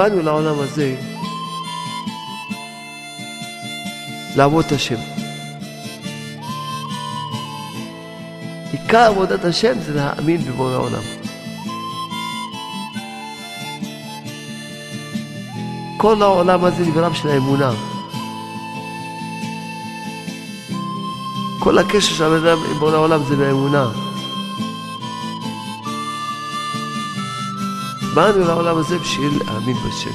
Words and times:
באנו 0.00 0.22
לעולם 0.22 0.58
הזה 0.58 0.96
לעבוד 4.36 4.64
את 4.64 4.72
השם. 4.72 4.96
עיקר 8.72 8.98
עבודת 8.98 9.44
השם 9.44 9.80
זה 9.80 9.94
להאמין 9.94 10.44
בבורא 10.44 10.72
העולם. 10.72 11.02
כל 15.96 16.22
העולם 16.22 16.64
הזה 16.64 16.86
נברא 16.86 17.08
בשביל 17.08 17.32
האמונה. 17.32 17.72
כל 21.58 21.78
הקשר 21.78 22.14
של 22.14 22.24
הבן 22.24 22.46
אדם 22.46 22.58
עם 22.70 22.78
בורא 22.78 22.94
העולם 22.94 23.24
זה 23.28 23.36
באמונה. 23.36 24.09
באנו 28.14 28.44
לעולם 28.44 28.76
הזה 28.76 28.98
בשביל 28.98 29.42
להאמין 29.44 29.76
בשם. 29.76 30.10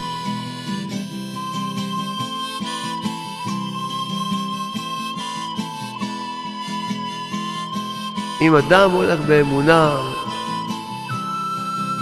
אם 8.42 8.56
אדם 8.56 8.92
הולך 8.92 9.20
באמונה, 9.20 9.96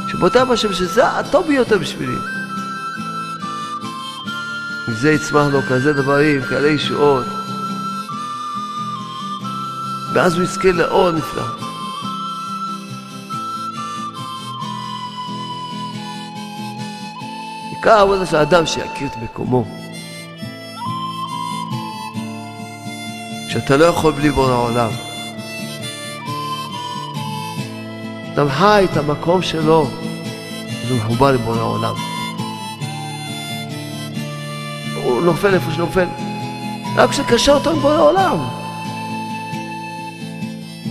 שבוטה 0.08 0.46
בשם 0.46 0.74
שזה 0.74 1.08
הטוב 1.08 1.48
ביותר 1.48 1.78
בשבילי. 1.78 2.18
מזה 4.88 5.12
יצמח 5.12 5.48
לו 5.52 5.62
כזה 5.70 5.94
דברים, 5.94 6.42
כאלה 6.42 6.68
ישועות. 6.68 7.26
ואז 10.14 10.36
הוא 10.36 10.44
יזכה 10.44 10.72
לאור 10.72 11.12
נפלא. 11.12 11.63
עיקר 17.84 17.98
העבודה 17.98 18.26
של 18.26 18.36
האדם 18.36 18.66
שיכיר 18.66 19.08
את 19.08 19.18
מקומו. 19.24 19.66
שאתה 23.50 23.78
לא 23.78 23.86
יכול 23.86 24.14
בלי 24.14 24.30
בורא 24.30 24.52
העולם. 24.52 24.90
אדם 28.34 28.50
חי 28.50 28.88
את 28.92 28.98
המקום 28.98 29.42
שלו, 29.42 29.88
אז 30.84 30.92
הוא 30.92 30.98
מחובר 30.98 31.32
לבורא 31.32 31.58
העולם. 31.58 31.96
הוא 35.04 35.22
נופל 35.22 35.54
איפה 35.54 35.72
שנופל, 35.72 36.06
רק 36.96 37.10
כשקשר 37.10 37.52
אותו 37.52 37.70
עם 37.70 37.80
בורא 37.80 37.94
העולם. 37.94 38.38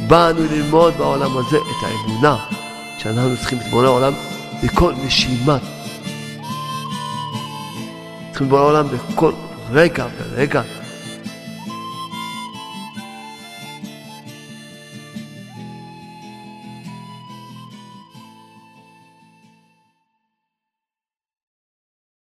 באנו 0.06 0.40
ללמוד 0.50 0.94
בעולם 0.98 1.36
הזה 1.36 1.56
את 1.56 1.86
האמונה 1.86 2.36
שאנחנו 2.98 3.36
צריכים 3.36 3.58
את 3.58 3.70
בורא 3.70 3.86
העולם 3.86 4.12
בכל 4.62 4.94
נשימה. 5.04 5.58
צריכים 8.32 8.46
את 8.46 8.50
בורא 8.50 8.62
העולם 8.62 8.84
בכל 8.86 9.32
רגע 9.70 10.06
ורגע. 10.16 10.62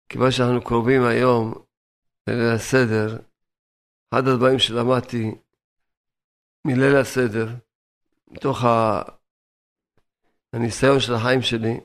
כיוון 0.08 0.30
שאנחנו 0.30 0.64
קרובים 0.64 1.04
היום 1.04 1.54
לליל 2.26 2.54
הסדר, 2.54 3.18
אחד 4.14 4.28
הדברים 4.28 4.58
שלמדתי 4.58 5.34
מליל 6.64 6.96
הסדר, 6.96 7.48
מתוך 8.28 8.64
הניסיון 10.52 11.00
של 11.00 11.14
החיים 11.14 11.42
שלי, 11.42 11.80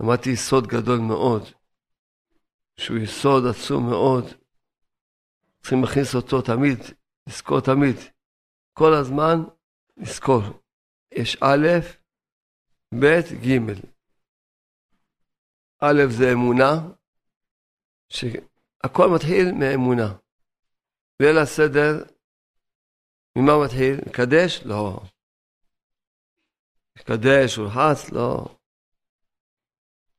למדתי 0.00 0.30
יסוד 0.30 0.66
גדול 0.66 0.98
מאוד, 0.98 1.42
שהוא 2.76 2.98
יסוד 2.98 3.42
עצום 3.50 3.90
מאוד, 3.90 4.24
צריכים 5.60 5.82
להכניס 5.82 6.14
אותו 6.14 6.42
תמיד, 6.42 6.78
לזכור 7.28 7.60
תמיד, 7.60 7.96
כל 8.72 8.94
הזמן 8.94 9.36
לזכור. 9.96 10.42
יש 11.12 11.36
א', 11.40 11.66
ב', 12.94 13.20
ג'. 13.46 13.58
א' 15.80 16.02
זה 16.18 16.32
אמונה, 16.32 16.72
שהכל 18.08 19.08
מתחיל 19.14 19.52
מאמונה. 19.60 20.08
ליל 21.22 21.38
הסדר, 21.38 22.04
ממה 23.38 23.52
מתחיל? 23.64 23.94
מקדש? 24.08 24.60
לא. 24.64 25.00
מקדש, 26.98 27.58
ולחץ? 27.58 28.10
לא. 28.12 28.56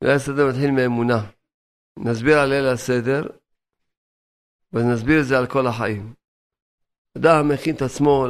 ליל 0.02 0.12
הסדר 0.16 0.48
מתחיל 0.48 0.70
מאמונה. 0.70 1.35
נסביר 1.98 2.38
על 2.38 2.48
ליל 2.48 2.66
הסדר, 2.66 3.22
ונסביר 4.72 5.20
את 5.20 5.26
זה 5.26 5.38
על 5.38 5.46
כל 5.46 5.66
החיים. 5.66 6.14
אדם 7.18 7.48
מכין 7.48 7.74
את 7.74 7.82
עצמו 7.82 8.26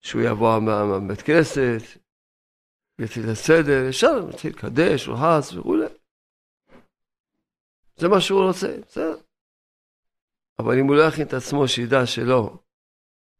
שהוא 0.00 0.22
יבוא 0.22 0.58
מהבית 0.58 1.22
כנסת, 1.22 1.98
יתחיל 2.98 3.30
הסדר, 3.30 3.88
ישר 3.88 4.26
מתחיל 4.28 4.52
לקדש, 4.52 5.08
ולחץ 5.08 5.52
וכולי. 5.52 5.86
זה 7.96 8.08
מה 8.08 8.20
שהוא 8.20 8.42
רוצה, 8.42 8.76
בסדר. 8.88 9.16
אבל 10.58 10.78
אם 10.78 10.86
הוא 10.86 10.96
לא 10.96 11.02
יכין 11.02 11.26
את 11.26 11.32
עצמו, 11.32 11.68
שידע 11.68 12.06
שלא, 12.06 12.56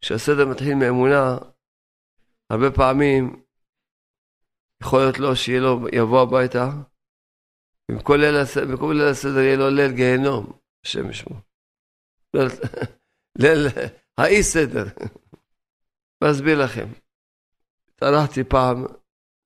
שהסדר 0.00 0.46
מתחיל 0.46 0.74
מאמונה, 0.74 1.38
הרבה 2.50 2.70
פעמים 2.70 3.42
יכול 4.82 5.00
להיות 5.00 5.36
שיהיה 5.36 5.60
לו, 5.60 5.88
יבוא 5.92 6.22
הביתה, 6.22 6.70
במקום 7.90 8.92
ליל 8.92 9.08
הסדר 9.08 9.38
יהיה 9.38 9.56
לו 9.56 9.70
ליל 9.70 9.92
גיהנום, 9.92 10.52
השם 10.84 11.10
ישמו. 11.10 11.36
ליל 13.38 13.66
האי 14.18 14.42
סדר. 14.42 14.84
ואסביר 16.20 16.64
לכם. 16.64 16.86
התארחתי 17.94 18.44
פעם 18.44 18.84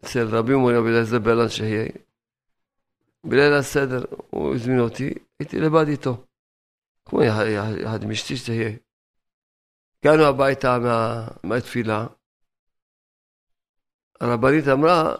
אצל 0.04 0.36
רבי 0.36 0.54
מורי 0.54 0.76
רבי 0.76 0.88
אליעזר 0.88 1.18
בלן 1.18 1.48
שיהיה. 1.48 1.88
בליל 3.26 3.52
הסדר 3.52 4.04
הוא 4.30 4.54
הזמין 4.54 4.80
אותי, 4.80 5.14
הייתי 5.40 5.60
לבד 5.60 5.88
איתו. 5.88 6.24
כמו 7.04 7.22
יחד 7.22 8.02
עם 8.02 8.10
אשתי 8.10 8.36
שתהיה. 8.36 8.70
הגענו 9.98 10.24
הביתה 10.24 10.78
מה, 10.78 11.28
מהתפילה, 11.44 12.06
הרבנית 14.20 14.68
אמרה, 14.68 15.14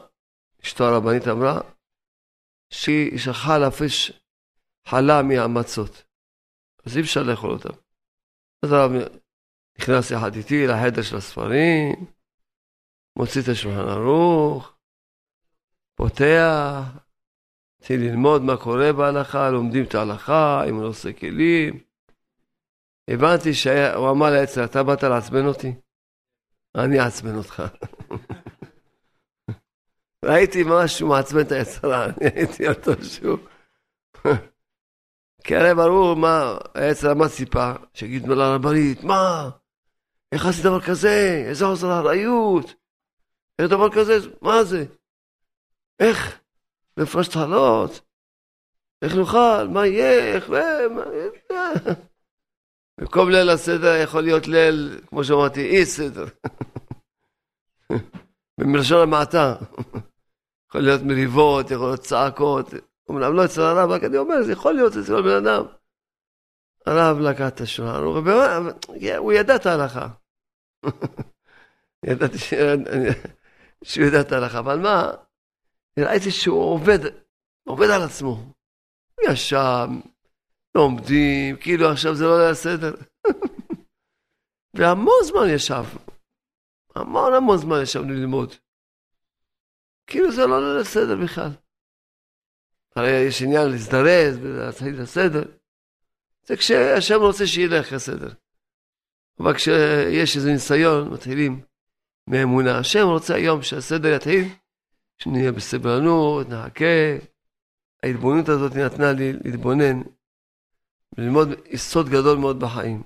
אשתו 0.64 0.84
הרבנית 0.84 1.28
אמרה, 1.28 1.60
שהיא 2.72 3.18
שכחה 3.18 3.58
להפריש 3.58 4.12
חלה 4.88 5.22
מהמצות. 5.22 6.04
אז 6.86 6.96
אי 6.96 7.02
אפשר 7.02 7.22
לאכול 7.22 7.50
אותם. 7.50 7.74
אז 8.62 8.72
הרב 8.72 8.90
נכנס 9.78 10.10
יחד 10.10 10.34
איתי 10.34 10.66
לחדר 10.66 11.02
של 11.02 11.16
הספרים, 11.16 12.06
מוציא 13.18 13.42
את 13.42 13.48
השולחן 13.48 13.88
ערוך, 13.88 14.74
פותח, 15.94 16.82
התחיל 17.78 18.00
ללמוד 18.00 18.42
מה 18.42 18.56
קורה 18.56 18.92
בהלכה, 18.92 19.50
לומדים 19.50 19.84
את 19.84 19.94
ההלכה, 19.94 20.64
אם 20.68 20.74
הוא 20.74 20.82
לא 20.82 20.88
עושה 20.88 21.12
כלים. 21.12 21.80
הבנתי 23.08 23.54
שהוא 23.54 24.10
אמר 24.10 24.30
לעצר, 24.30 24.64
אתה 24.64 24.82
באת 24.82 25.02
לעצבן 25.02 25.46
אותי? 25.46 25.74
אני 26.74 27.00
אעצבן 27.00 27.34
אותך. 27.34 27.62
ראיתי 30.24 30.62
משהו 30.66 31.08
מעצבן 31.08 31.40
את 31.40 31.52
היצרה, 31.52 32.04
אני 32.04 32.30
הייתי 32.34 32.68
אותו 32.68 32.92
שוב. 33.04 33.48
כי 35.44 35.56
הרי 35.56 35.74
ברור 35.74 36.16
מה 36.16 36.58
היצר 36.74 37.14
מה 37.14 37.28
ציפה, 37.28 37.72
שיגידו 37.94 38.34
לרבנית, 38.34 39.04
מה? 39.04 39.50
איך 40.32 40.46
עשית 40.46 40.64
דבר 40.64 40.80
כזה? 40.80 41.44
איזה 41.48 41.64
עוזר 41.64 42.00
אחריות? 42.00 42.74
איך 43.58 43.70
דבר 43.70 43.90
כזה? 43.94 44.18
מה 44.42 44.64
זה? 44.64 44.84
איך? 46.00 46.40
מפרש 46.96 47.28
תחלות, 47.28 48.00
איך 49.02 49.14
נאכל, 49.14 49.68
מה 49.68 49.86
יהיה, 49.86 50.34
איך... 50.34 50.50
במקום 53.00 53.30
ליל 53.30 53.50
הסדר 53.50 53.96
יכול 53.96 54.22
להיות 54.22 54.46
ליל, 54.46 55.00
כמו 55.06 55.24
שאמרתי, 55.24 55.60
אי 55.60 55.86
סדר. 55.86 56.24
במלשון 58.60 59.02
המעטה. 59.02 59.54
יכול 60.72 60.84
להיות 60.84 61.02
מריבות, 61.02 61.70
יכול 61.70 61.86
להיות 61.86 62.00
צעקות. 62.00 62.66
אמנם 63.10 63.36
לא 63.36 63.44
אצל 63.44 63.60
הרב, 63.60 63.90
רק 63.90 64.04
אני 64.04 64.16
אומר, 64.16 64.42
זה 64.42 64.52
יכול 64.52 64.74
להיות 64.74 64.92
אצל 64.96 65.22
בן 65.22 65.46
אדם. 65.46 65.64
הרב 66.86 67.18
לקח 67.20 67.48
את 67.48 67.60
השולחן, 67.60 68.02
הוא 69.18 69.32
ידע 69.32 69.56
את 69.56 69.66
ההלכה. 69.66 70.08
ידעתי 72.06 72.38
שהוא 73.84 74.06
ידע 74.06 74.20
את 74.20 74.32
ההלכה, 74.32 74.58
אבל 74.58 74.78
מה, 74.78 75.10
ראיתי 75.98 76.30
שהוא 76.30 76.64
עובד, 76.64 76.98
עובד 77.68 77.90
על 77.90 78.02
עצמו. 78.02 78.52
ישב, 79.28 79.88
לומדים, 80.74 81.56
כאילו 81.56 81.90
עכשיו 81.90 82.14
זה 82.14 82.24
לא 82.24 82.38
היה 82.38 82.54
סדר. 82.54 82.94
והמון 84.76 85.22
זמן 85.24 85.48
ישב, 85.48 85.84
המון 86.94 87.34
המון 87.34 87.58
זמן 87.58 87.82
ישבנו 87.82 88.12
ללמוד. 88.14 88.54
כאילו 90.12 90.32
זה 90.32 90.46
לא 90.46 90.74
ליל 90.74 90.84
סדר 90.84 91.16
בכלל. 91.24 91.50
הרי 92.96 93.10
יש 93.10 93.42
עניין 93.42 93.68
להזדרז 93.70 94.38
ולהתחיל 94.42 94.94
את 94.94 95.00
הסדר. 95.00 95.42
זה 96.46 96.56
כשהשם 96.56 97.20
רוצה 97.20 97.46
שילך 97.46 97.92
הסדר. 97.92 98.28
אבל 99.40 99.54
כשיש 99.54 100.36
איזה 100.36 100.52
ניסיון, 100.52 101.10
מתחילים 101.10 101.60
מאמונה. 102.26 102.78
השם 102.78 103.06
רוצה 103.06 103.34
היום 103.34 103.62
שהסדר 103.62 104.08
יתחיל, 104.16 104.48
שנהיה 105.18 105.52
בסבלנות, 105.52 106.48
נחכה. 106.48 107.16
ההתבוננות 108.02 108.48
הזאת 108.48 108.72
נתנה 108.76 109.12
לי 109.12 109.32
להתבונן, 109.32 110.02
ללמוד 111.18 111.48
יסוד 111.66 112.08
גדול 112.08 112.38
מאוד 112.38 112.60
בחיים, 112.60 113.02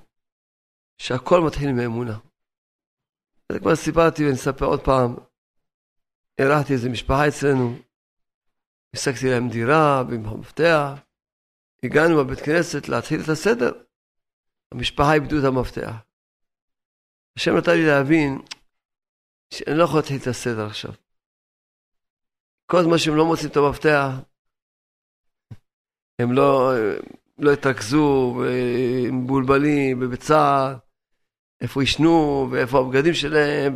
שהכל 0.98 1.40
מתחיל 1.40 1.72
מאמונה. 1.72 2.18
זה 3.52 3.58
כבר 3.58 3.76
סיפרתי 3.76 4.24
ואני 4.24 4.34
אספר 4.34 4.66
עוד 4.66 4.80
פעם. 4.80 5.16
אירחתי 6.38 6.72
איזה 6.72 6.88
משפחה 6.88 7.28
אצלנו, 7.28 7.78
השגתי 8.94 9.30
להם 9.30 9.48
דירה 9.48 10.04
במפתח, 10.04 10.92
הגענו 11.82 12.16
בבית 12.16 12.40
כנסת 12.40 12.88
להתחיל 12.88 13.20
את 13.24 13.28
הסדר. 13.28 13.72
המשפחה 14.72 15.14
איבדו 15.14 15.38
את 15.38 15.44
המפתח. 15.44 15.94
השם 17.38 17.56
נתן 17.56 17.72
לי 17.72 17.86
להבין 17.86 18.38
שאני 19.54 19.78
לא 19.78 19.84
יכול 19.84 19.98
להתחיל 19.98 20.16
את 20.22 20.26
הסדר 20.26 20.66
עכשיו. 20.66 20.92
כל 22.66 22.82
זמן 22.82 22.98
שהם 22.98 23.16
לא 23.16 23.26
מוצאים 23.26 23.50
את 23.50 23.56
המפתח, 23.56 24.10
הם 26.18 26.32
לא, 26.32 26.72
לא 27.38 27.52
התרכזו, 27.52 28.34
הם 29.08 29.24
מבולבלים 29.24 29.98
ובצער, 30.02 30.76
איפה 31.60 31.82
ישנו 31.82 32.48
ואיפה 32.50 32.78
הבגדים 32.78 33.14
שלהם. 33.14 33.74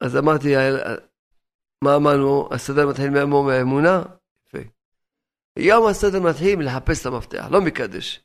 אז 0.00 0.16
אמרתי, 0.16 0.54
מה 1.84 1.96
אמרנו? 1.96 2.48
הסדר 2.52 2.86
מתחיל 2.86 3.10
מהאמונה? 3.10 4.02
יפה. 4.46 4.58
יום 5.58 5.86
הסדר 5.86 6.20
מתחיל 6.20 6.66
לחפש 6.66 7.00
את 7.00 7.06
המפתח, 7.06 7.46
לא 7.50 7.60
מקדש. 7.60 8.24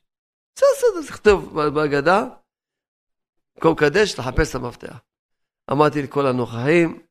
זה 0.58 0.66
הסדר, 0.76 1.12
תכתוב 1.12 1.60
בהגדה, 1.70 2.24
במקום 3.54 3.74
קדש, 3.74 4.18
לחפש 4.18 4.50
את 4.50 4.54
המפתח. 4.54 4.98
אמרתי 5.72 6.02
לכל 6.02 6.26
הנוכחים, 6.26 7.02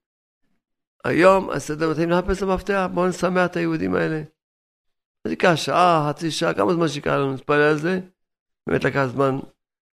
היום 1.03 1.49
הסדר 1.49 1.89
מתחיל 1.89 2.13
לחפש 2.13 2.37
את 2.37 2.43
המפתח, 2.43 2.85
בואו 2.93 3.07
נשמח 3.07 3.45
את 3.45 3.55
היהודים 3.55 3.95
האלה. 3.95 4.21
זה 5.23 5.31
ייקח 5.31 5.55
שעה, 5.55 6.09
חצי 6.09 6.31
שעה, 6.31 6.53
כמה 6.53 6.73
זמן 6.73 6.87
שיקרה 6.87 7.17
לנו, 7.17 7.33
נתפלל 7.33 7.61
על 7.61 7.77
זה. 7.77 7.99
באמת 8.67 8.83
לקח 8.83 9.05
זמן 9.05 9.39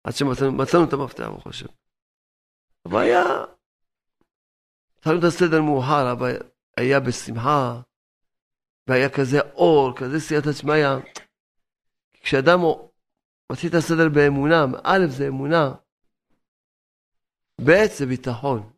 עד 0.05 0.13
שמצאנו 0.13 0.85
את 0.85 0.93
המפתח, 0.93 1.25
ברוך 1.25 1.47
השם. 1.47 1.67
הבעיה, 2.87 3.25
התחלנו 5.07 5.21
את 5.21 5.33
הסדר 5.33 5.63
מאוחר, 5.63 6.13
אבל 6.13 6.37
היה 6.77 7.01
בשמחה, 7.01 7.81
והיה 8.87 9.09
כזה 9.17 9.41
אור, 9.41 9.97
כזה 9.99 10.21
סייעתא 10.21 10.53
שמיא. 10.53 10.87
כשאדם 12.23 12.59
מתחיל 13.53 13.71
את 13.71 13.75
הסדר 13.75 14.09
באמונה, 14.15 14.65
א' 14.85 15.07
זה 15.19 15.29
אמונה, 15.29 15.75
ב' 17.61 17.87
זה 17.99 18.07
ביטחון. 18.07 18.73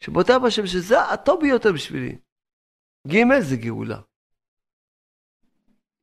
שבוטה 0.00 0.32
בשם 0.46 0.66
שזה 0.66 0.96
הטוב 1.00 1.40
ביותר 1.40 1.72
בשבילי. 1.74 2.18
ג' 3.08 3.40
זה 3.40 3.56
גאולה. 3.56 4.00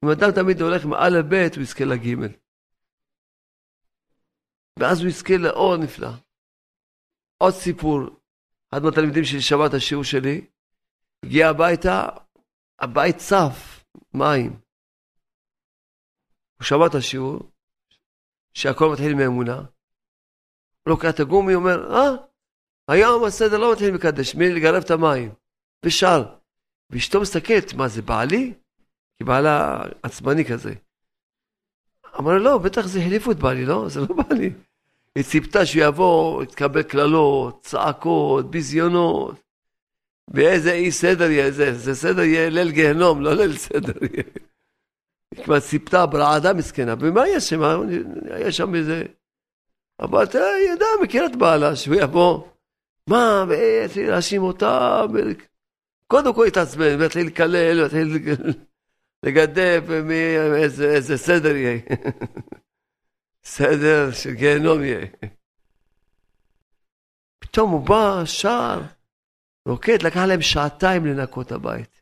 אם 0.03 0.09
אדם 0.09 0.31
תמיד 0.35 0.61
הולך 0.61 0.85
עם 0.85 0.93
א' 0.93 1.17
ב', 1.29 1.55
הוא 1.55 1.63
יזכה 1.63 1.85
לג'. 1.85 2.33
ואז 4.79 4.99
הוא 4.99 5.07
יזכה 5.07 5.33
לאור 5.37 5.77
נפלא. 5.77 6.11
עוד 7.37 7.53
סיפור, 7.53 8.22
אחד 8.73 8.83
מהתלמידים 8.83 9.23
שלי 9.23 9.41
שמע 9.41 9.65
את 9.65 9.73
השיעור 9.73 10.03
שלי, 10.03 10.47
הגיע 11.25 11.49
הביתה, 11.49 12.07
הבית 12.79 13.17
צף, 13.17 13.85
מים. 14.13 14.51
הוא 16.57 16.65
שמע 16.65 16.87
את 16.87 16.95
השיעור, 16.95 17.51
שהכל 18.53 18.89
מתחיל 18.91 19.13
מאמונה. 19.15 19.55
הוא 19.55 19.65
לוקח 20.87 21.09
את 21.09 21.19
הגומי, 21.19 21.55
אומר, 21.55 21.93
אה, 21.93 22.09
היום 22.87 23.23
הסדר 23.23 23.57
לא 23.57 23.71
מתחיל 23.71 23.91
מקדש, 23.91 24.35
מי 24.35 24.49
לגרב 24.49 24.83
את 24.83 24.91
המים. 24.91 25.33
ושר. 25.85 26.35
ואשתו 26.89 27.21
מסתכלת, 27.21 27.73
מה 27.73 27.87
זה 27.87 28.01
בעלי? 28.01 28.53
כי 29.17 29.23
בעלה 29.23 29.83
עצבני 30.03 30.45
כזה. 30.45 30.73
אמר 32.19 32.37
לא, 32.37 32.57
בטח 32.57 32.85
זה 32.85 32.99
החליפו 32.99 33.31
את 33.31 33.37
בעלי, 33.37 33.65
לא? 33.65 33.89
זה 33.89 33.99
לא 33.99 34.07
בעלי. 34.07 34.53
היא 35.15 35.23
ציפתה 35.23 35.65
שהוא 35.65 35.83
יבוא, 35.83 36.43
יתקבל 36.43 36.83
קללות, 36.83 37.63
צעקות, 37.63 38.51
ביזיונות. 38.51 39.43
ואיזה 40.27 40.71
אי 40.71 40.91
סדר 40.91 41.31
יהיה 41.31 41.51
זה, 41.51 41.73
זה 41.73 41.95
סדר 41.95 42.21
יהיה 42.21 42.49
ליל 42.49 42.71
גיהנום, 42.71 43.21
לא 43.21 43.33
ליל 43.33 43.57
סדר 43.57 43.93
יהיה. 44.01 44.23
היא 45.35 45.43
כבר 45.43 45.59
ציפתה, 45.59 46.05
ברעדה 46.05 46.53
מסכנה, 46.53 46.95
ומה 46.99 47.27
יש 47.27 47.49
שם? 47.49 47.61
היה 48.29 48.51
שם 48.51 48.75
איזה... 48.75 49.03
אבל 49.99 50.23
אתה 50.23 50.39
ידע, 50.73 50.85
מכיר 51.03 51.25
את 51.25 51.35
בעלה, 51.35 51.75
שהוא 51.75 51.95
יבוא, 51.95 52.43
מה, 53.09 53.45
ויתחיל 53.47 54.09
להאשים 54.09 54.41
אותה, 54.41 55.01
קודם 56.07 56.33
כל 56.33 56.45
התעצבן, 56.45 56.99
ויתחיל 56.99 57.27
לקלל, 57.27 57.79
ויתחיל 57.81 58.17
לגדף, 59.25 59.83
איזה 60.81 61.17
סדר 61.17 61.55
יהיה. 61.55 61.79
סדר 63.45 64.11
של 64.11 64.33
גיהנום 64.33 64.83
יהיה. 64.83 65.07
פתאום 67.39 67.71
הוא 67.71 67.87
בא, 67.87 68.25
שר, 68.25 68.81
רוקד, 69.67 70.03
לקח 70.03 70.19
להם 70.27 70.41
שעתיים 70.41 71.05
לנקות 71.05 71.51
הבית. 71.51 72.01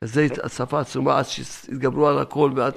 כזה 0.00 0.26
השפה 0.44 0.80
עצומה, 0.80 1.18
עד 1.18 1.24
שהתגברו 1.24 2.08
על 2.08 2.18
הכל, 2.18 2.52
ועד... 2.56 2.74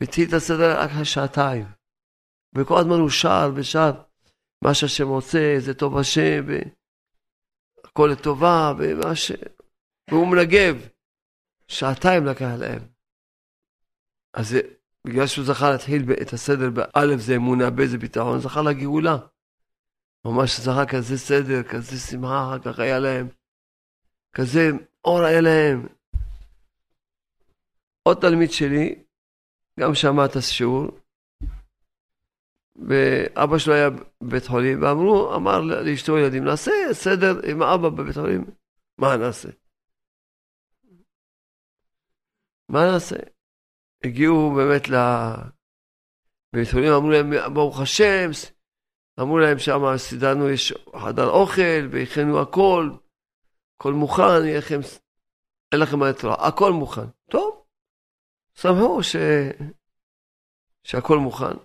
והתחיל 0.00 0.28
את 0.28 0.32
הסדר 0.32 0.80
רק 0.80 0.90
שעתיים. 1.04 1.64
וכל 2.54 2.78
הזמן 2.78 3.00
הוא 3.00 3.10
שר 3.10 3.50
ושר, 3.56 3.90
מה 4.64 4.74
שהשם 4.74 5.08
רוצה, 5.08 5.56
זה 5.58 5.74
טוב 5.74 5.98
השם, 5.98 6.44
והכל 6.46 8.08
לטובה, 8.12 8.72
ומה 8.78 9.16
ש... 9.16 9.32
והוא 10.10 10.28
מנגב. 10.28 10.88
שעתיים 11.68 12.26
לקח 12.26 12.50
להם. 12.58 12.82
אז 14.34 14.56
בגלל 15.06 15.26
שהוא 15.26 15.44
זכה 15.44 15.70
להתחיל 15.70 16.02
את 16.22 16.32
הסדר 16.32 16.70
באלף 16.70 17.20
זה 17.20 17.36
אמונה, 17.36 17.70
באיזה 17.70 17.98
ביטחון, 17.98 18.40
זכה 18.40 18.62
לגאולה. 18.62 19.16
ממש 20.24 20.60
זכה 20.60 20.86
כזה 20.86 21.18
סדר, 21.18 21.62
כזה 21.62 21.98
שמחה, 21.98 22.44
אחר 22.48 22.58
כך 22.58 22.78
היה 22.78 22.98
להם. 22.98 23.28
כזה 24.32 24.70
אור 25.04 25.20
היה 25.20 25.40
להם. 25.40 25.86
עוד 28.02 28.16
תלמיד 28.20 28.50
שלי, 28.50 29.04
גם 29.80 29.94
שמע 29.94 30.24
את 30.24 30.36
השיעור, 30.36 30.86
ואבא 32.76 33.58
שלו 33.58 33.74
היה 33.74 33.90
בבית 34.20 34.46
חולים, 34.46 34.82
ואמרו, 34.82 35.34
אמר 35.36 35.60
לאשתו 35.60 36.18
ילדים, 36.18 36.44
נעשה 36.44 36.72
סדר 36.92 37.40
עם 37.50 37.62
אבא 37.62 37.88
בבית 37.88 38.14
חולים, 38.14 38.44
מה 38.98 39.16
נעשה? 39.16 39.48
מה 42.68 42.92
נעשה? 42.92 43.35
הגיעו 44.04 44.54
באמת 44.56 44.88
לבית 44.88 46.70
חולים, 46.72 46.92
אמרו 46.92 47.10
להם, 47.10 47.54
ברוך 47.54 47.80
השם, 47.80 48.30
אמרו 49.20 49.38
להם 49.38 49.58
שם, 49.58 49.96
סידרנו, 49.96 50.50
יש 50.50 50.74
חדר 50.96 51.28
אוכל, 51.28 51.88
והכנו 51.90 52.40
הכל, 52.40 52.90
הכל 53.76 53.92
מוכן, 53.92 54.44
יהיה 54.44 54.58
לכם, 54.58 54.80
אין 55.72 55.80
לכם 55.80 55.98
מה 55.98 56.10
לתרוע, 56.10 56.46
הכל 56.46 56.72
מוכן. 56.72 57.06
טוב, 57.30 57.64
שמחו 58.54 59.02
ש... 59.02 59.16
שהכל 60.84 61.18
מוכן. 61.18 61.56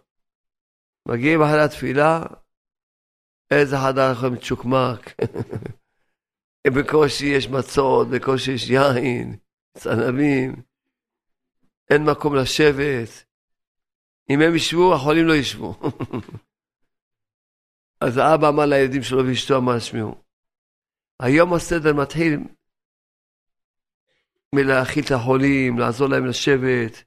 מגיעים 1.08 1.42
אחרי 1.42 1.62
התפילה, 1.62 2.24
איזה 3.52 3.76
חדר 3.78 4.12
לכם 4.12 4.36
צ'וקמק. 4.36 5.14
בקושי 6.76 7.26
יש 7.26 7.48
מצות, 7.48 8.08
בקושי 8.08 8.52
יש 8.52 8.70
יין, 8.70 9.38
צנבים. 9.78 10.71
אין 11.90 12.06
מקום 12.06 12.36
לשבת. 12.36 13.26
אם 14.30 14.42
הם 14.42 14.56
ישבו, 14.56 14.94
החולים 14.94 15.28
לא 15.28 15.34
ישבו. 15.34 15.80
אז 18.02 18.18
האבא 18.18 18.50
אמר 18.50 18.66
לילדים 18.66 19.04
שלו 19.04 19.28
ואשתו 19.28 19.58
אמר, 19.58 19.80
שמעו, 19.80 20.16
היום 21.20 21.54
הסדר 21.54 21.94
מתחיל 21.94 22.40
מלהאכיל 24.56 25.04
את 25.06 25.12
החולים, 25.12 25.80
לעזור 25.80 26.08
להם 26.08 26.26
לשבת. 26.26 27.04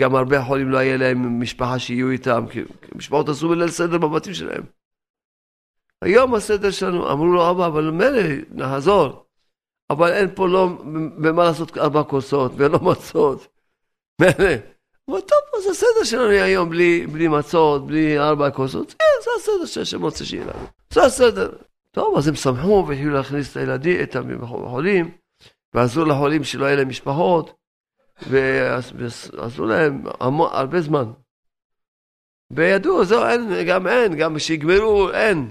גם 0.00 0.14
הרבה 0.14 0.44
חולים 0.44 0.70
לא 0.70 0.78
היה 0.78 0.96
להם 0.96 1.40
משפחה 1.40 1.78
שיהיו 1.78 2.10
איתם, 2.10 2.44
כי 2.50 2.60
משפחות 2.94 3.28
עשו 3.28 3.48
בליל 3.48 3.68
סדר 3.68 3.98
בבתים 3.98 4.34
שלהם. 4.34 4.62
היום 6.02 6.34
הסדר 6.34 6.70
שלנו, 6.70 7.12
אמרו 7.12 7.26
לו, 7.26 7.50
אבא, 7.50 7.66
אבל 7.66 7.90
מילא, 7.90 8.20
נעזור. 8.50 9.26
אבל 9.90 10.12
אין 10.12 10.34
פה 10.34 10.48
לא 10.48 10.68
במה 11.22 11.44
לעשות 11.44 11.78
ארבע 11.78 12.02
כוסות 12.02 12.52
ולא 12.56 12.78
מצות. 12.90 13.55
אבל 15.08 15.20
טוב, 15.20 15.62
זה 15.64 15.70
הסדר 15.70 16.04
שלנו 16.04 16.28
היום, 16.28 16.70
בלי, 16.70 17.06
מצות, 17.28 17.86
בלי 17.86 18.18
ארבע 18.18 18.50
כוסות, 18.50 18.94
כן, 18.98 19.04
זה 19.24 19.30
הסדר 19.36 19.66
רוצה 20.02 20.24
שיהיה 20.24 20.44
לנו. 20.44 20.66
זה 20.90 21.04
הסדר. 21.04 21.52
טוב, 21.90 22.18
אז 22.18 22.28
הם 22.28 22.34
שמחו 22.34 22.84
והתחילו 22.88 23.12
להכניס 23.12 23.52
את 23.52 23.56
הילדים, 23.56 24.02
את 24.02 24.16
החולים. 24.42 25.10
ועזרו 25.74 26.04
לחולים 26.04 26.44
שלא 26.44 26.64
היה 26.64 26.76
להם 26.76 26.88
משפחות, 26.88 27.54
ועזרו 28.22 29.66
להם 29.66 30.04
הרבה 30.20 30.80
זמן. 30.80 31.04
וידעו, 32.50 33.04
זהו, 33.04 33.26
אין, 33.26 33.50
גם 33.68 33.86
אין, 33.86 34.16
גם 34.16 34.38
שיגמרו, 34.38 35.10
אין. 35.10 35.50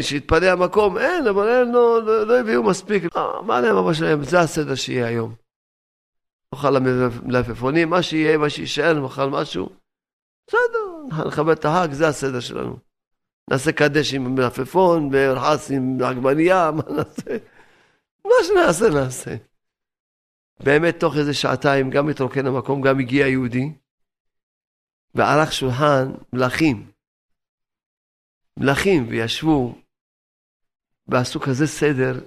שיתפנה 0.00 0.52
המקום, 0.52 0.98
אין, 0.98 1.26
אבל 1.26 1.48
אין, 1.48 1.72
לא, 1.72 2.02
לא, 2.02 2.26
לא 2.26 2.40
הביאו 2.40 2.62
מספיק. 2.62 3.02
מה 3.46 3.60
להם 3.60 3.76
אבא 3.76 3.92
שלהם, 3.92 4.22
זה 4.22 4.40
הסדר 4.40 4.74
שיהיה 4.74 5.06
היום. 5.06 5.41
נאכל 6.52 6.70
למלפפונים, 6.70 7.90
מה 7.90 8.02
שיהיה, 8.02 8.38
מה 8.38 8.50
שישאר, 8.50 9.00
נאכל 9.00 9.30
משהו. 9.30 9.68
בסדר, 10.46 11.26
נכבד 11.26 11.58
את 11.58 11.64
החג, 11.64 11.92
זה 11.92 12.08
הסדר 12.08 12.40
שלנו. 12.40 12.78
נעשה 13.50 13.72
קדש 13.72 14.14
עם 14.14 14.34
מלפפון, 14.34 15.10
ורחץ 15.12 15.70
עם 15.70 15.98
עגבנייה, 16.02 16.70
מה 16.76 16.82
נעשה? 16.96 17.36
מה 18.24 18.34
שנעשה, 18.42 18.84
נעשה. 18.94 19.36
באמת, 20.64 21.00
תוך 21.00 21.16
איזה 21.16 21.34
שעתיים, 21.34 21.90
גם 21.90 22.08
התרוקן 22.08 22.46
המקום, 22.46 22.82
גם 22.82 23.00
הגיע 23.00 23.26
יהודי, 23.26 23.72
וערך 25.14 25.52
שולחן 25.52 26.12
מלכים. 26.32 26.92
מלכים, 28.58 29.06
וישבו, 29.08 29.74
ועשו 31.06 31.40
כזה 31.40 31.66
סדר. 31.66 32.20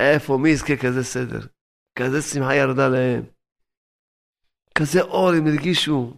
איפה, 0.00 0.38
מי 0.42 0.48
יזכה 0.48 0.76
כזה 0.82 1.04
סדר? 1.04 1.53
כזה 1.98 2.22
שמחה 2.22 2.54
ירדה 2.54 2.88
להם. 2.88 3.22
כזה 4.78 5.00
אור 5.00 5.28
הם 5.28 5.46
הרגישו. 5.46 6.14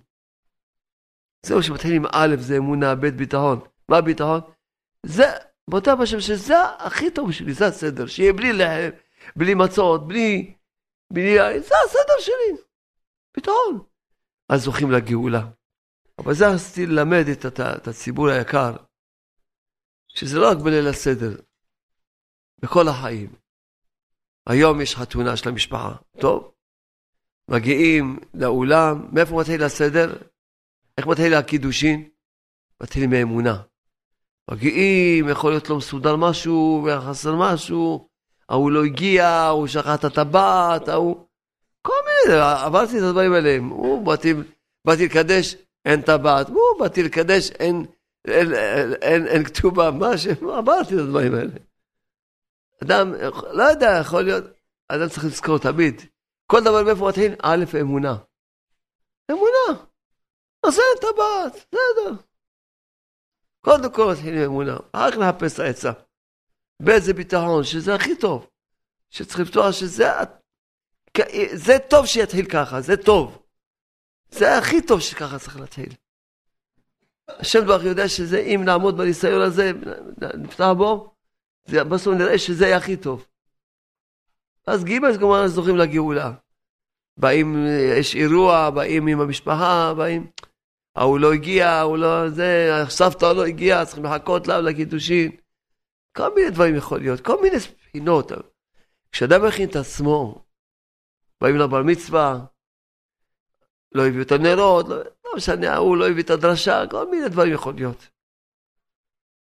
זהו 1.47 1.63
שמתחיל 1.63 1.93
עם 1.93 2.05
א' 2.13 2.37
זה 2.39 2.57
אמונה, 2.57 2.95
ב' 2.95 3.07
ביטחון. 3.07 3.61
מה 3.89 4.01
ביטחון? 4.01 4.41
זה, 5.07 5.25
באותה 5.71 5.97
בשם 5.97 6.21
שזה 6.21 6.55
הכי 6.79 7.11
טוב 7.11 7.29
בשבילי, 7.29 7.53
זה 7.55 7.67
הסדר. 7.67 8.07
שיהיה 8.07 8.33
בלי 8.33 8.53
לחם, 8.53 8.97
בלי 9.37 9.55
מצות, 9.55 10.09
בלי... 10.09 10.55
בלי... 11.13 11.61
זה 11.61 11.75
הסדר 11.87 12.21
שלי. 12.21 12.63
ביטחון. 13.37 13.85
אז 14.49 14.63
זוכים 14.63 14.91
לגאולה. 14.91 15.47
אבל 16.19 16.35
זה 16.35 16.45
רציתי 16.49 16.87
ללמד 16.87 17.25
את, 17.33 17.47
את, 17.47 17.61
את 17.61 17.89
הציבור 17.89 18.29
היקר, 18.29 18.77
שזה 20.09 20.39
לא 20.39 20.51
רק 20.51 20.59
בליל 20.65 20.89
הסדר, 20.89 21.41
בכל 22.63 22.89
החיים. 22.89 23.46
היום 24.47 24.81
יש 24.81 24.97
חתונה 24.97 25.37
של 25.37 25.49
המשפחה, 25.49 25.95
טוב? 26.21 26.53
מגיעים 27.51 28.19
לאולם, 28.35 29.07
מאיפה 29.13 29.41
מתחיל 29.41 29.63
הסדר? 29.63 30.17
איך 30.99 31.07
מתחיל 31.07 31.35
הקידושין? 31.35 32.09
מתחילים 32.83 33.11
מאמונה. 33.11 33.63
מגיעים, 34.51 35.29
יכול 35.29 35.51
להיות 35.51 35.71
לא 35.71 35.77
מסודר 35.77 36.17
משהו, 36.17 36.87
וחסר 36.87 37.35
משהו, 37.35 38.09
ההוא 38.49 38.71
לא 38.71 38.85
הגיע, 38.85 39.47
הוא 39.47 39.67
שכח 39.67 39.95
את 39.95 40.05
הטבעת, 40.05 40.89
ההוא... 40.89 41.27
כל 41.83 41.93
מיני, 42.07 42.41
עברתי 42.41 42.99
את 42.99 43.03
הדברים 43.03 43.33
האלה. 43.33 43.59
הוא, 43.71 44.07
באתי, 44.07 44.35
באתי 44.85 45.07
לקדש, 45.07 45.57
אין 45.85 46.03
טבעת. 46.03 46.49
הוא, 46.49 46.61
באתי 46.79 47.03
לקדש, 47.03 47.51
אין, 47.51 47.85
אין, 48.29 48.55
אין, 48.55 48.93
אין, 49.03 49.27
אין 49.27 49.45
כתובה, 49.45 49.91
מה 49.91 50.19
ש... 50.19 50.27
עברתי 50.27 50.95
את 50.95 50.99
הדברים 51.01 51.35
האלה. 51.35 51.51
אדם, 52.85 53.15
לא 53.53 53.63
יודע, 53.63 53.99
יכול 54.01 54.23
להיות, 54.23 54.45
אדם 54.89 55.09
צריך 55.09 55.25
לזכור 55.25 55.59
תמיד. 55.59 56.03
כל 56.47 56.61
דבר 56.61 56.83
מאיפה 56.85 57.09
מתחיל? 57.09 57.35
א', 57.43 57.65
אמונה. 57.81 58.17
אמונה. 59.31 59.85
אז 60.67 60.79
אין 60.79 61.13
טבעת, 61.13 61.53
בסדר. 61.53 62.23
קודם 63.61 63.93
כל 63.93 64.13
מתחילים 64.13 64.43
אמונה, 64.43 64.77
אחר 64.93 65.11
כך 65.11 65.19
נחפש 65.19 65.61
העצה. 65.61 65.93
באיזה 66.83 67.15
ביטחון, 67.15 67.65
שזה 67.65 67.95
הכי 67.95 68.17
טוב. 68.17 68.47
שצריך 69.11 69.41
לפתוח 69.41 69.73
שזה 69.73 70.09
זה 71.55 71.79
טוב 71.91 72.07
שיתחיל 72.07 72.47
ככה, 72.51 72.81
זה 72.81 72.97
טוב. 72.97 73.43
זה 74.31 74.59
הכי 74.59 74.83
טוב 74.83 75.01
שככה 75.01 75.39
צריך 75.39 75.61
להתחיל. 75.61 75.93
השם 77.29 77.61
דבר 77.61 77.83
יודע 77.83 78.09
שזה, 78.09 78.39
אם 78.39 78.63
נעמוד 78.65 78.97
בניסיון 78.97 79.43
הזה, 79.43 79.73
נפתח 80.35 80.73
בו, 80.77 81.16
בסוף 81.69 82.15
נראה 82.15 82.39
שזה 82.39 82.67
יהיה 82.67 82.77
הכי 82.77 82.97
טוב. 82.97 83.27
אז 84.67 84.85
ג' 84.85 85.19
כמובן 85.19 85.47
זוכים 85.47 85.77
לגאולה. 85.77 86.33
באים, 87.17 87.67
יש 87.99 88.15
אירוע, 88.15 88.71
באים 88.71 89.07
עם 89.07 89.21
המשפחה, 89.21 89.95
באים, 89.97 90.31
ההוא 90.97 91.19
לא 91.19 91.33
הגיע, 91.33 91.71
ההוא 91.71 91.99
לא 91.99 92.31
זה, 92.31 92.71
הסבתא 92.83 93.25
לא 93.25 93.47
הגיעה, 93.47 93.87
צריכים 93.87 94.05
לחכות 94.05 94.49
לה 94.49 94.61
לקידושין. 94.61 95.37
כל 96.17 96.35
מיני 96.35 96.51
דברים 96.51 96.77
יכול 96.77 96.99
להיות, 96.99 97.21
כל 97.21 97.43
מיני 97.43 97.57
בחינות. 97.57 98.33
כשאדם 99.13 99.47
מכין 99.47 99.69
את 99.69 99.77
עצמו, 99.77 100.45
באים 101.41 101.57
לבר 101.57 101.83
מצווה, 101.83 102.45
לא 103.93 104.07
הביאו 104.07 104.23
את 104.23 104.33
הנרות, 104.33 104.89
לא, 104.89 104.97
לא 104.97 105.31
משנה, 105.37 105.73
ההוא 105.73 105.97
לא 105.97 106.09
הביא 106.09 106.23
את 106.23 106.31
הדרשה, 106.31 106.85
כל 106.91 107.11
מיני 107.11 107.29
דברים 107.29 107.55
יכול 107.55 107.75
להיות. 107.75 108.09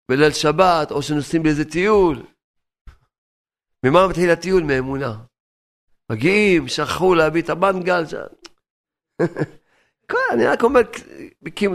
בליל 0.08 0.32
שבת, 0.32 0.90
או 0.90 1.02
שנוסעים 1.02 1.42
באיזה 1.42 1.64
טיול. 1.64 2.22
ממה 3.84 4.08
מתחיל 4.08 4.30
הטיול? 4.30 4.62
מאמונה. 4.62 5.16
מגיעים, 6.10 6.68
שכחו 6.68 7.14
להביא 7.14 7.42
את 7.42 7.50
המנגל. 7.50 8.06
ש... 8.06 8.14
אני 10.32 10.46
רק 10.46 10.62
אומר, 10.62 10.80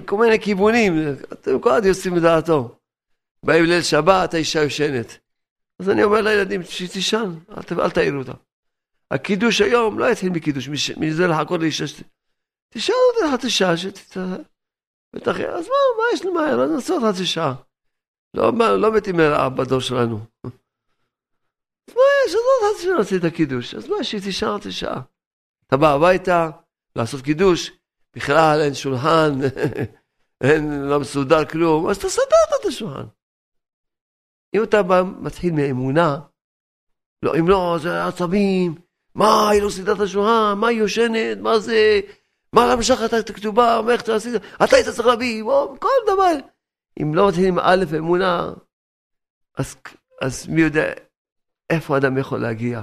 כל 0.06 0.18
מיני 0.18 0.40
כיוונים, 0.40 0.94
אתם 1.34 1.60
כל 1.60 1.72
הזמן 1.72 1.90
עושים 1.90 2.16
בדעתו. 2.16 2.80
באים 3.46 3.64
ליל 3.64 3.82
שבת, 3.82 4.34
האישה 4.34 4.64
יושנת. 4.64 5.18
אז 5.80 5.90
אני 5.90 6.04
אומר 6.04 6.22
לילדים, 6.22 6.64
שתישן, 6.64 7.34
אל, 7.52 7.82
אל 7.82 7.90
תעירו 7.90 8.20
אותה. 8.20 8.34
הקידוש 9.12 9.62
היום 9.62 10.00
לא 10.00 10.12
יתחיל 10.12 10.30
מקידוש, 10.30 10.70
מזה 10.98 11.28
לחכות 11.28 11.62
לאישה 11.62 11.88
שת... 11.88 12.04
תשאל 12.70 12.96
אותי 13.16 13.34
חצי 13.34 13.50
שעה 13.50 13.74
בטח, 15.16 15.40
אז 15.40 15.68
מה, 15.68 15.76
מה 15.98 16.04
יש 16.14 16.26
למהר? 16.26 16.62
אז 16.62 16.72
נעשה 16.72 16.94
עוד 16.94 17.04
חצי 17.14 17.26
שעה. 17.26 17.54
לא, 18.34 18.78
לא 18.78 18.94
מתים 18.94 19.18
מרעב 19.18 19.62
בדור 19.62 19.80
שלנו. 19.80 20.20
אז 21.88 21.96
מה 21.96 22.02
יש? 22.26 22.36
אז 22.36 22.36
עוד 22.36 22.76
חצי 22.76 22.84
שעה 22.84 22.98
נעשה 22.98 23.16
את 23.16 23.24
הקידוש. 23.24 23.76
אז 23.76 23.88
מה, 23.88 24.04
שהיא 24.04 24.22
תשעה. 24.62 25.02
אתה 25.68 25.78
בא 25.78 25.94
הביתה, 25.94 26.50
לעשות 26.96 27.22
קידוש, 27.22 27.72
בכלל 28.16 28.62
אין 28.62 28.74
שולחן, 28.74 29.40
אין, 30.44 30.82
לא 30.82 31.00
מסודר 31.00 31.46
כלום, 31.46 31.90
אז 31.90 31.98
תסדר 31.98 32.36
את 32.62 32.66
השולחן. 32.66 33.06
אם 34.56 34.64
אתה 34.64 34.84
בא, 34.84 35.04
מתחיל 35.20 35.54
מאמונה, 35.54 36.20
לא, 37.24 37.36
אם 37.40 37.48
לא, 37.48 37.78
זה 37.82 38.06
עצבים, 38.06 38.76
מה, 39.16 39.50
היא 39.50 39.62
לא 39.62 39.70
סידרה 39.70 39.96
את 39.96 40.00
השולחן, 40.00 40.54
מה 40.58 40.68
היא 40.68 40.80
יושנת, 40.80 41.38
מה 41.38 41.60
זה, 41.60 42.00
מה 42.54 42.84
שכחת 42.84 43.14
את 43.14 43.30
הכתובה, 43.30 43.82
איך 43.92 44.02
אתה 44.02 44.16
עשית, 44.16 44.36
אתה 44.64 44.76
היית 44.76 44.88
צריך 44.88 45.08
להביא, 45.08 45.44
כל 45.80 46.14
דבר. 46.14 46.36
אם 47.01 47.15
לא 47.15 47.27
מתחילים 47.27 47.60
א' 47.60 47.86
אמונה, 47.98 48.53
אז, 49.58 49.75
אז 50.22 50.48
מי 50.48 50.62
יודע 50.62 50.84
איפה 51.70 51.98
אדם 51.98 52.18
יכול 52.18 52.41
להגיע. 52.41 52.82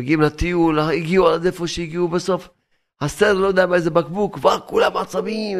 מגיעים 0.00 0.20
לטיול, 0.20 0.78
הגיעו 0.78 1.28
עד 1.28 1.46
איפה 1.46 1.66
שהגיעו 1.66 2.08
בסוף, 2.08 2.48
הסר 3.00 3.32
לא 3.34 3.46
יודע 3.46 3.66
באיזה 3.66 3.90
בקבוק, 3.90 4.34
כבר 4.34 4.60
כולם 4.66 4.96
עצבים. 4.96 5.58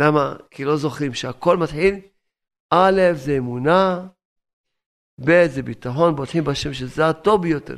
למה? 0.00 0.36
כי 0.50 0.64
לא 0.64 0.76
זוכרים 0.76 1.14
שהכל 1.14 1.56
מתחיל, 1.56 1.94
א' 2.70 3.00
זה 3.14 3.36
אמונה, 3.38 4.06
ב' 5.20 5.46
זה 5.46 5.62
ביטחון, 5.62 6.16
בוטחים 6.16 6.44
בשם 6.44 6.74
שזה 6.74 7.08
הטוב 7.08 7.42
ביותר. 7.42 7.76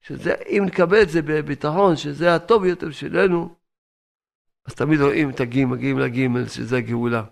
שזה, 0.00 0.34
אם 0.48 0.62
נקבל 0.66 1.02
את 1.02 1.08
זה 1.08 1.22
בביטחון, 1.22 1.96
שזה 1.96 2.34
הטוב 2.34 2.62
ביותר 2.62 2.90
שלנו, 2.90 3.54
אז 4.64 4.74
תמיד 4.74 5.00
רואים 5.00 5.30
את 5.30 5.40
הגימל, 5.40 5.76
מגיעים 5.76 5.98
לגימל, 5.98 6.48
שזה 6.48 6.76
הגאולה. 6.76 7.24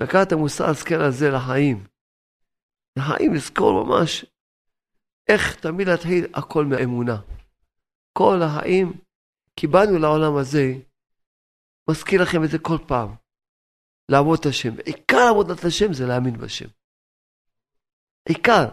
לקחת 0.00 0.26
את 0.26 0.32
המוסר 0.32 0.70
השכל 0.70 1.02
הזה 1.02 1.30
לחיים. 1.30 1.86
לחיים 2.98 3.34
לזכור 3.34 3.84
ממש 3.84 4.24
איך 5.28 5.60
תמיד 5.60 5.88
להתחיל 5.88 6.24
הכל 6.34 6.64
מהאמונה. 6.64 7.20
כל 8.12 8.38
החיים, 8.42 8.92
כי 9.56 9.66
באנו 9.66 9.98
לעולם 9.98 10.36
הזה, 10.36 10.72
מזכיר 11.90 12.22
לכם 12.22 12.44
את 12.44 12.50
זה 12.50 12.58
כל 12.58 12.78
פעם. 12.88 13.14
לעבוד 14.08 14.38
את 14.40 14.46
השם. 14.46 14.74
עיקר 14.84 15.26
עבודת 15.30 15.64
השם 15.64 15.92
זה 15.92 16.06
להאמין 16.06 16.36
בשם. 16.38 16.68
עיקר. 18.28 18.68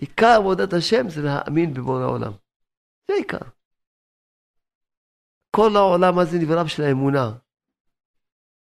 עיקר 0.00 0.36
עבודת 0.38 0.72
השם 0.72 1.08
זה 1.08 1.20
להאמין 1.22 1.74
בבורא 1.74 2.02
העולם. 2.02 2.32
זה 3.08 3.14
עיקר. 3.14 3.55
כל 5.50 5.76
העולם 5.76 6.18
הזה 6.18 6.38
נברא 6.38 6.62
בשביל 6.62 6.86
האמונה. 6.86 7.32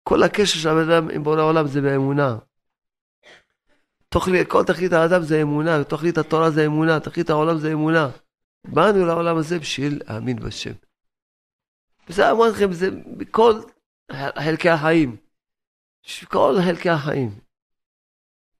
כל 0.02 0.22
הקשר 0.22 0.58
של 0.58 0.68
האדם 0.68 1.10
עם 1.10 1.22
בורא 1.22 1.40
העולם 1.40 1.66
זה 1.66 1.80
באמונה. 1.80 2.38
תוכלי, 4.08 4.46
כל 4.48 4.64
תכלית 4.64 4.92
האדם 4.92 5.22
זה 5.22 5.42
אמונה, 5.42 5.84
תוכלית 5.84 6.18
התורה 6.18 6.50
זה 6.50 6.66
אמונה, 6.66 7.00
תכלית 7.00 7.30
העולם 7.30 7.58
זה 7.58 7.72
אמונה. 7.72 8.10
באנו 8.66 9.06
לעולם 9.06 9.36
הזה 9.36 9.58
בשביל 9.58 10.02
להאמין 10.04 10.36
בשם. 10.36 10.72
וזה 12.08 12.30
אמרתי 12.30 12.56
לכם, 12.56 12.72
זה 12.72 12.90
בכל 13.16 13.60
חלקי 14.12 14.68
החיים. 14.68 15.16
כל 16.24 16.54
חלקי 16.64 16.90
החיים. 16.90 17.38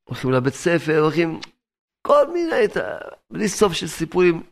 הולכים 0.05 0.31
לבית 0.31 0.55
ספר, 0.55 0.99
הולכים 0.99 1.41
כל 2.03 2.33
מיני, 2.33 2.65
בלי 3.31 3.49
סוף 3.49 3.73
של 3.73 3.87
סיפורים, 3.87 4.43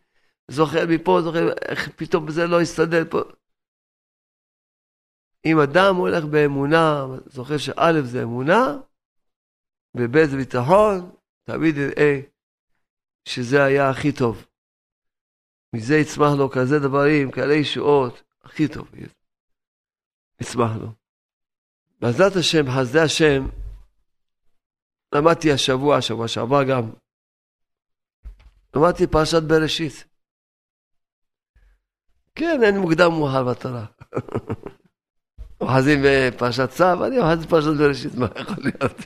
זוכר 0.48 0.84
מפה, 0.88 1.20
זוכר 1.22 1.52
איך 1.52 1.88
פתאום 1.96 2.30
זה 2.30 2.46
לא 2.46 2.62
יסתדר 2.62 3.04
פה. 3.10 3.20
אם 5.44 5.60
אדם 5.60 5.96
הולך 5.96 6.24
באמונה, 6.24 7.06
זוכר 7.26 7.58
שא' 7.58 8.02
זה 8.02 8.22
אמונה, 8.22 8.76
וב' 9.94 10.24
זה 10.24 10.36
ביטחון, 10.36 11.10
תמיד 11.44 11.76
יראה 11.76 12.20
שזה 13.24 13.64
היה 13.64 13.90
הכי 13.90 14.12
טוב. 14.12 14.46
מזה 15.72 15.96
יצמח 15.96 16.32
לו 16.38 16.50
כזה 16.50 16.78
דברים, 16.78 17.30
כאלה 17.30 17.54
ישועות, 17.54 18.22
הכי 18.42 18.68
טוב 18.68 18.88
יצמח 20.40 20.70
לו. 20.80 20.92
בעזרת 22.00 22.36
השם, 22.36 22.64
חסדי 22.70 23.00
השם, 23.00 23.46
למדתי 25.14 25.52
השבוע, 25.52 26.02
שבוע 26.02 26.28
שעבר 26.28 26.64
גם, 26.64 26.90
למדתי 28.76 29.06
פרשת 29.06 29.42
בראשית. 29.42 30.04
כן, 32.34 32.60
אין 32.62 32.78
מוקדם 32.78 33.10
מאוחר 33.10 33.44
בתורה. 33.44 33.86
אוחזים 35.60 35.98
בפרשת 36.04 36.70
צו, 36.70 37.06
אני 37.06 37.18
אוחז 37.18 37.46
בפרשת 37.46 37.76
בראשית, 37.78 38.14
מה 38.14 38.26
יכול 38.40 38.64
להיות? 38.64 38.96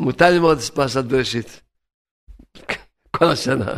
מותר 0.00 0.30
ללמוד 0.30 0.58
פרשת 0.74 1.04
בראשית. 1.10 1.62
כל 3.16 3.24
השנה. 3.32 3.72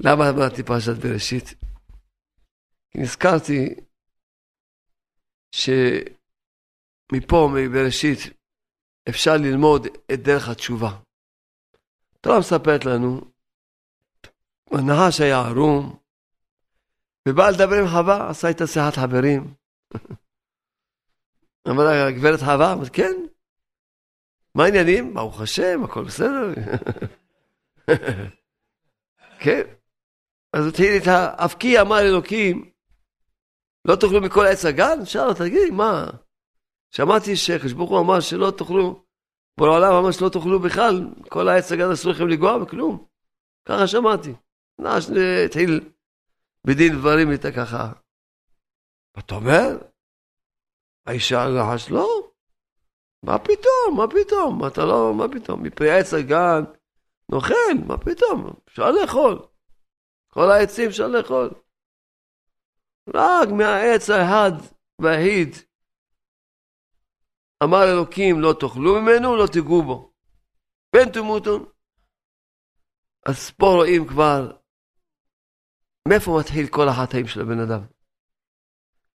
למה 0.00 0.30
אמרתי 0.30 0.62
פרשת 0.62 0.96
בראשית? 1.04 1.54
כי 2.90 2.98
נזכרתי 2.98 3.74
שמפה, 5.50 5.88
מבראשית, 7.54 8.18
אפשר 9.08 9.36
ללמוד 9.36 9.86
את 9.86 10.22
דרך 10.22 10.48
התשובה. 10.48 10.90
התורה 12.14 12.38
מספרת 12.38 12.84
לנו, 12.84 13.20
הנחש 14.70 15.20
היה 15.20 15.40
ערום, 15.40 15.98
ובא 17.28 17.50
לדבר 17.50 17.78
עם 17.80 17.88
חווה, 17.88 18.30
עשה 18.30 18.48
איתה 18.48 18.66
שיחת 18.66 18.96
חברים. 18.96 19.54
אמר 21.68 21.84
לה, 21.84 22.10
גברת 22.10 22.40
חווה, 22.40 22.72
אמרת, 22.72 22.88
כן. 22.92 23.14
מה 24.54 24.64
העניינים? 24.64 25.14
ברוך 25.14 25.40
השם, 25.40 25.84
הכל 25.84 26.04
בסדר. 26.04 26.54
כן. 29.42 29.62
אז 30.52 30.66
התחיל 30.66 30.92
איתה, 30.92 31.34
אף 31.44 31.54
כי 31.54 31.80
אמר 31.80 32.00
אלוקים, 32.00 32.70
לא 33.84 33.96
תאכלו 33.96 34.20
מכל 34.20 34.46
עץ 34.46 34.64
הגן? 34.64 35.04
שאל, 35.04 35.34
תגידי, 35.34 35.70
מה? 35.70 36.06
שמעתי 36.90 37.36
שקדוש 37.36 37.72
ברוך 37.72 37.90
הוא 37.90 38.00
אמר 38.00 38.20
שלא 38.20 38.50
תאכלו, 38.50 39.04
בורא 39.58 39.70
העולם 39.70 39.92
אמר 39.92 40.10
שלא 40.10 40.28
תאכלו 40.28 40.60
בכלל, 40.60 41.06
כל 41.28 41.48
העץ 41.48 41.72
הגן 41.72 41.90
אסור 41.90 42.12
לכם 42.12 42.28
לגוע 42.28 42.58
בכלום. 42.58 43.06
ככה 43.64 43.86
שמעתי. 43.86 44.32
נעש 44.78 45.10
התחיל 45.44 45.80
בדין 46.68 46.92
דברים 46.98 47.30
איתה 47.30 47.48
ככה. 47.56 47.92
אתה 49.18 49.34
אומר? 49.34 49.78
האישה 51.06 51.42
הנחש 51.42 51.90
לא? 51.90 52.30
מה 53.22 53.38
פתאום, 53.38 53.96
מה 53.96 54.04
פתאום, 54.10 54.66
אתה 54.66 54.80
לא, 54.84 55.14
מה 55.14 55.24
פתאום, 55.32 55.62
מפרי 55.62 55.90
עץ 55.90 56.14
הגן 56.14 56.62
נוכל, 57.32 57.74
מה 57.86 57.98
פתאום, 57.98 58.50
אפשר 58.68 58.90
לאכול. 58.90 59.46
כל 60.28 60.50
העצים 60.50 60.88
אפשר 60.88 61.08
לאכול. 61.08 61.50
רק 63.14 63.48
מהעץ 63.58 64.10
האחד 64.10 64.52
והיד 65.00 65.48
אמר 67.64 67.84
אלוקים 67.92 68.40
לא 68.40 68.54
תאכלו 68.60 69.00
ממנו, 69.00 69.36
לא 69.36 69.46
תיגעו 69.52 69.82
בו. 69.82 70.12
פן 70.90 71.12
תמותון. 71.12 71.64
אז 73.26 73.50
פה 73.50 73.66
רואים 73.66 74.08
כבר 74.08 74.58
מאיפה 76.08 76.38
מתחיל 76.40 76.66
כל 76.66 76.88
החטאים 76.88 77.26
של 77.26 77.40
הבן 77.40 77.60
אדם. 77.60 77.80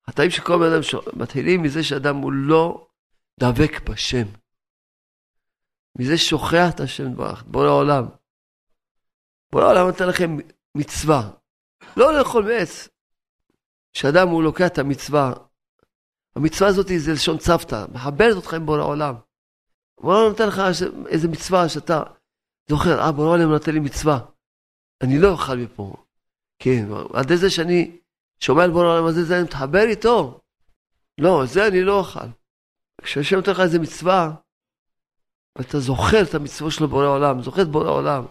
החטאים 0.08 0.32
של 0.32 0.42
כל 0.42 0.58
בן 0.58 0.72
אדם 0.74 0.82
מתחילים 1.14 1.62
מזה 1.62 1.84
שאדם 1.84 2.16
הוא 2.16 2.32
לא 2.32 2.88
דבק 3.40 3.90
בשם. 3.90 4.28
מזה 6.00 6.18
שוכח 6.18 6.70
את 6.76 6.80
השם 6.80 7.16
ברך, 7.16 7.44
בורא 7.48 7.68
העולם. 7.68 8.06
בורא 9.52 9.64
העולם 9.64 9.88
נותן 9.88 10.08
לכם 10.08 10.38
מצווה, 10.76 11.32
לא 11.98 12.18
לאכול 12.18 12.44
מעץ. 12.44 12.88
כשאדם 13.94 14.28
הוא 14.28 14.44
לוקח 14.44 14.68
את 14.68 14.78
המצווה, 14.78 15.34
המצווה 16.36 16.70
הזאת 16.70 16.88
זה 16.98 17.14
לשון 17.14 17.38
צוותא, 17.38 17.86
מחברת 17.92 18.36
אותך 18.36 18.54
עם 18.54 18.66
בורא 18.66 18.80
העולם. 18.80 19.16
בורא 20.02 20.16
העולם 20.16 20.32
נותן 20.32 20.48
לך 20.48 20.62
איזה 21.08 21.28
מצווה 21.28 21.70
שאתה 21.70 22.04
זוכר, 22.70 23.00
אה, 23.00 23.12
בורא 23.12 23.28
העולם 23.28 23.52
נותן 23.52 23.72
לי 23.72 23.80
מצווה. 23.80 24.20
אני 25.02 25.20
לא 25.20 25.30
אוכל 25.30 25.56
מפה. 25.58 25.96
כן, 26.64 26.86
עד 27.14 27.32
איזה 27.32 27.50
שאני 27.50 27.98
שומע 28.40 28.64
על 28.64 28.72
בורא 28.72 28.86
העולם 28.86 29.06
הזה, 29.06 29.24
זה 29.24 29.36
אני 29.36 29.44
מתחבר 29.44 29.86
איתו. 29.90 30.42
לא, 31.18 31.46
זה 31.46 31.68
אני 31.68 31.82
לא 31.82 32.00
אוכל. 32.00 32.28
כשהשם 33.02 33.36
נותן 33.36 33.52
לך 33.52 33.60
איזה 33.60 33.80
מצווה, 33.80 34.36
ואתה 35.58 35.80
זוכר 35.80 36.24
את 36.30 36.36
המצווה 36.36 36.72
של 36.72 36.86
בורא 36.86 37.06
העולם, 37.06 37.42
זוכר 37.42 37.62
את 37.62 37.68
בורא 37.68 37.88
העולם. 37.88 38.26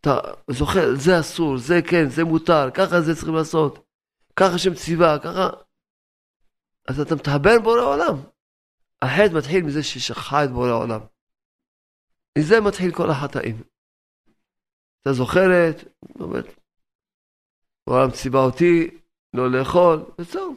אתה 0.00 0.14
זוכר, 0.50 0.94
זה 0.94 1.20
אסור, 1.20 1.58
זה 1.58 1.74
כן, 1.90 2.08
זה 2.08 2.24
מותר, 2.24 2.70
ככה 2.74 3.00
זה 3.00 3.14
צריכים 3.14 3.34
לעשות. 3.34 3.86
ככה 4.36 4.54
השם 4.54 4.74
ציווה, 4.74 5.18
ככה... 5.18 5.48
אז 6.88 7.00
אתה 7.00 7.14
מתחבר 7.14 7.60
בורא 7.62 7.80
העולם. 7.80 8.16
החטא 9.02 9.38
מתחיל 9.38 9.64
מזה 9.64 9.82
ששכחה 9.82 10.44
את 10.44 10.50
בורא 10.50 10.68
העולם. 10.68 11.00
מזה 12.38 12.60
מתחיל 12.60 12.94
כל 12.94 13.10
החטאים. 13.10 13.62
אתה 15.02 15.12
זוכרת, 15.12 15.84
אומרת, 17.86 18.00
העולם 18.00 18.10
ציווה 18.10 18.40
אותי 18.40 18.90
לא 19.34 19.50
לאכול, 19.50 20.04
וזהו. 20.18 20.56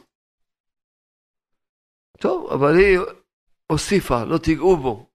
טוב, 2.18 2.52
אבל 2.52 2.76
היא 2.76 2.98
הוסיפה, 3.66 4.24
לא 4.24 4.38
תיגעו 4.38 4.76
בו. 4.76 5.10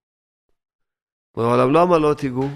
העולם 1.38 1.73
למה 1.73 1.97
לא 1.97 2.13
תיגעו? 2.13 2.49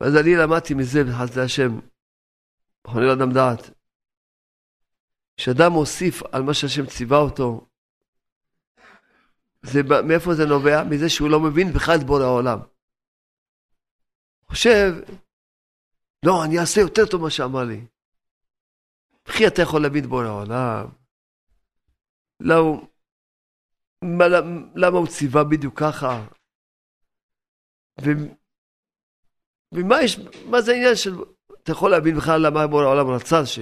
ואז 0.00 0.16
אני 0.16 0.34
למדתי 0.34 0.74
מזה 0.74 1.04
בחסדי 1.04 1.40
השם, 1.40 1.80
בכוני 2.84 3.06
לאדם 3.06 3.32
דעת. 3.32 3.70
כשאדם 5.36 5.72
מוסיף 5.72 6.22
על 6.32 6.42
מה 6.42 6.54
שהשם 6.54 6.86
ציווה 6.86 7.18
אותו, 7.18 7.66
זה, 9.62 9.80
מאיפה 10.08 10.34
זה 10.34 10.46
נובע? 10.46 10.84
מזה 10.90 11.08
שהוא 11.08 11.30
לא 11.30 11.40
מבין 11.40 11.72
בכלל 11.72 11.94
את 12.00 12.06
בורא 12.06 12.22
העולם. 12.22 12.58
חושב, 14.48 14.92
לא, 16.24 16.44
אני 16.44 16.58
אעשה 16.58 16.80
יותר 16.80 17.02
טוב 17.10 17.20
ממה 17.20 17.30
שאמר 17.30 17.64
לי. 17.64 17.86
וכי 19.28 19.46
אתה 19.46 19.62
יכול 19.62 19.82
להבין 19.82 20.04
את 20.04 20.08
בורא 20.08 20.24
העולם? 20.24 20.86
לא, 22.40 22.88
מה, 24.04 24.24
למה 24.74 24.98
הוא 24.98 25.06
ציווה 25.06 25.44
בדיוק 25.44 25.78
ככה? 25.80 26.26
ו, 28.00 28.08
ומה 29.74 30.02
יש, 30.02 30.18
מה 30.50 30.60
זה 30.60 30.72
העניין 30.72 30.96
של, 30.96 31.14
אתה 31.62 31.72
יכול 31.72 31.90
להבין 31.90 32.16
בכלל 32.16 32.46
למה 32.46 32.66
בורא 32.66 32.82
העולם 32.84 33.06
רצה 33.10 33.46
ש, 33.46 33.58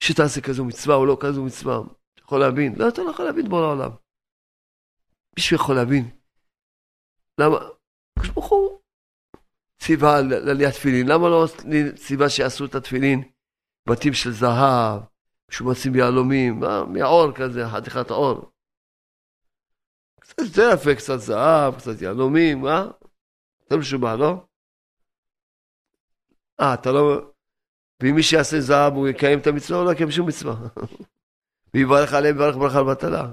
שתעשה 0.00 0.40
כזו 0.40 0.64
מצווה 0.64 0.96
או 0.96 1.06
לא 1.06 1.16
כזו 1.20 1.44
מצווה? 1.44 1.78
אתה 2.14 2.22
יכול 2.22 2.40
להבין? 2.40 2.74
לא, 2.78 2.88
אתה 2.88 3.02
לא 3.02 3.10
יכול 3.10 3.24
להבין 3.24 3.48
בורא 3.48 3.62
העולם. 3.62 3.90
מישהו 5.36 5.56
יכול 5.56 5.74
להבין. 5.74 6.04
למה? 7.40 7.56
הקדוש 7.56 8.30
ברוך 8.34 8.50
הוא 8.50 8.77
ציווה 9.78 10.20
לעליית 10.20 10.74
תפילין, 10.74 11.08
למה 11.08 11.28
לא 11.28 11.46
ציווה 11.96 12.28
שיעשו 12.28 12.64
את 12.64 12.74
התפילין 12.74 13.22
בתים 13.88 14.12
של 14.12 14.32
זהב, 14.32 15.00
משומצים 15.50 15.92
ביהלומים, 15.92 16.60
מהעור 16.88 17.32
כזה, 17.34 17.68
חתיכת 17.68 18.10
עור. 18.10 18.52
קצת 20.20 20.38
יותר 20.38 20.70
יפה, 20.74 20.94
קצת 20.94 21.16
זהב, 21.16 21.74
קצת 21.78 22.02
יהלומים, 22.02 22.60
מה? 22.60 22.86
יותר 23.62 23.76
משובח, 23.76 24.14
לא? 24.18 24.44
אה, 26.60 26.74
אתה 26.74 26.92
לא... 26.92 27.32
ואם 28.02 28.14
מי 28.14 28.22
שיעשה 28.22 28.60
זהב 28.60 28.92
הוא 28.92 29.08
יקיים 29.08 29.38
את 29.38 29.46
המצווה, 29.46 29.78
הוא 29.78 29.86
לא 29.86 29.92
יקיים 29.92 30.10
שום 30.10 30.28
מצווה. 30.28 30.54
ויברך 31.74 32.12
עליהם, 32.12 32.36
יברך 32.36 32.56
ברכה 32.56 32.80
לבטלה. 32.80 33.32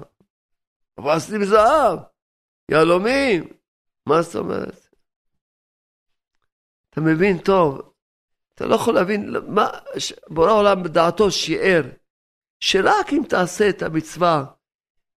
אבל 0.98 1.10
עשיתי 1.10 1.38
בזהב, 1.38 1.98
יהלומים, 2.70 3.44
מה 4.06 4.22
זאת 4.22 4.36
אומרת? 4.36 4.85
אתה 6.96 7.04
מבין 7.04 7.38
טוב, 7.38 7.92
אתה 8.54 8.66
לא 8.66 8.74
יכול 8.74 8.94
להבין 8.94 9.34
מה, 9.48 9.68
בורא 10.28 10.50
העולם 10.50 10.82
בדעתו 10.82 11.30
שיער, 11.30 11.82
שרק 12.60 13.12
אם 13.12 13.22
תעשה 13.28 13.68
את 13.68 13.82
המצווה 13.82 14.44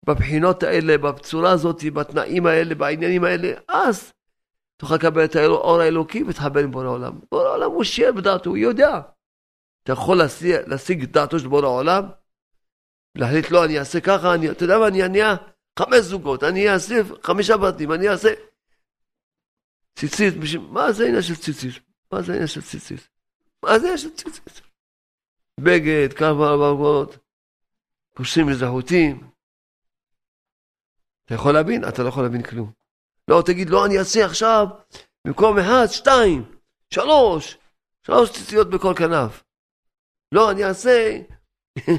בבחינות 0.06 0.64
האלה, 0.64 0.98
בצורה 0.98 1.52
הזאת, 1.52 1.84
בתנאים 1.94 2.46
האלה, 2.46 2.76
בעניינים 2.76 3.24
האלה, 3.24 3.52
אז 3.68 4.14
תוכל 4.78 4.96
לקבל 4.96 5.26
את 5.26 5.36
האור 5.36 5.82
האלוקי 5.82 6.24
ותחבר 6.24 6.60
עם 6.60 6.72
בורא 6.72 6.86
העולם. 6.86 7.20
בורא 7.32 7.48
העולם 7.48 7.72
הוא 7.72 7.84
שיער 7.84 8.12
בדעתו, 8.12 8.50
הוא 8.50 8.58
יודע. 8.58 9.02
אתה 9.84 9.94
יכול 9.94 10.18
להשיג, 10.68 11.04
את 11.04 11.12
דעתו 11.12 11.40
של 11.40 11.48
בורא 11.48 11.66
העולם? 11.66 12.04
להחליט, 13.16 13.52
לא, 13.52 13.66
אני 13.66 13.80
אעשה 13.80 14.02
ככה, 14.02 14.34
אני, 14.34 14.52
אתה 14.52 14.64
יודע 14.64 14.78
מה, 14.78 14.88
אני 14.88 15.06
אניע 15.06 15.36
חמש 15.80 16.00
זוגות, 16.00 16.44
אני 16.44 16.70
אעשה 16.70 16.96
חמישה 17.24 17.58
בתים, 17.58 17.92
אני 17.92 18.10
אעשה 18.10 18.30
ציצית, 20.00 20.34
מה 20.70 20.92
זה 20.92 21.04
העניין 21.04 21.22
של 21.22 21.36
ציצית? 21.36 21.74
מה 22.12 22.22
זה 22.22 22.32
העניין 22.32 22.48
של 22.48 22.62
ציצית? 22.62 23.08
מה 23.64 23.80
זה 23.80 23.86
העניין 23.86 23.98
של 23.98 24.10
ציצית? 24.10 24.62
בגד, 25.60 26.14
כמה 26.14 26.48
ארבעות, 26.48 27.18
פושעים 28.16 28.48
מזהותים. 28.48 29.30
אתה 31.26 31.36
יכול 31.36 31.54
להבין? 31.54 31.88
אתה 31.88 32.04
לא 32.04 32.08
יכול 32.08 32.24
להבין 32.24 32.44
כלום. 32.44 32.72
לא, 33.28 33.44
תגיד, 33.46 33.70
לא, 33.70 33.86
אני 33.86 34.00
אעשה 34.00 34.26
עכשיו, 34.26 34.68
במקום 35.26 35.60
אחד, 35.60 35.86
שתיים, 35.88 36.52
שלוש, 36.94 37.58
שלוש 38.04 38.32
ציציות 38.32 38.70
בכל 38.70 38.94
כנף. 38.98 39.44
לא, 40.32 40.52
אני 40.52 40.66
אעשה, 40.66 41.20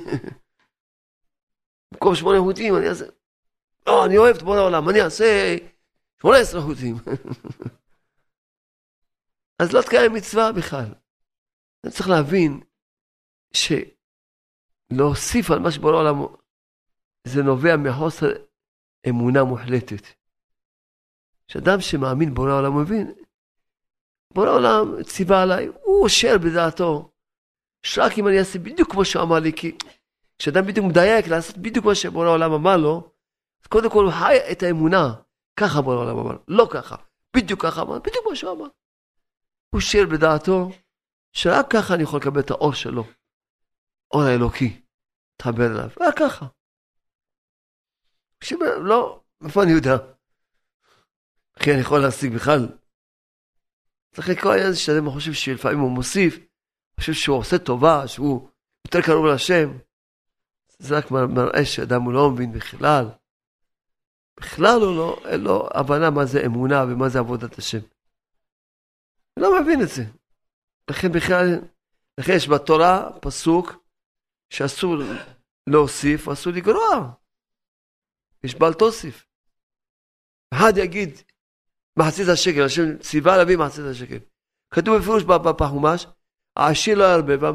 במקום 1.92 2.14
שמונה 2.14 2.38
חוטים, 2.38 2.76
אני 2.76 2.88
אעשה, 2.88 3.04
לא, 3.86 4.04
אני 4.04 4.18
אוהב 4.18 4.36
את 4.36 4.42
בורא 4.42 4.58
העולם, 4.58 4.88
אני 4.88 5.02
אעשה 5.02 5.56
שמונה 6.22 6.38
עשרה 6.38 6.62
חוטים. 6.62 6.96
אז 9.60 9.72
לא 9.72 9.82
תקיים 9.82 10.12
מצווה 10.12 10.52
בכלל. 10.52 10.94
אני 11.84 11.92
צריך 11.92 12.08
להבין 12.08 12.60
שלהוסיף 14.92 15.50
על 15.50 15.58
מה 15.58 15.70
שבורא 15.70 15.94
העולם, 15.94 16.14
זה 17.26 17.42
נובע 17.42 17.76
מחוסר 17.76 18.26
אמונה 19.08 19.44
מוחלטת. 19.44 20.06
שאדם 21.48 21.80
שמאמין 21.80 22.34
בורא 22.34 22.50
העולם 22.50 22.80
מבין, 22.82 23.12
בורא 24.34 24.48
העולם 24.48 25.02
ציווה 25.02 25.42
עליי, 25.42 25.66
הוא 25.66 26.02
אושר 26.02 26.38
בדעתו, 26.38 27.12
שרק 27.82 28.12
אם 28.18 28.28
אני 28.28 28.38
אעשה 28.38 28.58
בדיוק 28.58 28.90
כמו 28.92 29.04
שהוא 29.04 29.22
אמר 29.22 29.38
לי, 29.38 29.52
כי 29.52 29.78
כשאדם 30.38 30.66
בדיוק 30.66 30.86
מדייק 30.86 31.26
לעשות 31.26 31.58
בדיוק 31.58 31.84
מה 31.84 31.94
שבורא 31.94 32.26
העולם 32.26 32.52
אמר 32.52 32.76
לו, 32.76 33.12
אז 33.62 33.66
קודם 33.66 33.90
כל 33.90 34.04
הוא 34.04 34.12
חי 34.12 34.36
את 34.52 34.62
האמונה, 34.62 35.14
ככה 35.56 35.80
בורא 35.82 35.96
העולם 35.96 36.18
אמר, 36.18 36.36
לא 36.48 36.68
ככה, 36.70 36.96
בדיוק 37.36 37.62
ככה 37.62 37.82
אמר, 37.82 37.98
בדיוק 37.98 38.26
מה 38.30 38.36
שהוא 38.36 38.52
אמר. 38.52 38.68
הוא 39.70 39.80
שיר 39.80 40.06
בדעתו, 40.06 40.70
שרק 41.32 41.66
ככה 41.70 41.94
אני 41.94 42.02
יכול 42.02 42.20
לקבל 42.20 42.40
את 42.40 42.50
האור 42.50 42.74
שלו, 42.74 43.04
אור 44.10 44.22
האלוקי, 44.22 44.82
להתחבר 45.32 45.66
אליו, 45.66 45.90
רק 46.00 46.18
ככה. 46.18 46.46
לא, 48.60 49.20
איפה 49.44 49.62
אני 49.62 49.72
יודע? 49.72 49.96
אחי, 51.58 51.72
אני 51.72 51.80
יכול 51.80 51.98
להשיג 51.98 52.34
בכלל. 52.34 52.68
צריך 54.14 54.28
לקרוא 54.28 54.52
העניין 54.52 54.68
הזה 54.68 54.78
שאדם 54.78 55.10
חושב 55.10 55.32
שלפעמים 55.32 55.78
הוא 55.78 55.90
מוסיף, 55.90 56.38
חושב 57.00 57.12
שהוא 57.12 57.38
עושה 57.38 57.58
טובה, 57.58 58.08
שהוא 58.08 58.48
יותר 58.86 59.00
קרוב 59.06 59.26
להשם. 59.26 59.78
זה 60.78 60.98
רק 60.98 61.10
מראה 61.10 61.64
שאדם 61.64 62.02
הוא 62.02 62.12
לא 62.12 62.30
מבין 62.30 62.52
בכלל. 62.52 63.08
בכלל 64.40 64.80
הוא 64.80 64.96
לא, 64.96 65.22
אין 65.24 65.40
לו 65.40 65.68
הבנה 65.74 66.10
מה 66.10 66.24
זה 66.24 66.46
אמונה 66.46 66.84
ומה 66.84 67.08
זה 67.08 67.18
עבודת 67.18 67.58
השם. 67.58 67.78
לא 69.40 69.60
מבין 69.60 69.82
את 69.82 69.88
זה. 69.88 70.02
לכן 70.90 71.12
בכלל, 71.12 71.46
לכן 72.20 72.32
יש 72.36 72.48
בתורה 72.48 73.10
פסוק 73.20 73.84
שאסור 74.50 74.96
להוסיף, 75.66 76.28
אסור 76.28 76.52
לגרוע. 76.52 77.12
יש 78.44 78.54
בל 78.54 78.72
תוסיף. 78.72 79.26
אחד 80.54 80.72
יגיד 80.76 81.10
מחצית 81.98 82.28
השקל, 82.32 82.62
השם 82.62 82.98
ציווה 82.98 83.36
להביא 83.36 83.56
מחצית 83.56 83.84
השקל. 83.90 84.18
כתוב 84.74 84.98
בפירוש 84.98 85.22
בחומש, 85.22 86.06
העשיר 86.56 86.98
לא 86.98 87.04
ירבה 87.04 87.50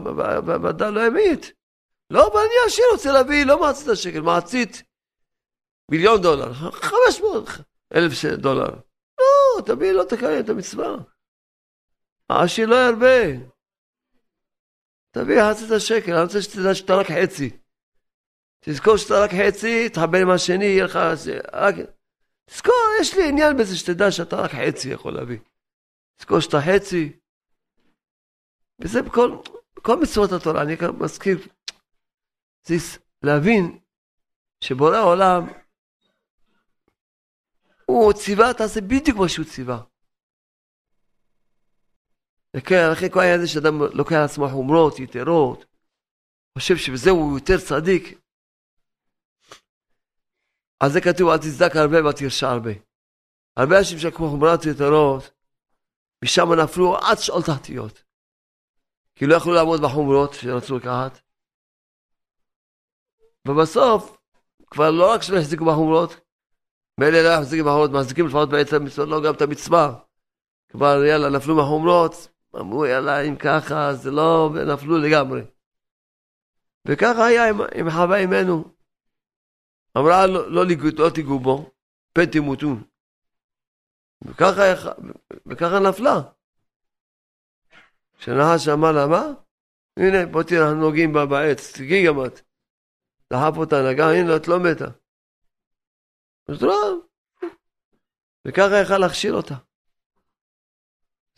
והדל 0.46 0.90
לא 0.90 1.02
ימית. 1.08 1.52
לא, 2.10 2.28
אבל 2.28 2.40
אני 2.40 2.54
עשיר 2.68 2.86
רוצה 2.92 3.12
להביא 3.12 3.46
לא 3.46 3.62
מחצית 3.62 3.88
השקל, 3.88 4.22
מחצית 4.22 4.84
מיליון 5.92 6.22
דולר, 6.22 6.54
חמש 6.54 7.22
מאות 7.22 7.50
אלף 7.96 8.26
דולר. 8.26 8.70
לא, 9.20 9.62
תביא, 9.66 9.92
לא 9.92 10.04
תקיים 10.04 10.40
את 10.40 10.50
המצווה. 10.50 10.96
העשיר 12.30 12.68
לא 12.68 12.76
ירבה. 12.76 13.46
תביא 15.12 15.36
מחצית 15.42 15.72
השקל, 15.72 16.14
אני 16.14 16.24
רוצה 16.24 16.42
שתדע 16.42 16.76
שאתה 16.76 16.96
רק 16.96 17.06
חצי. 17.12 17.50
תזכור 18.60 18.98
שאתה 18.98 19.14
רק 19.24 19.30
חצי, 19.32 19.90
תחבר 19.90 20.18
עם 20.22 20.30
השני, 20.30 20.66
יהיה 20.66 20.86
לך... 20.86 21.00
רק... 21.54 21.76
תזכור, 22.46 22.86
יש 23.02 23.14
לי 23.18 23.30
עניין 23.30 23.58
בזה 23.58 23.78
שתדע 23.78 24.12
שאתה 24.12 24.36
רק 24.36 24.52
חצי 24.52 24.90
יכול 24.90 25.14
להביא. 25.14 25.40
תזכור 26.18 26.40
שאתה 26.40 26.58
חצי. 26.62 27.20
וזה 28.80 29.02
בכל, 29.02 29.38
בכל 29.76 30.00
מצוות 30.02 30.32
התורה, 30.32 30.62
אני 30.62 30.76
מזכיר, 31.00 31.38
זה 32.68 32.76
להבין 33.24 33.80
שבורא 34.64 34.98
העולם, 34.98 35.48
הוא 37.86 38.14
ציווה, 38.14 38.54
תעשה 38.54 38.82
בדיוק 38.82 39.18
מה 39.18 39.30
שהוא 39.30 39.46
ציווה. 39.46 39.84
וכן, 42.58 42.92
אחרי 42.94 43.10
כל 43.10 43.20
העניין 43.20 43.40
הזה 43.40 43.48
שאדם 43.48 43.82
לוקח 43.94 44.16
על 44.16 44.24
עצמו 44.24 44.50
חומרות, 44.50 45.00
יתרות, 45.00 45.66
חושב 46.58 46.78
שבזה 46.78 47.10
הוא 47.10 47.40
יותר 47.40 47.58
צדיק, 47.58 48.20
על 50.80 50.92
זה 50.92 51.02
כתוב, 51.02 51.30
אל 51.30 51.38
תצדק 51.38 51.76
הרבה 51.76 52.06
ואל 52.06 52.14
תרשע 52.14 52.50
הרבה. 52.50 52.72
הרבה 53.58 53.78
אנשים 53.80 54.00
שלקחו 54.00 54.30
חומרת 54.30 54.66
יתרות, 54.66 55.32
משם 56.24 56.54
נפלו 56.64 56.98
עד 56.98 57.18
שאול 57.18 57.42
תחתיות. 57.42 58.04
כי 59.16 59.26
לא 59.26 59.36
יכלו 59.36 59.54
לעמוד 59.54 59.82
בחומרות 59.82 60.34
שרצו 60.34 60.78
לקחת. 60.78 61.20
ובסוף, 63.48 64.18
כבר 64.72 64.92
לא 64.92 65.14
רק 65.14 65.22
שלא 65.22 65.38
החזיקו 65.38 65.66
בחומרות, 65.66 66.16
מילא 67.00 67.22
לא 67.22 67.30
החזיקו 67.30 67.66
בחומרות, 67.66 67.92
מחזיקים 67.92 68.28
לפחות 68.28 68.50
בעצם 68.50 68.86
לא 69.08 69.24
גם 69.24 69.34
את 69.34 69.42
המצווה. 69.42 70.00
כבר 70.70 71.04
יאללה, 71.06 71.30
נפלו 71.30 71.56
מהחומרות, 71.56 72.28
אמרו 72.60 72.86
יאללה, 72.86 73.22
אם 73.22 73.36
ככה, 73.36 73.94
זה 73.94 74.12
לא, 74.12 74.52
ונפלו 74.54 74.98
לגמרי. 74.98 75.42
וככה 76.88 77.26
היה 77.26 77.50
עם, 77.50 77.62
עם 77.76 77.90
חווה 77.90 78.18
אימנו. 78.18 78.76
אמרה 79.98 80.28
לא, 80.28 80.52
לא, 80.52 80.66
לא 80.98 81.10
תיגעו 81.10 81.40
בו, 81.40 81.72
פן 82.14 82.26
תמותו. 82.26 82.68
וככה, 84.26 84.62
וככה 85.46 85.80
נפלה. 85.80 86.22
כשנחש 88.18 88.68
אמר 88.68 88.92
לה, 88.92 89.08
מה? 89.08 89.24
הנה, 89.98 90.26
בוא 90.32 90.44
תראה, 90.44 90.68
אנחנו 90.68 90.82
נוגעים 90.82 91.14
בה 91.14 91.26
בעץ, 91.26 91.74
תגיעי 91.74 92.08
גם 92.08 92.26
את. 92.26 92.42
דחף 93.34 93.58
אותה, 93.58 93.76
נגע, 93.92 94.06
הנה, 94.06 94.36
את 94.36 94.48
לא 94.48 94.60
מתה. 94.60 94.86
אז 96.48 96.62
לא. 96.62 97.00
וככה 98.48 98.82
יכל 98.82 98.98
להכשיר 98.98 99.34
אותה. 99.34 99.56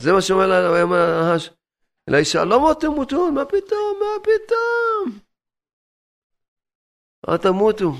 זה 0.01 0.13
מה 0.13 0.21
שאומר 0.21 0.47
לה, 0.47 0.67
הוא 0.67 0.81
אומר 0.81 0.97
לנחש, 0.97 1.49
לאישה, 2.09 2.43
לא 2.43 2.59
מות 2.59 2.81
תמותון, 2.81 3.33
מה 3.33 3.45
פתאום, 3.45 3.99
מה 3.99 4.23
פתאום? 4.23 5.19
אל 7.29 7.37
תמותו. 7.37 7.91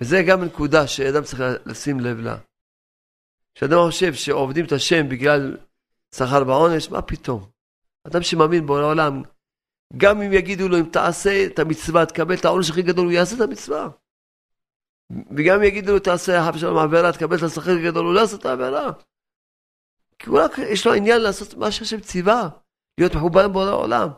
וזה 0.00 0.16
גם 0.28 0.44
נקודה 0.44 0.86
שאדם 0.86 1.22
צריך 1.24 1.42
לשים 1.66 2.00
לב 2.00 2.18
לה. 2.18 2.36
כשאדם 3.54 3.76
חושב 3.86 4.14
שעובדים 4.14 4.64
את 4.66 4.72
השם 4.72 5.08
בגלל 5.08 5.56
שכר 6.14 6.44
בעונש, 6.44 6.88
מה 6.90 7.02
פתאום? 7.02 7.50
אדם 8.06 8.22
שמאמין 8.22 8.66
בו 8.66 8.80
לעולם, 8.80 9.22
גם 9.96 10.22
אם 10.22 10.32
יגידו 10.32 10.68
לו 10.68 10.78
אם 10.78 10.90
תעשה 10.92 11.46
את 11.46 11.58
המצווה, 11.58 12.06
תקבל 12.06 12.34
את 12.34 12.44
העונש 12.44 12.70
הכי 12.70 12.82
גדול, 12.82 13.04
הוא 13.04 13.12
יעשה 13.12 13.36
את 13.36 13.40
המצווה. 13.40 13.88
וגם 15.36 15.56
אם 15.56 15.62
יגידו 15.62 15.92
לו 15.92 15.98
תעשה 15.98 16.32
חף 16.48 16.56
שלום 16.56 16.78
עבירה, 16.78 17.12
תקבל 17.12 17.36
את 17.36 17.42
השכר 17.42 17.70
הכי 17.70 17.84
גדול, 17.84 18.04
הוא 18.06 18.14
לא 18.14 18.20
יעשה 18.20 18.36
את 18.36 18.44
העבירה. 18.44 18.90
כי 20.24 20.30
הוא 20.30 20.40
רק, 20.40 20.58
יש 20.58 20.86
לו 20.86 20.92
עניין 20.92 21.22
לעשות 21.22 21.54
מה 21.54 21.70
שהשם 21.70 22.00
ציווה, 22.00 22.48
להיות 22.98 23.14
מחובר 23.14 23.44
עם 23.44 23.56
העולם. 23.56 24.08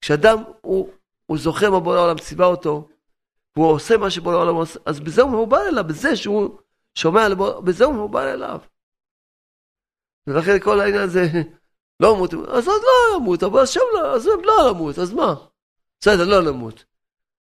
כשאדם 0.00 0.42
הוא, 0.60 0.90
הוא 1.26 1.38
זוכר 1.38 1.70
מה 1.70 1.80
בורא 1.80 1.96
העולם 1.96 2.18
ציווה 2.18 2.46
אותו, 2.46 2.88
והוא 3.56 3.72
עושה 3.72 3.96
מה 3.96 4.10
שבורא 4.10 4.34
העולם 4.34 4.54
עושה, 4.54 4.80
אז 4.86 5.00
בזה 5.00 5.22
הוא 5.22 5.30
מחובר 5.30 5.68
אליו, 5.68 5.84
בזה 5.84 6.16
שהוא 6.16 6.58
שומע, 6.94 7.28
לבוא, 7.28 7.60
בזה 7.60 7.84
הוא 7.84 7.94
מחובר 7.94 8.32
אליו. 8.32 8.60
ולכן 10.26 10.58
כל 10.58 10.80
העניין 10.80 11.02
הזה, 11.02 11.20
לא 12.00 12.14
למות, 12.14 12.34
אז 12.34 12.68
עוד 12.68 12.82
לא 12.82 13.16
למות, 13.16 13.42
אבל 13.42 13.62
השם 13.62 13.80
לא, 13.94 14.14
אז 14.14 14.26
לא 14.26 14.70
למות, 14.70 14.98
אז 14.98 15.12
מה? 15.12 15.34
בסדר, 16.00 16.24
לא 16.24 16.40
למות. 16.40 16.84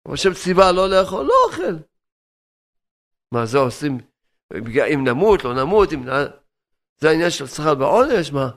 אבל 0.05 0.13
השם 0.13 0.33
ציווה 0.33 0.71
לא 0.71 0.89
לאכול, 0.89 1.25
לא 1.25 1.33
אוכל. 1.47 1.75
מה, 3.31 3.45
זה 3.45 3.57
עושים, 3.57 3.97
אם 4.93 5.07
נמות, 5.07 5.43
לא 5.43 5.53
נמות, 5.53 5.93
אם... 5.93 6.03
זה 6.97 7.09
העניין 7.09 7.29
של 7.29 7.47
שכר 7.47 7.75
בעונש, 7.75 8.31
מה? 8.31 8.49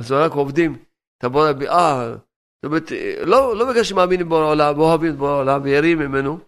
אז 0.00 0.12
רק 0.12 0.32
עובדים, 0.32 0.84
תבוא 1.18 1.46
להביא, 1.46 1.70
אה, 1.70 2.10
זאת 2.56 2.64
אומרת, 2.64 2.82
לא, 3.26 3.56
לא 3.56 3.70
בגלל 3.70 3.84
שמאמינים 3.84 4.28
בו 4.28 4.42
העולם, 4.42 4.80
אוהבים 4.80 5.12
את 5.12 5.16
בו 5.16 5.28
העולם 5.28 5.62
וירים 5.62 5.98
ממנו, 5.98 6.38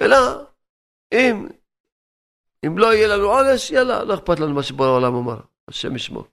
אלא 0.00 0.16
אם, 1.12 1.46
אם 2.66 2.78
לא 2.78 2.94
יהיה 2.94 3.16
לנו 3.16 3.24
עונש, 3.24 3.70
יאללה, 3.70 4.04
לא 4.04 4.14
אכפת 4.14 4.40
לנו 4.40 4.54
מה 4.54 4.62
שבורא 4.62 4.88
העולם 4.88 5.14
אמר, 5.14 5.40
השם 5.68 5.96
ישמור. 5.96 6.26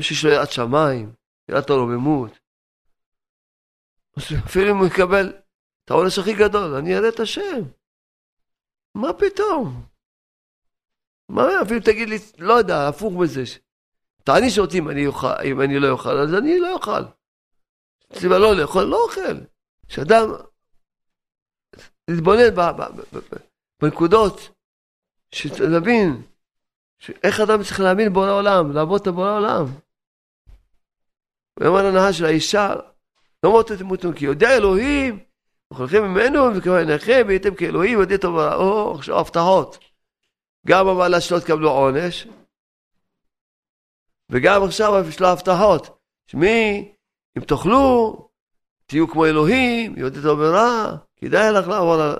שיש 0.00 0.24
לו 0.24 0.30
יראת 0.30 0.52
שמיים, 0.52 1.12
יראת 1.48 1.70
הרוממות. 1.70 2.38
אפילו 4.46 4.70
אם 4.70 4.76
הוא 4.76 4.86
יקבל 4.86 5.32
את 5.84 5.90
העונש 5.90 6.18
הכי 6.18 6.34
גדול, 6.34 6.74
אני 6.74 6.96
אראה 6.96 7.08
את 7.08 7.20
השם. 7.20 7.60
מה 8.94 9.12
פתאום? 9.12 9.82
מה, 11.28 11.62
אפילו 11.62 11.80
תגיד 11.80 12.08
לי, 12.08 12.18
לא 12.38 12.54
יודע, 12.54 12.88
הפוך 12.88 13.12
מזה. 13.14 13.42
תעניש 14.24 14.58
אותי 14.58 14.78
אם 14.78 14.90
אני, 14.90 15.06
אוכל, 15.06 15.42
אם 15.44 15.60
אני 15.60 15.78
לא 15.78 15.90
אוכל, 15.90 16.18
אז 16.18 16.34
אני 16.34 16.60
לא 16.60 16.72
אוכל. 16.72 17.02
סיבה 18.14 18.38
לא 18.38 18.56
לאכול, 18.56 18.82
לא 18.82 19.04
אוכל. 19.04 19.36
שאדם 19.88 20.30
להתבונן 22.08 22.54
בנקודות, 23.82 24.50
שנבין 25.32 26.22
איך 27.22 27.40
אדם 27.40 27.62
צריך 27.62 27.80
להאמין 27.80 28.12
בורא 28.12 28.30
עולם, 28.30 28.72
לעבוד 28.72 29.00
את 29.00 29.06
הבורא 29.06 29.36
עולם. 29.36 29.64
הוא 31.58 31.68
אמר 31.68 31.82
לנהל 31.82 32.12
של 32.12 32.24
האישה, 32.24 32.74
לא 33.42 33.50
מות 33.50 33.72
תמותו, 33.72 34.08
כי 34.16 34.24
יודע 34.24 34.56
אלוהים, 34.56 35.18
וכולכם 35.72 36.04
ממנו 36.04 36.56
וכבר 36.56 36.74
עיניכם, 36.74 37.22
והייתם 37.26 37.54
כאלוהים, 37.54 38.00
יודעים 38.00 38.20
טוב 38.20 38.38
או 38.38 38.94
עכשיו 38.94 39.18
הבטחות. 39.18 39.87
גם 40.66 40.88
המעלה 40.88 41.20
שלא 41.20 41.40
תקבלו 41.40 41.70
עונש, 41.70 42.26
וגם 44.30 44.62
עכשיו 44.64 45.08
יש 45.08 45.20
לו 45.20 45.28
הבטחות. 45.28 45.98
שמי, 46.26 46.92
אם 47.38 47.42
תאכלו, 47.44 48.28
תהיו 48.86 49.08
כמו 49.08 49.26
אלוהים, 49.26 49.98
יודעים 49.98 50.22
טוב 50.22 50.38
ורע, 50.38 50.96
כדאי 51.16 51.52
לך 51.52 51.68
לעבור 51.68 51.94
על... 51.94 52.16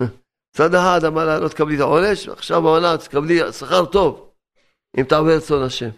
צד 0.56 0.74
אחד 0.74 1.00
אמר 1.06 1.24
לה, 1.24 1.38
לא 1.38 1.48
תקבלי 1.48 1.76
את 1.76 1.80
העונש, 1.80 2.28
עכשיו 2.28 2.62
בעונה 2.62 2.98
תקבלי 2.98 3.52
שכר 3.52 3.86
טוב, 3.92 4.32
אם 4.98 5.04
תעבור 5.08 5.30
רצון 5.36 5.62
השם. 5.62 5.90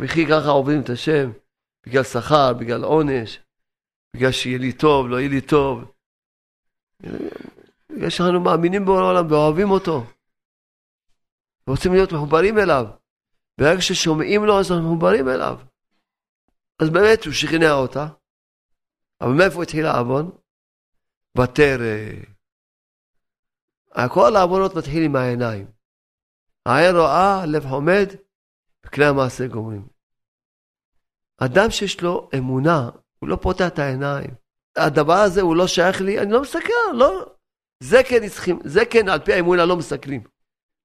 וכי 0.00 0.26
ככה 0.26 0.48
עובדים 0.48 0.80
את 0.80 0.90
השם, 0.90 1.30
בגלל 1.86 2.02
שכר, 2.02 2.52
בגלל 2.52 2.84
עונש, 2.84 3.40
בגלל 4.16 4.32
שיהיה 4.32 4.58
לי 4.58 4.72
טוב, 4.72 5.08
לא 5.08 5.16
יהיה 5.16 5.28
לי 5.28 5.40
טוב. 5.40 5.84
בגלל 7.92 8.10
שאנחנו 8.10 8.40
מאמינים 8.40 8.84
בו 8.84 9.00
לעולם 9.00 9.30
ואוהבים 9.30 9.70
אותו. 9.70 10.04
רוצים 11.66 11.92
להיות 11.92 12.12
מחוברים 12.12 12.58
אליו. 12.58 12.86
ברגע 13.60 13.80
ששומעים 13.80 14.44
לו 14.44 14.60
אז 14.60 14.72
אנחנו 14.72 14.90
מחוברים 14.90 15.28
אליו. 15.28 15.58
אז 16.82 16.90
באמת 16.90 17.24
הוא 17.24 17.32
שכנע 17.32 17.72
אותה. 17.72 18.06
אבל 19.20 19.32
מאיפה 19.32 19.62
התחיל 19.62 19.86
העוון? 19.86 20.30
בתרא. 21.38 21.96
כל 24.08 24.36
העוונות 24.36 24.74
מתחיל 24.74 25.04
עם 25.04 25.16
העיניים. 25.16 25.66
העין 26.66 26.96
רואה, 26.96 27.46
לב 27.46 27.68
חומד, 27.68 28.06
וכלי 28.86 29.04
המעשה 29.04 29.46
גומרים. 29.46 29.88
אדם 31.38 31.70
שיש 31.70 32.02
לו 32.02 32.30
אמונה, 32.38 32.90
הוא 33.18 33.28
לא 33.28 33.36
פותח 33.42 33.68
את 33.68 33.78
העיניים. 33.78 34.30
הדבר 34.76 35.14
הזה 35.14 35.40
הוא 35.40 35.56
לא 35.56 35.66
שייך 35.66 36.00
לי, 36.00 36.20
אני 36.20 36.32
לא 36.32 36.42
מסתכל, 36.42 36.92
לא. 36.94 37.35
זה 37.80 37.96
כן 38.08 38.28
צריכים, 38.28 38.58
זה 38.64 38.80
כן 38.90 39.08
על 39.08 39.18
פי 39.18 39.32
האמונה 39.32 39.64
לא 39.64 39.76
מסתכלים. 39.76 40.22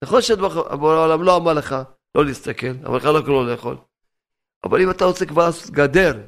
נכון 0.04 0.22
שבורא 0.22 0.96
העולם 0.96 1.24
לא 1.24 1.38
אמר 1.38 1.54
לך 1.54 1.76
לא 2.16 2.26
להסתכל, 2.26 2.72
אמר 2.86 2.98
לך 2.98 3.06
לא 3.06 3.22
כלום 3.26 3.48
לאכול. 3.48 3.78
אבל 4.64 4.82
אם 4.82 4.92
אתה 4.92 5.06
רוצה 5.06 5.26
כבר 5.26 5.46
לעשות 5.46 5.70
גדר 5.72 6.28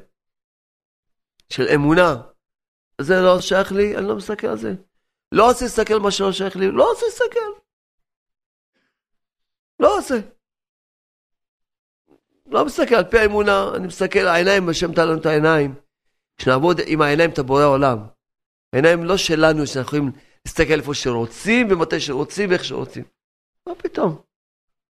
של 1.52 1.66
אמונה, 1.74 2.16
זה 3.00 3.14
לא 3.20 3.40
שייך 3.40 3.72
לי, 3.72 3.96
אני 3.96 4.06
לא 4.06 4.16
מסתכל 4.16 4.46
על 4.46 4.58
זה. 4.58 4.74
לא 5.32 5.48
רוצה 5.48 5.64
להסתכל 5.64 5.94
על 5.94 6.00
מה 6.00 6.10
שלא 6.10 6.32
שייך 6.32 6.56
לי, 6.56 6.70
לא 6.70 6.90
רוצה 6.90 7.06
להסתכל. 7.06 7.60
לא 9.80 9.96
רוצה. 9.96 10.14
לא 12.46 12.64
מסתכל 12.64 12.94
על 12.94 13.04
פי 13.04 13.18
האמונה, 13.18 13.70
אני 13.76 13.86
מסתכל, 13.86 14.26
העיניים, 14.26 14.68
השם 14.68 14.90
נתן 14.90 15.08
לנו 15.08 15.20
את 15.20 15.26
העיניים. 15.26 15.74
שנעבוד 16.38 16.80
עם 16.86 17.02
העיניים 17.02 17.30
את 17.30 17.38
הבורא 17.38 17.64
עולם. 17.64 17.98
העיניים 18.72 19.04
לא 19.04 19.16
שלנו, 19.16 19.66
שאנחנו 19.66 19.80
יכולים 19.98 20.12
להסתכל 20.46 20.78
איפה 20.78 20.94
שרוצים, 20.94 21.68
ומתי 21.70 22.00
שרוצים, 22.00 22.50
ואיך 22.50 22.64
שרוצים. 22.64 23.04
מה 23.66 23.74
פתאום? 23.74 24.22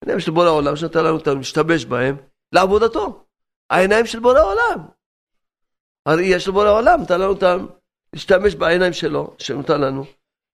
העיניים 0.03 0.21
של 0.21 0.31
בורא 0.31 0.47
העולם, 0.47 0.77
שנתן 0.77 1.05
לנו 1.05 1.17
אותנו 1.17 1.35
להשתמש 1.35 1.85
בהם, 1.85 2.17
לעבודתו. 2.53 3.25
העיניים 3.71 4.07
של 4.07 4.19
בורא 4.21 4.39
העולם. 4.39 4.87
הראייה 6.07 6.41
של 6.41 6.51
בורא 6.51 6.67
העולם, 6.67 7.01
נתן 7.03 7.21
לנו 7.21 7.31
אותם 7.31 7.67
להשתמש 8.13 8.55
בעיניים 8.55 8.93
שלו, 8.93 9.35
שנתן 9.39 9.81
לנו, 9.81 10.05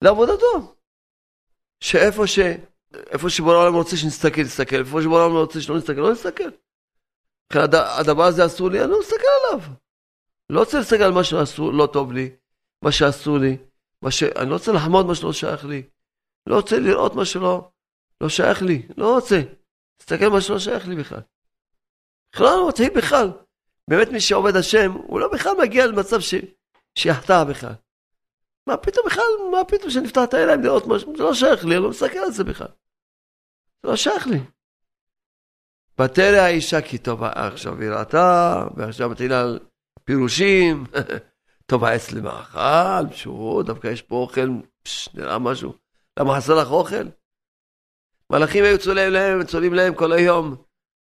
לעבודתו. 0.02 0.74
שאיפה 1.80 2.26
ש... 2.26 2.38
איפה 2.94 3.30
שבורא 3.30 3.54
העולם 3.54 3.74
רוצה 3.74 3.96
שנסתכל, 3.96 4.40
נסתכל, 4.42 4.76
איפה 4.76 5.02
שבורא 5.02 5.20
העולם 5.20 5.36
רוצה 5.36 5.60
שלא 5.60 5.76
נסתכל, 5.76 6.00
לא 6.00 6.12
נסתכל. 6.12 6.50
הדבר 7.98 8.24
הזה 8.24 8.46
אסור 8.46 8.70
לי, 8.70 8.82
אני 8.82 8.90
לא 8.90 9.00
מסתכל 9.00 9.26
עליו. 9.48 9.60
לא 10.50 10.60
רוצה 10.60 10.78
להסתכל 10.78 11.02
על 11.02 11.12
מה 11.12 11.24
שאסור, 11.24 11.72
לא 11.72 11.86
טוב 11.86 12.12
לי, 12.12 12.30
מה 12.82 12.92
שאסור 12.92 13.38
לי, 13.38 13.56
מה 14.02 14.10
ש... 14.10 14.22
אני 14.22 14.50
לא 14.50 14.54
רוצה 14.54 14.72
לחמוד 14.72 15.06
מה 15.06 15.14
שלא 15.14 15.32
שייך 15.32 15.64
לי. 15.64 15.82
לא 16.46 16.56
רוצה 16.56 16.78
לראות 16.78 17.14
מה 17.14 17.24
שלא 17.24 17.70
לא 18.20 18.28
שייך 18.28 18.62
לי, 18.62 18.86
לא 18.96 19.14
רוצה. 19.14 19.40
להסתכל 20.00 20.24
על 20.24 20.30
מה 20.30 20.40
שלא 20.40 20.58
שייך 20.58 20.88
לי 20.88 20.96
בכלל. 20.96 21.20
בכלל 22.34 22.46
לא 22.46 22.68
מתחיל 22.68 22.90
בכלל. 22.96 23.30
באמת 23.88 24.08
מי 24.08 24.20
שעובד 24.20 24.56
השם, 24.56 24.92
הוא 24.92 25.20
לא 25.20 25.32
בכלל 25.32 25.52
מגיע 25.62 25.86
למצב 25.86 26.20
ש... 26.20 26.34
שיחטא 26.98 27.44
בכלל. 27.44 27.72
מה 28.66 28.76
פתאום 28.76 29.06
בכלל, 29.06 29.24
מה 29.52 29.64
פתאום 29.64 29.90
שנפתח 29.90 30.20
את 30.24 30.34
העיניים 30.34 30.62
לראות 30.62 30.86
משהו, 30.86 31.16
זה 31.16 31.22
לא 31.22 31.34
שייך 31.34 31.64
לי, 31.64 31.74
אני 31.74 31.82
לא 31.82 31.90
מסתכל 31.90 32.18
על 32.18 32.32
זה 32.32 32.44
בכלל. 32.44 32.68
זה 33.82 33.88
לא 33.88 33.96
שייך 33.96 34.26
לי. 34.26 34.38
ותרא 36.00 36.40
האישה 36.40 36.82
כי 36.82 36.98
טוב 36.98 37.22
עכשיו 37.22 37.80
היא 37.80 37.90
ראתה, 37.90 38.54
ועכשיו 38.76 39.10
מתחילה 39.10 39.44
פירושים, 40.04 40.84
טוב 41.70 41.84
העץ 41.84 42.12
למאכל, 42.12 43.12
שהוא 43.12 43.62
דווקא 43.62 43.88
יש 43.88 44.02
פה 44.02 44.16
אוכל, 44.16 44.48
פש, 44.82 45.08
נראה 45.14 45.38
משהו. 45.38 45.74
למה 46.18 46.36
חסר 46.36 46.54
לך 46.54 46.70
אוכל? 46.70 47.04
מלאכים 48.30 48.64
היו 48.64 48.78
צולעים 48.78 49.12
להם, 49.12 49.44
צולעים 49.44 49.74
להם 49.74 49.94
כל 49.94 50.12
היום 50.12 50.56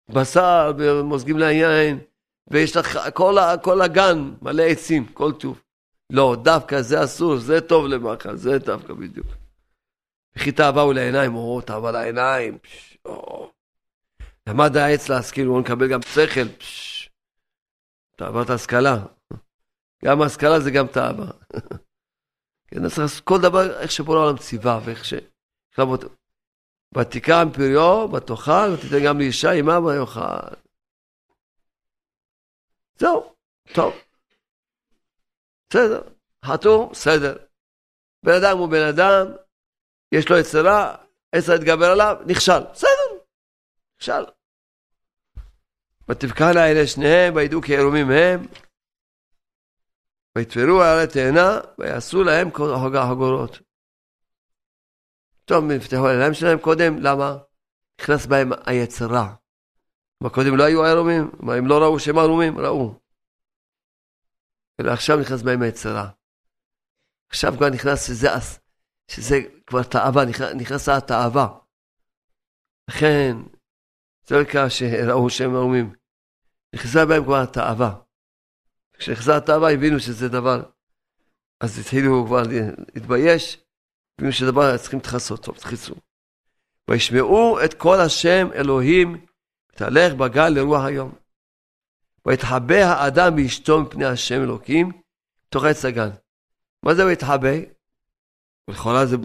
בשר 0.08 0.72
ומוזגים 0.78 1.38
להם 1.38 1.56
יין, 1.56 1.98
ויש 2.50 2.76
לך 2.76 2.98
כל, 3.14 3.36
כל 3.62 3.80
הגן 3.80 4.30
מלא 4.42 4.62
עצים, 4.62 5.06
כל 5.06 5.32
טוב. 5.32 5.62
לא, 6.10 6.36
דווקא 6.42 6.82
זה 6.82 7.04
אסור, 7.04 7.36
זה 7.36 7.60
טוב 7.60 7.86
למאכל, 7.86 8.36
זה 8.36 8.58
דווקא 8.58 8.92
בדיוק. 8.92 9.26
וכי 10.36 10.52
תאווה 10.52 10.82
הוא 10.82 10.94
לעיניים, 10.94 11.34
או 11.34 11.60
תאווה 11.60 11.92
לעיניים, 11.92 12.58
או. 13.04 13.50
למד 14.46 14.76
העץ 14.76 15.08
להשכיל, 15.08 15.46
הוא 15.46 15.60
מקבל 15.60 15.88
גם 15.88 16.02
שכל, 16.02 16.46
תאוות 18.16 18.50
השכלה. 18.50 18.96
גם 20.04 20.22
השכלה 20.22 20.60
זה 20.60 20.70
גם 20.70 20.86
תאווה. 20.86 21.30
כן, 22.68 22.84
אז 22.84 23.20
כל 23.20 23.38
דבר, 23.42 23.80
איך 23.80 23.90
שבורא 23.90 24.18
העולם 24.18 24.38
ציווה, 24.38 24.80
ואיך 24.84 25.04
ש... 25.04 25.14
ותיקח 26.94 27.42
פריו, 27.54 28.08
ותאכל, 28.12 28.68
ותיתן 28.74 29.04
גם 29.06 29.18
לאישה 29.18 29.50
עמה 29.52 29.78
ויאכל. 29.80 30.54
זהו, 32.98 33.34
טוב. 33.74 33.94
בסדר, 35.70 36.02
חתום, 36.44 36.90
בסדר. 36.90 37.36
בן 38.24 38.32
אדם 38.32 38.58
הוא 38.58 38.68
בן 38.68 38.88
אדם, 38.94 39.36
יש 40.12 40.30
לו 40.30 40.38
יצרה, 40.38 40.96
עשר 41.32 41.52
יתגבר 41.52 41.90
עליו, 41.92 42.16
נכשל. 42.26 42.60
בסדר, 42.72 43.20
נכשל. 43.96 44.24
ותבקענה 46.08 46.70
אלה 46.70 46.86
שניהם, 46.86 47.34
וידעו 47.36 47.62
כי 47.62 47.76
עירומים 47.76 48.10
הם, 48.10 48.46
ויתפרו 50.38 50.82
על 50.82 51.04
התאנה, 51.04 51.60
ויעשו 51.78 52.24
להם 52.24 52.48
חגורות. 53.10 53.58
טוב, 55.44 55.64
נפתחו 55.64 56.08
העיניים 56.08 56.34
שלהם 56.34 56.58
קודם, 56.58 56.98
למה? 56.98 57.36
נכנס 58.00 58.26
בהם 58.26 58.50
היצרה. 58.66 59.34
מה, 60.20 60.30
קודם 60.30 60.56
לא 60.56 60.64
היו 60.64 60.84
עירומים? 60.84 61.30
מה, 61.40 61.54
הם 61.54 61.66
לא 61.66 61.78
ראו 61.82 61.98
שהם 61.98 62.18
עירומים? 62.18 62.58
ראו. 62.58 62.94
ועכשיו 64.78 65.20
נכנס 65.20 65.42
בהם 65.42 65.62
היצרה. 65.62 66.10
עכשיו 67.30 67.52
כבר 67.56 67.70
נכנס 67.70 68.06
שזה, 68.06 68.28
שזה 69.10 69.36
כבר 69.66 69.82
תאווה, 69.82 70.24
נכנס 70.54 70.88
התאווה. 70.88 71.58
לכן, 72.90 73.36
זה 74.26 74.34
לא 74.34 74.42
נקרא 74.42 74.68
שראו 74.68 75.30
שהם 75.30 75.50
עירומים. 75.50 75.94
נכנסה 76.74 77.06
בהם 77.06 77.24
כבר 77.24 77.40
התאווה. 77.42 78.00
כשנכנסה 79.00 79.36
התאווה 79.36 79.72
הבינו 79.72 80.00
שזה 80.00 80.28
דבר, 80.28 80.62
אז 81.60 81.78
התחילו 81.78 82.24
כבר 82.26 82.42
להתבייש, 82.94 83.58
הבינו 84.18 84.32
שזה 84.32 84.50
דבר 84.50 84.76
צריכים 84.76 84.98
להתחסות, 84.98 85.44
טוב, 85.44 85.56
תחיסו. 85.56 85.94
וישמעו 86.90 87.64
את 87.64 87.74
קול 87.74 88.00
השם 88.00 88.48
אלוהים, 88.54 89.26
תהלך 89.74 90.14
בגל 90.14 90.48
לרוח 90.48 90.84
היום. 90.84 91.14
ויתחבא 92.26 92.74
האדם 92.74 93.36
באשתו 93.36 93.80
מפני 93.80 94.04
השם 94.04 94.42
אלוקים, 94.42 94.92
תוך 95.48 95.64
עץ 95.64 95.84
הגן. 95.84 96.10
מה 96.82 96.94
זה 96.94 97.06
ויתחבא? 97.06 97.56
לכאורה 98.68 99.06
זה, 99.06 99.16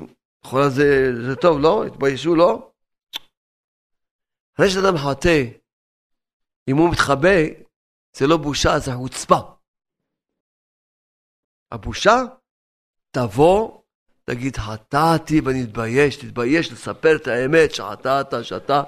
לכאורה 0.46 0.70
זה, 0.70 1.12
זה 1.28 1.36
טוב, 1.36 1.60
לא? 1.60 1.86
התביישו, 1.86 2.36
לא? 2.36 2.72
אחרי 4.56 4.70
שאדם 4.70 4.98
חוטא, 4.98 5.44
אם 6.68 6.78
הוא 6.78 6.92
מתחבא, 6.92 7.38
זה 8.18 8.28
לא 8.28 8.38
בושה, 8.38 8.80
זה 8.80 8.92
חוצפה. 8.94 9.55
הבושה 11.72 12.22
תבוא 13.12 13.82
תגיד 14.26 14.58
חטאתי 14.58 15.40
ואני 15.40 15.64
מתבייש, 15.64 16.16
תתבייש 16.16 16.72
לספר 16.72 17.16
את 17.16 17.28
האמת 17.28 17.76
שחטאת, 17.76 18.34
שאתה, 18.44 18.84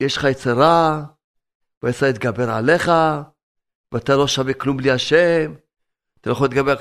יש 0.00 0.16
לך 0.16 0.24
יצרה, 0.24 1.04
ויצא 1.82 2.06
להתגבר 2.06 2.50
עליך, 2.50 2.90
ואתה 3.92 4.16
לא 4.16 4.26
שווה 4.26 4.54
כלום 4.54 4.76
בלי 4.76 4.90
השם, 4.90 5.54
אתה 6.20 6.30
לא 6.30 6.34
יכול 6.34 6.46
להתגבר 6.46 6.74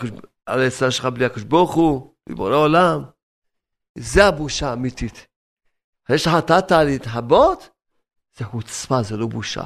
על 0.46 0.60
היצרה 0.60 0.92
שלך 0.92 1.06
בלי 1.06 1.26
הקדוש 1.26 1.44
ברוך 1.44 1.74
הוא, 1.74 2.16
ריבונו 2.30 2.56
עולם. 2.56 3.04
זה 3.98 4.26
הבושה 4.26 4.70
האמיתית. 4.70 5.28
אחרי 6.06 6.18
שחטאת 6.18 6.72
להתחבות, 6.72 7.70
זה 8.38 8.46
חוצפה, 8.46 9.04
זה 9.04 9.18
לא 9.18 9.28
בושה. 9.28 9.64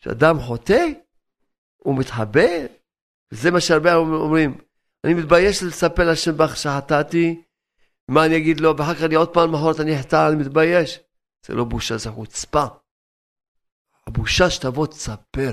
כשאדם 0.00 0.40
חוטא, 0.40 0.86
הוא 1.76 1.98
מתחבא, 1.98 2.50
וזה 3.32 3.50
מה 3.50 3.60
שהרבה 3.60 3.94
אומרים. 3.94 4.58
אני 5.04 5.14
מתבייש 5.14 5.62
לספר 5.62 6.04
להשם 6.04 6.36
בך 6.36 6.56
שחטאתי, 6.56 7.42
מה 8.08 8.26
אני 8.26 8.36
אגיד 8.36 8.60
לו, 8.60 8.76
ואחר 8.78 8.94
כך 8.94 9.02
אני 9.02 9.14
עוד 9.14 9.34
פעם 9.34 9.52
מחרת 9.52 9.80
אני 9.80 10.00
אחטא, 10.00 10.28
אני 10.28 10.36
מתבייש. 10.36 11.00
זה 11.46 11.54
לא 11.54 11.64
בושה, 11.64 11.98
זה 11.98 12.10
חוצפה. 12.10 12.64
הבושה 14.06 14.50
שתבוא 14.50 14.86
תספר. 14.86 15.52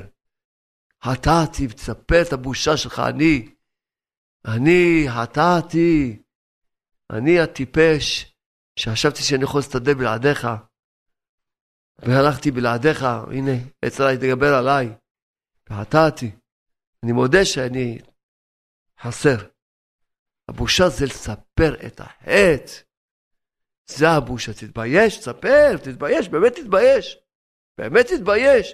חטאתי, 1.03 1.67
תספר 1.67 2.21
את 2.21 2.33
הבושה 2.33 2.77
שלך, 2.77 3.01
אני. 3.09 3.55
אני 4.45 5.05
חטאתי. 5.09 6.21
אני 7.09 7.39
הטיפש 7.39 8.33
שחשבתי 8.75 9.23
שאני 9.23 9.43
יכול 9.43 9.59
להסתדר 9.59 9.93
בלעדיך. 9.93 10.47
והלכתי 11.99 12.51
בלעדיך, 12.51 13.03
הנה, 13.03 13.51
אצלה 13.87 14.17
תדבר 14.17 14.53
עליי. 14.53 14.95
וחטאתי. 15.69 16.31
אני 17.03 17.11
מודה 17.11 17.45
שאני 17.45 17.99
חסר. 18.99 19.49
הבושה 20.49 20.89
זה 20.89 21.05
לספר 21.05 21.87
את 21.87 21.99
החטא. 21.99 22.89
זה 23.85 24.09
הבושה. 24.09 24.53
תתבייש, 24.53 25.17
תספר, 25.17 25.77
תתבייש, 25.83 26.29
באמת 26.29 26.53
תתבייש. 26.55 27.17
באמת 27.77 28.05
תתבייש. 28.05 28.73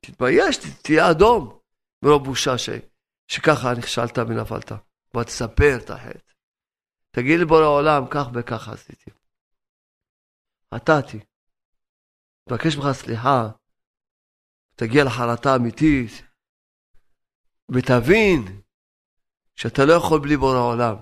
תתבייש, 0.00 0.56
תהיה 0.82 1.10
אדום. 1.10 1.58
ולא 2.02 2.18
בושה 2.18 2.58
ש, 2.58 2.68
שככה 3.28 3.68
נכשלת 3.78 4.18
ונפלת. 4.18 4.72
אבל 5.14 5.24
תספר 5.24 5.76
את 5.84 5.90
החטא. 5.90 6.32
תגיד 7.10 7.40
לבורא 7.40 7.62
העולם, 7.62 8.02
כך 8.10 8.26
וכך 8.34 8.68
עשיתי. 8.68 9.10
חטאתי. 10.74 11.18
תבקש 12.48 12.76
ממך 12.76 12.86
סליחה, 12.92 13.48
תגיע 14.86 15.04
לחרטה 15.04 15.56
אמיתית, 15.56 16.10
ותבין 17.74 18.60
שאתה 19.56 19.84
לא 19.84 19.92
יכול 19.92 20.20
בלי 20.20 20.36
בורא 20.36 20.56
העולם. 20.56 20.96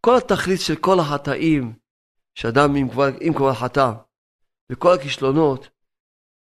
כל 0.00 0.16
התכלית 0.16 0.60
של 0.60 0.76
כל 0.76 1.00
החטאים, 1.00 1.78
שאדם 2.34 2.76
אם 2.76 2.88
כבר, 2.90 3.08
אם 3.28 3.32
כבר 3.36 3.54
חטא, 3.54 3.92
וכל 4.72 4.94
הכישלונות, 4.94 5.68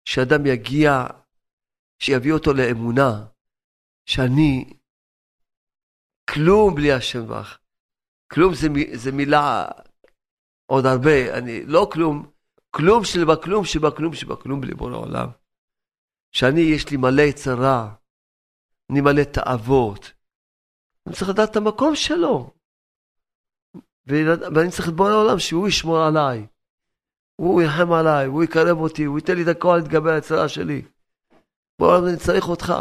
שאדם 0.05 0.45
יגיע, 0.45 1.07
שיביא 1.99 2.33
אותו 2.33 2.53
לאמונה, 2.53 3.25
שאני 4.05 4.73
כלום 6.29 6.75
בלי 6.75 6.91
השם 6.91 7.27
בך. 7.27 7.57
כלום 8.33 8.53
זה, 8.53 8.67
זה 8.93 9.11
מילה 9.11 9.65
עוד 10.65 10.85
הרבה, 10.85 11.37
אני 11.37 11.65
לא 11.65 11.89
כלום, 11.93 12.31
כלום 12.71 13.03
שבכלום 13.03 13.65
שבכלום 13.65 14.13
שבכלום 14.13 14.61
בלי 14.61 14.73
בורא 14.73 14.93
העולם. 14.93 15.44
שאני, 16.35 16.61
יש 16.61 16.89
לי 16.89 16.97
מלא 16.97 17.21
יצרה, 17.21 17.93
אני 18.91 19.01
מלא 19.01 19.23
תאוות. 19.23 20.11
אני 21.07 21.15
צריך 21.15 21.29
לדעת 21.29 21.51
את 21.51 21.55
המקום 21.55 21.95
שלו. 21.95 22.53
ואני 24.05 24.71
צריך 24.71 24.87
לבוא 24.87 25.09
לעולם 25.09 25.39
שהוא 25.39 25.67
ישמור 25.67 25.97
עליי. 25.97 26.47
הוא 27.35 27.61
יחם 27.61 27.91
עליי, 27.91 28.25
הוא 28.25 28.43
יקרב 28.43 28.77
אותי, 28.77 29.03
הוא 29.03 29.17
ייתן 29.19 29.35
לי 29.35 29.43
את 29.43 29.47
הכוח 29.47 29.75
להתגבר 29.75 30.09
על 30.09 30.15
היצרה 30.15 30.49
שלי. 30.49 30.81
בוא 31.79 32.09
אני 32.09 32.17
צריך 32.17 32.47
אותך. 32.47 32.73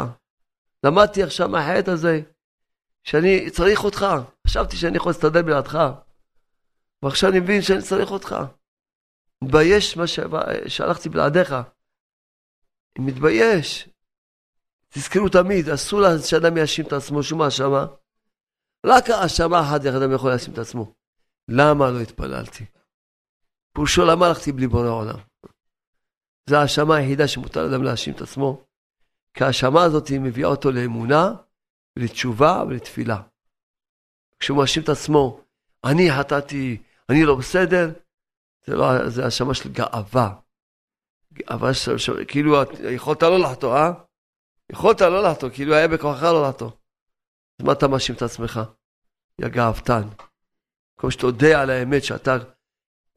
למדתי 0.83 1.23
עכשיו 1.23 1.49
מהחטא 1.49 1.91
הזה, 1.91 2.21
שאני 3.03 3.49
צריך 3.51 3.83
אותך. 3.83 4.05
חשבתי 4.47 4.77
שאני 4.77 4.97
יכול 4.97 5.09
להסתדר 5.09 5.41
בלעדך. 5.41 5.91
ועכשיו 7.03 7.29
אני 7.29 7.39
מבין 7.39 7.61
שאני 7.61 7.81
צריך 7.81 8.11
אותך. 8.11 8.35
מתבייש 9.43 9.97
מה 9.97 10.03
שהלכתי 10.67 11.09
בלעדיך. 11.09 11.55
אני 12.97 13.05
מתבייש. 13.05 13.89
תזכרו 14.89 15.29
תמיד, 15.29 15.69
אסור 15.69 16.01
שאדם 16.21 16.57
יאשים 16.57 16.85
את 16.85 16.93
עצמו 16.93 17.23
שום 17.23 17.41
האשמה. 17.41 17.85
רק 18.85 19.09
האשמה 19.09 19.61
אחת 19.61 19.85
איך 19.85 19.95
אדם 19.95 20.11
יכול 20.13 20.29
להאשים 20.29 20.53
את 20.53 20.57
עצמו. 20.57 20.93
למה 21.47 21.91
לא 21.91 21.99
התפללתי? 21.99 22.65
פירושו 23.73 24.05
למה 24.05 24.27
הלכתי 24.27 24.51
בלי 24.51 24.67
בורא 24.67 24.87
העולם? 24.87 25.19
זו 26.49 26.55
האשמה 26.55 26.95
היחידה 26.95 27.27
שמותר 27.27 27.67
לאדם 27.67 27.83
להאשים 27.83 28.13
את 28.13 28.21
עצמו. 28.21 28.65
כי 29.33 29.43
ההאשמה 29.43 29.83
הזאת 29.83 30.11
מביאה 30.11 30.49
אותו 30.49 30.71
לאמונה, 30.71 31.31
לתשובה 31.95 32.63
ולתפילה. 32.67 33.21
כשהוא 34.39 34.57
מאשים 34.57 34.83
את 34.83 34.89
עצמו, 34.89 35.41
אני 35.83 36.11
חטאתי, 36.11 36.81
אני 37.09 37.23
לא 37.25 37.35
בסדר, 37.35 37.91
זה 38.65 38.75
לא, 38.75 39.09
זה 39.09 39.25
האשמה 39.25 39.53
של 39.53 39.71
גאווה. 39.71 40.35
גאווה 41.37 41.73
של, 41.73 41.97
של, 41.97 42.25
כאילו 42.27 42.55
יכולת 42.89 43.23
לא 43.23 43.39
לחטוא, 43.39 43.75
אה? 43.75 43.91
יכולת 44.71 45.01
לא 45.01 45.23
לחטוא, 45.23 45.49
כאילו 45.49 45.75
היה 45.75 45.87
בכוחך 45.87 46.23
לא 46.23 46.47
לחטוא. 46.47 46.69
אז 47.59 47.65
מה 47.65 47.73
אתה 47.73 47.87
מאשים 47.87 48.15
את 48.15 48.21
עצמך? 48.21 48.59
יא 49.41 49.47
גאוותן. 49.47 50.07
כמו 50.97 51.11
שאתה 51.11 51.25
יודע 51.25 51.61
על 51.61 51.69
האמת 51.69 52.03
שאתה 52.03 52.37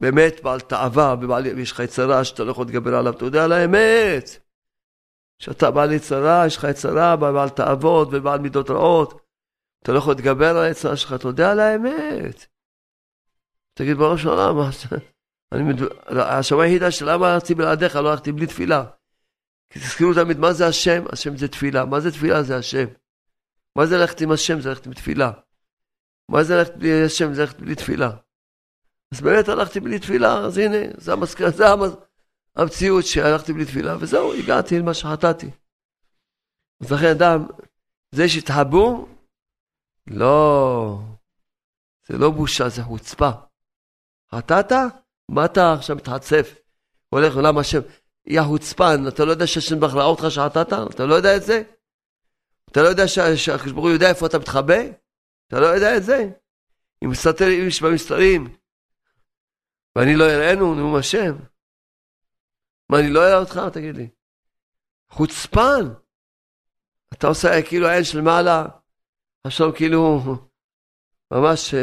באמת 0.01 0.43
בעל 0.43 0.59
תאווה 0.59 1.15
ויש 1.55 1.71
לך 1.71 1.79
יצרה 1.79 2.23
שאתה 2.23 2.43
לא 2.43 2.51
יכול 2.51 2.65
להתגבר 2.65 2.95
עליו, 2.95 3.13
יודע 3.21 3.43
על 3.43 3.51
האמת. 3.51 4.49
שאתה 5.39 5.71
בעל 5.71 5.91
יצרה, 5.91 6.43
יש 6.47 6.57
לך 6.57 6.67
יצרה, 6.69 7.15
בעל 7.15 7.49
תאוות 7.49 8.07
ובעל 8.11 8.39
מידות 8.39 8.69
רעות. 8.69 9.21
אתה 9.83 9.91
לא 9.91 9.97
יכול 9.97 10.13
להתגבר 10.13 10.57
על 10.57 10.63
היצרה 10.63 10.95
שלך, 10.95 11.15
יודע 11.23 11.51
על 11.51 11.59
האמת. 11.59 12.45
תגיד 13.73 13.97
בראש 13.97 14.25
העולם, 14.25 14.55
השמיים 16.09 16.63
היחידה 16.63 16.91
של 16.91 17.11
למה 17.11 17.33
הלכתי 17.33 17.55
בלעדיך, 17.55 17.95
לא 17.95 18.09
הלכתי 18.11 18.31
בלי 18.31 18.47
תפילה. 18.47 18.83
כי 19.69 19.79
תזכרו 19.79 20.13
תמיד 20.13 20.37
מה 20.37 20.53
זה 20.53 20.67
השם, 20.67 21.03
השם 21.11 21.37
זה 21.37 21.47
תפילה. 21.47 21.85
מה 21.85 21.99
זה 21.99 22.11
תפילה? 22.11 22.43
זה 22.43 22.57
השם. 22.57 22.85
מה 23.75 23.85
זה 23.85 23.97
ללכת 23.97 24.21
עם 24.21 24.31
השם? 24.31 24.61
זה 24.61 24.69
ללכת 24.69 24.85
עם 24.85 24.93
תפילה. 24.93 25.31
מה 26.29 26.43
זה 26.43 26.55
ללכת 26.55 26.75
בלי 26.75 27.03
השם? 27.05 27.33
זה 27.33 27.41
ללכת 27.41 27.59
בלי 27.59 27.75
תפילה. 27.75 28.11
אז 29.13 29.21
באמת 29.21 29.47
הלכתי 29.47 29.79
בלי 29.79 29.99
תפילה, 29.99 30.37
אז 30.37 30.57
הנה, 30.57 30.77
זה, 30.97 31.13
המסק... 31.13 31.49
זה 31.49 31.65
המציאות 32.55 33.05
שהלכתי 33.05 33.53
בלי 33.53 33.65
תפילה, 33.65 33.97
וזהו, 33.99 34.33
הגעתי 34.33 34.79
למה 34.79 34.93
שחטאתי. 34.93 35.49
אז 36.81 36.91
לכן 36.91 37.09
אדם, 37.15 37.47
זה 38.11 38.29
שהתהבו, 38.29 39.07
לא, 40.07 40.99
זה 42.07 42.17
לא 42.17 42.31
בושה, 42.31 42.69
זה 42.69 42.83
חוצפה. 42.83 43.29
חטאת? 44.31 44.71
מה 45.29 45.45
אתה 45.45 45.73
עכשיו 45.73 45.95
מתחצף? 45.95 46.55
הולך 47.09 47.35
עולם 47.35 47.57
השם, 47.57 47.79
יא 48.27 48.41
חוצפן, 48.41 49.07
אתה 49.07 49.25
לא 49.25 49.31
יודע 49.31 49.47
שהשם 49.47 49.79
ברוך 49.79 49.93
ראה 49.93 50.05
אותך 50.05 50.23
שחטאת? 50.29 50.73
אתה 50.95 51.05
לא 51.05 51.15
יודע 51.15 51.37
את 51.37 51.43
זה? 51.43 51.63
אתה 52.71 52.81
לא 52.81 52.87
יודע 52.87 53.07
שהקדוש 53.07 53.71
ברוך 53.71 53.85
הוא 53.85 53.93
יודע 53.93 54.09
איפה 54.09 54.25
אתה 54.25 54.39
מתחבא? 54.39 54.79
אתה 55.47 55.59
לא 55.59 55.65
יודע 55.65 55.97
את 55.97 56.03
זה? 56.03 56.29
אם 57.03 57.09
מסתתר 57.09 57.47
איש 57.47 57.81
במסתרים, 57.81 58.57
ואני 59.95 60.15
לא 60.15 60.23
אראנו, 60.23 60.75
נאום 60.75 60.95
השם. 60.95 61.35
מה, 62.89 62.99
אני 62.99 63.09
לא 63.09 63.27
אראה 63.27 63.39
אותך? 63.39 63.61
תגיד 63.73 63.95
לי. 63.95 64.09
חוצפן. 65.09 65.93
אתה 67.13 67.27
עושה 67.27 67.49
כאילו 67.67 67.87
עין 67.87 68.03
של 68.03 68.21
מעלה, 68.21 68.65
עכשיו 69.43 69.75
כאילו, 69.75 70.19
ממש, 71.31 71.73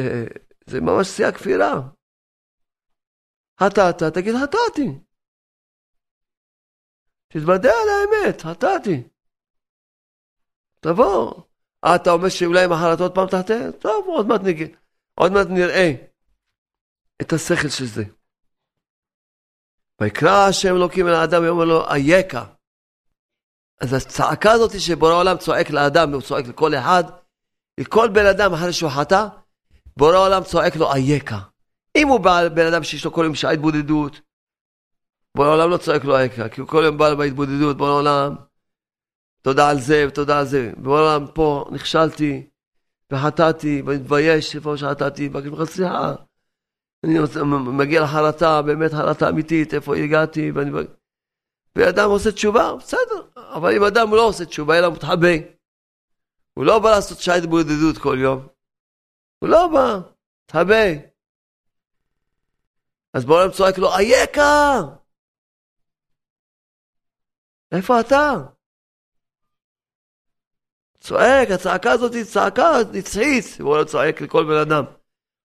זה 0.66 0.80
ממש 0.80 1.08
שיא 1.08 1.26
הכפירה. 1.26 1.80
חטאת, 3.60 4.02
תגיד 4.14 4.34
חטאתי. 4.42 4.98
תתוודה 7.28 7.70
על 7.70 7.88
האמת, 7.88 8.40
חטאתי. 8.40 9.02
תבוא. 10.80 11.42
אה, 11.84 11.96
אתה 11.96 12.10
אומר 12.10 12.28
שאולי 12.28 12.66
מחרת 12.66 13.00
עוד 13.00 13.14
פעם 13.14 13.26
תחטא? 13.26 13.70
טוב, 13.78 14.06
עוד 14.06 14.26
מעט, 14.26 14.40
נגיד, 14.40 14.76
עוד 15.14 15.32
מעט 15.32 15.46
נראה 15.46 15.92
את 17.22 17.32
השכל 17.32 17.68
של 17.68 17.86
זה. 17.86 18.04
ויקרא 20.00 20.48
השם 20.48 20.76
אלוקים 20.76 21.08
אל 21.08 21.14
האדם 21.14 21.42
ואומר 21.44 21.64
לו, 21.64 21.88
אייכה. 21.88 22.44
אז 23.80 23.92
הצעקה 23.92 24.52
הזאת 24.52 24.80
שבורא 24.80 25.12
העולם 25.12 25.38
צועק 25.38 25.70
לאדם, 25.70 26.10
והוא 26.10 26.22
צועק 26.22 26.46
לכל 26.46 26.74
אחד, 26.74 27.04
לכל 27.80 28.08
בן 28.14 28.26
אדם 28.26 28.52
אחרי 28.54 28.72
שהוא 28.72 28.90
חטא, 28.90 29.26
בורא 29.96 30.14
העולם 30.14 30.44
צועק 30.44 30.76
לו 30.76 30.92
אייכה. 30.92 31.38
אם 31.96 32.08
הוא 32.08 32.20
בן 32.54 32.66
אדם 32.72 32.82
שיש 32.82 33.04
לו 33.04 33.12
כל 33.12 33.24
יום 33.24 33.34
שעה 33.34 33.50
התבודדות, 33.50 34.20
בורא 35.36 35.48
העולם 35.48 35.70
לא 35.70 35.76
צועק 35.76 36.04
לו 36.04 36.16
אייכה, 36.16 36.48
כי 36.48 36.60
הוא 36.60 36.68
כל 36.68 36.82
יום 36.84 36.98
בא 36.98 37.14
בהתבודדות, 37.14 37.76
בורא 37.76 37.90
העולם, 37.90 38.34
תודה 39.42 39.70
על 39.70 39.80
זה 39.80 40.04
ותודה 40.08 40.38
על 40.38 40.46
זה. 40.46 40.72
בורא 40.76 41.00
העולם 41.00 41.26
פה 41.34 41.64
נכשלתי, 41.72 42.46
וחטאתי, 43.12 43.82
ואני 43.82 43.98
מתבייש 43.98 44.56
איפה 44.56 44.76
שחטאתי, 44.76 45.28
מבקש 45.28 45.46
ממך 45.46 45.64
סליחה. 45.64 46.14
אני 47.04 47.20
רוצה, 47.20 47.44
מגיע 47.44 48.02
לחרטה, 48.02 48.62
באמת 48.62 48.92
חרטה 48.92 49.28
אמיתית, 49.28 49.74
איפה 49.74 49.96
הגעתי, 49.96 50.50
ואני... 50.50 50.70
ואדם 51.76 52.10
עושה 52.10 52.32
תשובה, 52.32 52.74
בסדר, 52.78 53.42
אבל 53.54 53.76
אם 53.76 53.84
אדם 53.84 54.10
לא 54.10 54.28
עושה 54.28 54.44
תשובה, 54.44 54.78
אלא 54.78 54.92
מתחבא, 54.92 55.36
הוא 56.54 56.64
לא 56.64 56.78
בא 56.78 56.90
לעשות 56.90 57.18
שייט 57.18 57.44
בודדות 57.44 57.98
כל 57.98 58.16
יום, 58.20 58.46
הוא 59.38 59.48
לא 59.48 59.68
בא, 59.68 60.00
מתחבא. 60.44 61.15
אז 63.16 63.24
בעולם 63.24 63.50
צועק 63.50 63.78
לו, 63.78 63.88
אייכה! 63.96 64.80
איפה 67.72 68.00
אתה? 68.00 68.32
צועק, 71.00 71.48
הצעקה 71.54 71.92
הזאת 71.92 72.14
היא 72.14 72.24
צעקה 72.24 72.70
נצחית, 72.92 73.60
הוא 73.60 73.76
לא 73.76 73.84
צועק 73.84 74.20
לכל 74.20 74.44
בן 74.44 74.60
אדם. 74.66 74.84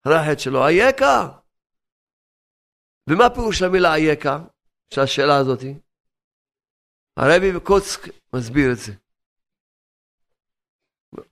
אחרי 0.02 0.38
שלו, 0.38 0.66
אייכה? 0.66 1.28
ומה 3.10 3.30
פירוש 3.34 3.62
המילה 3.62 3.94
אייכה? 3.94 4.38
של 4.94 5.00
השאלה 5.00 5.36
הזאת? 5.36 5.60
הרבי 7.16 7.52
בקוצק 7.52 8.00
מסביר 8.34 8.72
את 8.72 8.78
זה. 8.78 8.92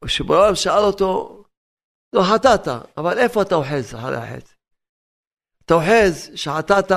כשבעולם 0.05 0.55
שאל 0.55 0.85
אותו, 0.87 1.43
לא 2.13 2.23
חטאת, 2.35 2.69
אבל 2.97 3.19
איפה 3.19 3.43
אתה 3.43 3.55
אוחז 3.55 3.95
אחרי 3.95 4.17
החטא? 4.17 4.56
אתה 5.67 5.75
אוחז 5.75 6.31
שחטאת, 6.35 6.93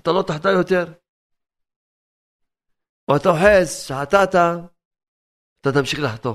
אתה 0.00 0.10
לא 0.12 0.22
תחטא 0.26 0.48
יותר? 0.48 0.84
או 3.08 3.16
אתה 3.16 3.28
אוחז 3.28 3.68
שחטאת, 3.86 4.34
אתה 5.60 5.72
תמשיך 5.72 6.00
לחטוא. 6.02 6.34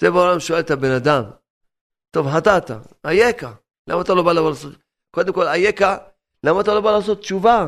זה 0.00 0.10
בעולם 0.10 0.40
שואל 0.40 0.60
את 0.60 0.70
הבן 0.70 0.90
אדם, 0.90 1.22
טוב, 2.10 2.26
חטאת, 2.36 2.70
אייכה, 3.06 3.52
למה 3.86 4.02
אתה 4.02 4.14
לא 4.14 4.22
בא 4.22 4.32
לבוא 4.32 4.50
לעשות, 4.50 4.72
קודם 5.10 5.32
כל, 5.34 5.46
אייכה, 5.46 5.96
למה 6.46 6.60
אתה 6.60 6.74
לא 6.74 6.80
בא 6.80 6.90
לעשות 6.90 7.18
תשובה? 7.18 7.64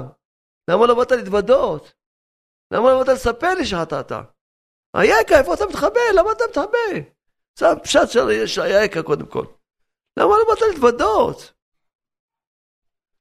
למה 0.70 0.86
לא 0.86 0.94
באת 0.94 1.10
להתוודות? 1.10 1.92
למה 2.70 2.92
לא 2.92 2.98
באת 2.98 3.08
לספר 3.08 3.54
לי 3.54 3.66
שחטאת? 3.66 4.12
אייכה, 4.96 5.38
איפה 5.38 5.54
אתה 5.54 5.64
מתחבא? 5.66 6.00
למה 6.14 6.32
אתה 6.32 6.44
מתחבא? 6.50 7.00
זה 7.58 7.70
הפשט 7.70 8.08
של 8.46 8.62
אייכה 8.62 9.02
קודם 9.02 9.26
כל. 9.26 9.46
למה 10.16 10.28
לא 10.38 10.44
באת 10.54 10.62
להתוודות? 10.70 11.55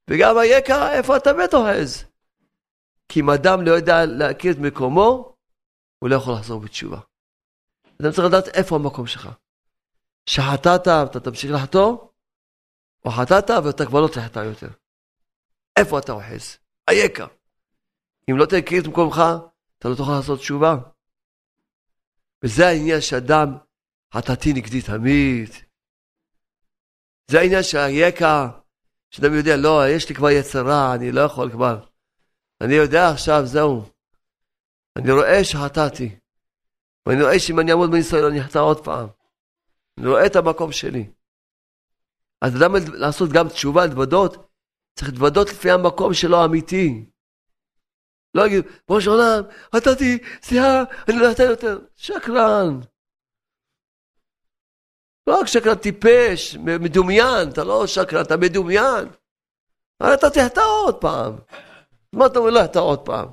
וגם 0.10 0.38
אייכה, 0.38 0.94
איפה 0.94 1.18
אתה 1.18 1.34
מת 1.34 1.54
אוחז? 1.54 2.06
כי 3.10 3.20
אם 3.20 3.30
אדם 3.30 3.62
לא 3.62 3.72
יודע 3.72 4.06
להכיר 4.06 4.52
את 4.52 4.58
מקומו, 4.58 5.36
הוא 6.00 6.10
לא 6.10 6.16
יכול 6.16 6.34
לחזור 6.34 6.62
בתשובה. 6.62 7.00
אדם 8.02 8.12
צריך 8.12 8.28
לדעת 8.28 8.48
איפה 8.48 8.76
המקום 8.76 9.08
שלך. 9.08 9.30
שחטאת 10.26 10.88
ואתה 10.88 11.20
תמשיך 11.20 11.52
לחטוא, 11.52 11.98
או 13.06 13.12
חטאת 13.12 13.50
ואתה 13.50 13.86
כבר 13.86 14.02
לא 14.02 14.08
תחטא 14.08 14.40
יותר. 14.40 14.70
איפה 15.80 16.00
אתה 16.00 16.12
אוחז? 16.12 16.58
אייכה. 16.90 17.28
אם 18.32 18.38
לא 18.38 18.46
תכיר 18.46 18.82
את 18.82 18.88
מקומך, 18.88 19.22
אתה 19.78 19.90
לא 19.90 19.96
תוכל 19.96 20.12
לעשות 20.12 20.40
תשובה. 20.40 20.76
וזה 22.44 22.68
העניין 22.68 23.02
שאדם 23.02 23.58
חטאתי 24.14 24.54
נגדי 24.54 24.82
תמיד. 24.82 25.50
זה 27.32 27.40
העניין 27.40 27.64
שהאייכה, 27.64 28.50
שאדם 29.12 29.34
יודע, 29.34 29.58
לא, 29.58 29.90
יש 29.90 30.10
לי 30.10 30.16
כבר 30.16 30.30
יצרה, 30.30 30.96
אני 30.96 31.12
לא 31.12 31.22
יכול 31.22 31.52
כבר. 31.52 31.80
אני 32.62 32.74
יודע 32.74 33.10
עכשיו, 33.10 33.42
זהו. 33.46 33.84
אני 34.96 35.12
רואה 35.12 35.44
שחטאתי. 35.44 36.16
ואני 37.06 37.24
רואה 37.24 37.40
שאם 37.40 37.60
אני 37.60 37.72
אעמוד 37.72 37.92
בניסיון 37.92 38.32
אני 38.32 38.42
אחטא 38.42 38.60
עוד 38.60 38.84
פעם. 38.84 39.08
אני 39.98 40.08
רואה 40.08 40.26
את 40.26 40.36
המקום 40.36 40.72
שלי. 40.72 41.08
אז 42.42 42.56
אדם 42.56 42.76
לעשות 42.94 43.30
גם 43.30 43.50
תשובה, 43.50 43.86
להתוודות, 43.86 44.50
צריך 44.96 45.12
להתוודות 45.12 45.50
לפי 45.50 45.72
המקום 45.72 46.14
שלו 46.14 46.38
האמיתי. 46.38 47.06
לא 48.34 48.48
יגיד, 48.48 48.66
בראש 48.88 49.08
העולם, 49.08 49.44
חטאתי, 49.76 50.18
סליחה, 50.42 50.84
אני 51.08 51.20
לא 51.20 51.32
אחטא 51.32 51.42
יותר. 51.42 51.80
שקרן. 51.96 52.80
לא 55.28 55.40
רק 55.40 55.48
שקרן 55.48 55.76
טיפש, 55.76 56.56
מדומיין, 56.56 57.50
אתה 57.50 57.64
לא 57.64 57.88
שקרן, 57.88 58.22
אתה 58.22 58.38
מדומיין. 58.38 59.08
הרי 60.00 60.14
אתה 60.14 60.30
תחטא 60.30 60.62
עוד 60.86 61.02
פעם. 61.02 61.36
מה 62.14 62.26
אתה 62.26 62.40
אומר 62.40 62.52
לא 62.52 62.62
אחטא 62.62 62.80
עוד 62.80 63.06
פעם? 63.06 63.30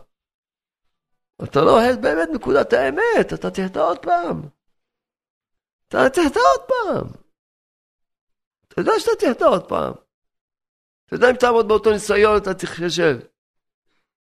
אתה 1.44 1.60
לא 1.60 1.70
אוהב 1.70 2.00
באמת 2.00 2.28
נקודת 2.34 2.72
האמת, 2.72 3.32
אתה 3.34 3.50
תחטא 3.50 3.78
עוד 3.78 3.98
פעם. 3.98 4.42
אתה 5.88 6.10
תחטא 6.10 6.38
עוד 6.38 6.68
פעם. 6.68 7.06
אתה 8.68 8.80
יודע 8.80 8.92
שאתה 8.98 9.10
תחטא 9.18 9.44
עוד 9.44 9.68
פעם. 9.68 9.92
אתה 11.06 11.16
יודע 11.16 11.30
אם 11.30 11.36
תעמוד 11.36 11.68
באותו 11.68 11.90
ניסיון, 11.90 12.36
אתה 12.36 12.54
תחשב. 12.54 13.18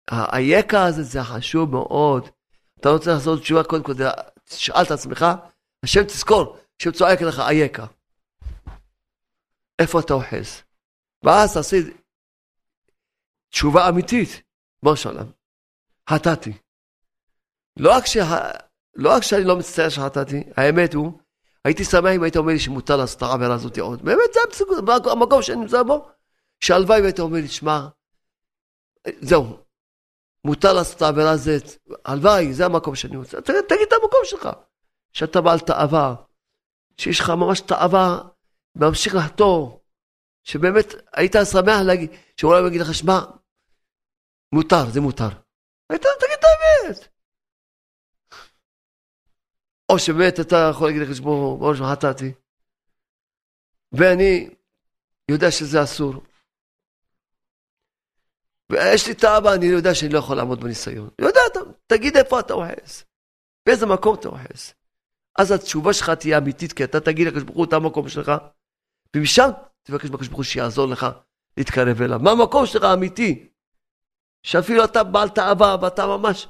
היקע 0.09 0.83
הזה 0.83 1.03
זה 1.03 1.23
חשוב 1.23 1.71
מאוד. 1.71 2.29
אתה 2.79 2.89
רוצה 2.89 3.13
לעשות 3.13 3.41
תשובה, 3.41 3.63
קודם 3.63 3.83
כל 3.83 3.93
תשאל 4.43 4.83
את 4.83 4.91
עצמך, 4.91 5.25
השם 5.83 6.03
תזכור, 6.03 6.57
השם 6.81 6.91
צועק 6.91 7.21
לך 7.21 7.39
אייכה. 7.39 7.85
איפה 9.79 9.99
אתה 9.99 10.13
אוחז? 10.13 10.61
ואז 11.23 11.53
תעשי 11.53 11.77
תשובה 13.49 13.89
אמיתית, 13.89 14.41
בוא 14.83 14.95
שלום, 14.95 15.31
חטאתי. 16.09 16.53
לא 17.77 17.91
שה... 18.05 18.51
לא 18.95 19.15
רק 19.15 19.23
שאני 19.23 19.43
לא 19.43 19.57
מצטער 19.57 19.89
שחטאתי, 19.89 20.43
האמת 20.57 20.93
הוא, 20.93 21.19
הייתי 21.65 21.83
שמח 21.83 22.11
אם 22.15 22.23
היית 22.23 22.37
אומר 22.37 22.53
לי 22.53 22.59
שמותר 22.59 22.97
לעשות 22.97 23.17
את 23.17 23.23
העבירה 23.23 23.55
הזאת 23.55 23.77
עוד. 23.77 24.01
באמת 24.01 24.33
זה 24.33 25.11
המקום 25.11 25.41
שאני 25.41 25.59
נמצא 25.59 25.83
בו, 25.83 26.09
שהלוואי 26.59 27.01
והיית 27.01 27.19
אומר 27.19 27.37
לי, 27.37 27.47
שמע, 27.47 27.87
זהו, 29.21 29.57
מותר 30.45 30.73
לעשות 30.73 30.97
את 30.97 31.01
העבירה 31.01 31.31
הזאת, 31.31 31.63
הלוואי, 32.05 32.53
זה 32.53 32.65
המקום 32.65 32.95
שאני 32.95 33.17
רוצה. 33.17 33.41
תגיד, 33.41 33.61
תגיד 33.61 33.87
את 33.87 33.93
המקום 33.93 34.19
שלך, 34.23 34.49
שאתה 35.13 35.41
בעל 35.41 35.59
תאווה, 35.59 36.15
שיש 36.97 37.19
לך 37.19 37.29
ממש 37.29 37.61
תאווה, 37.61 38.19
ממשיך 38.75 39.15
לחתור, 39.15 39.83
שבאמת 40.43 40.93
היית 41.13 41.35
שמח 41.51 41.81
להגיד, 41.85 42.09
שאולי 42.37 42.59
הוא 42.59 42.67
יגיד 42.67 42.81
לך, 42.81 42.93
שמע, 42.93 43.19
מותר, 44.51 44.89
זה 44.93 45.01
מותר. 45.01 45.29
היית, 45.89 46.01
תגיד 46.01 46.37
את 46.39 46.45
האמת. 46.45 47.07
או 49.89 49.99
שבאמת 49.99 50.39
אתה 50.39 50.69
יכול 50.71 50.87
להגיד 50.87 51.01
לחשבון, 51.01 51.59
בראש 51.59 51.77
חטאתי, 51.91 52.31
ואני 53.91 54.49
יודע 55.31 55.51
שזה 55.51 55.83
אסור. 55.83 56.13
ויש 58.69 59.07
לי 59.07 59.13
תאווה, 59.13 59.55
אני 59.55 59.65
יודע 59.65 59.95
שאני 59.95 60.13
לא 60.13 60.19
יכול 60.19 60.37
לעמוד 60.37 60.59
בניסיון. 60.59 61.09
יודע, 61.21 61.41
תגיד 61.87 62.17
איפה 62.17 62.39
אתה 62.39 62.53
אוחז, 62.53 63.03
באיזה 63.65 63.85
מקום 63.85 64.15
אתה 64.15 64.27
אוחז. 64.27 64.73
אז 65.37 65.51
התשובה 65.51 65.93
שלך 65.93 66.09
תהיה 66.09 66.37
אמיתית, 66.37 66.73
כי 66.73 66.83
אתה 66.83 66.99
תגיד 66.99 67.27
לקדוש 67.27 67.43
ברוך 67.43 67.57
הוא 67.57 67.65
את 67.65 67.73
המקום 67.73 68.09
שלך, 68.09 68.31
ומשם 69.15 69.49
תבקש 69.83 70.09
בקדוש 70.09 70.27
ברוך 70.27 70.37
הוא 70.37 70.43
שיעזור 70.43 70.87
לך 70.87 71.05
להתקרב 71.57 72.01
אליו. 72.01 72.19
מה 72.19 72.31
המקום 72.31 72.65
שלך 72.65 72.83
האמיתי? 72.83 73.49
שאפילו 74.43 74.83
אתה 74.83 75.03
בעל 75.03 75.29
תאווה 75.29 75.75
ואתה 75.81 76.07
ממש, 76.07 76.47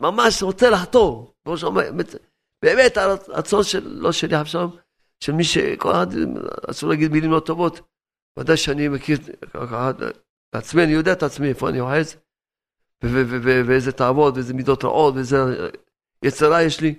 ממש 0.00 0.42
רוצה 0.42 0.70
לחתור. 0.70 1.34
באמת 2.62 2.96
הרצון 2.96 3.64
של, 3.64 3.88
לא 3.88 4.12
שלי 4.12 4.40
אבשלום, 4.40 4.76
של 5.20 5.32
מי 5.32 5.44
שכל 5.44 5.90
אחד, 5.90 6.06
אסור 6.70 6.90
להגיד 6.90 7.12
מילים 7.12 7.30
לא 7.30 7.40
טובות. 7.40 7.80
ודאי 8.38 8.56
שאני 8.56 8.88
מכיר 8.88 9.18
את 9.46 10.54
עצמי, 10.54 10.84
אני 10.84 10.92
יודע 10.92 11.12
את 11.12 11.22
עצמי, 11.22 11.48
איפה 11.48 11.68
אני 11.68 11.80
אוחז, 11.80 12.16
ואיזה 13.02 13.92
תאוות, 13.92 14.34
ואיזה 14.34 14.54
מידות 14.54 14.84
רעות, 14.84 15.14
ואיזה 15.14 15.36
יצרה 16.24 16.62
יש 16.62 16.80
לי. 16.80 16.94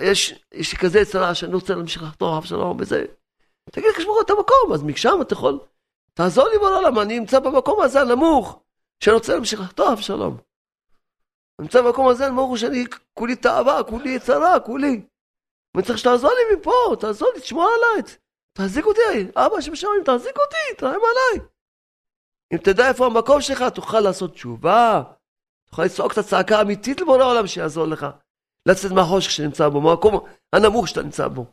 יש, 0.00 0.44
יש 0.52 0.72
לי 0.72 0.78
כזה 0.78 1.00
יצרה 1.00 1.34
שאני 1.34 1.54
רוצה 1.54 1.74
להמשיך 1.74 2.02
לחתור 2.02 2.38
אבשלום 2.38 2.76
וזה. 2.80 3.04
תגיד 3.70 3.88
לקשמור 3.94 4.20
את 4.24 4.30
המקום, 4.30 4.72
אז 4.74 4.82
משם 4.82 5.18
אתה 5.22 5.32
יכול, 5.32 5.58
תעזור 6.14 6.48
לי 6.48 6.58
בעולם, 6.58 6.98
אני 6.98 7.18
נמצא 7.18 7.38
במקום 7.38 7.82
הזה 7.82 8.00
הנמוך, 8.00 8.60
שאני 9.04 9.14
רוצה 9.14 9.34
להמשיך 9.34 9.60
לחתור 9.60 9.92
אבשלום. 9.92 10.36
אני 11.58 11.66
נמצא 11.66 11.82
במקום 11.82 12.08
הזה, 12.08 12.28
אומר 12.28 12.56
שאני 12.56 12.84
כולי 13.14 13.36
תאווה, 13.36 13.82
כולי 13.82 14.10
יצרה, 14.10 14.60
כולי. 14.60 15.02
אני 15.76 15.82
צריך 15.82 15.98
שתעזור 15.98 16.30
לי 16.30 16.56
מפה, 16.56 16.96
תעזור 17.00 17.28
לי, 17.34 17.40
תשמור 17.40 17.68
עליי, 17.68 18.02
תחזיק 18.52 18.86
אותי, 18.86 19.30
אבא 19.36 19.60
שבשמיים, 19.60 20.04
תחזיק 20.04 20.36
אותי, 20.36 20.76
תרחם 20.78 20.96
עליי. 20.96 21.46
אם 22.52 22.58
תדע 22.58 22.88
איפה 22.88 23.06
המקום 23.06 23.40
שלך, 23.40 23.64
תוכל 23.74 24.00
לעשות 24.00 24.32
תשובה, 24.32 25.02
תוכל 25.70 25.82
לצעוק 25.82 26.12
את 26.12 26.18
הצעקה 26.18 26.58
האמיתית 26.58 27.00
לבורא 27.00 27.22
העולם 27.22 27.46
שיעזור 27.46 27.86
לך. 27.86 28.06
לצאת 28.66 28.92
מהחושך 28.92 29.30
שנמצא 29.30 29.68
בו, 29.68 29.80
מהמקום 29.80 30.26
הנמוך 30.52 30.88
שאתה 30.88 31.02
נמצא 31.02 31.28
בו. 31.28 31.46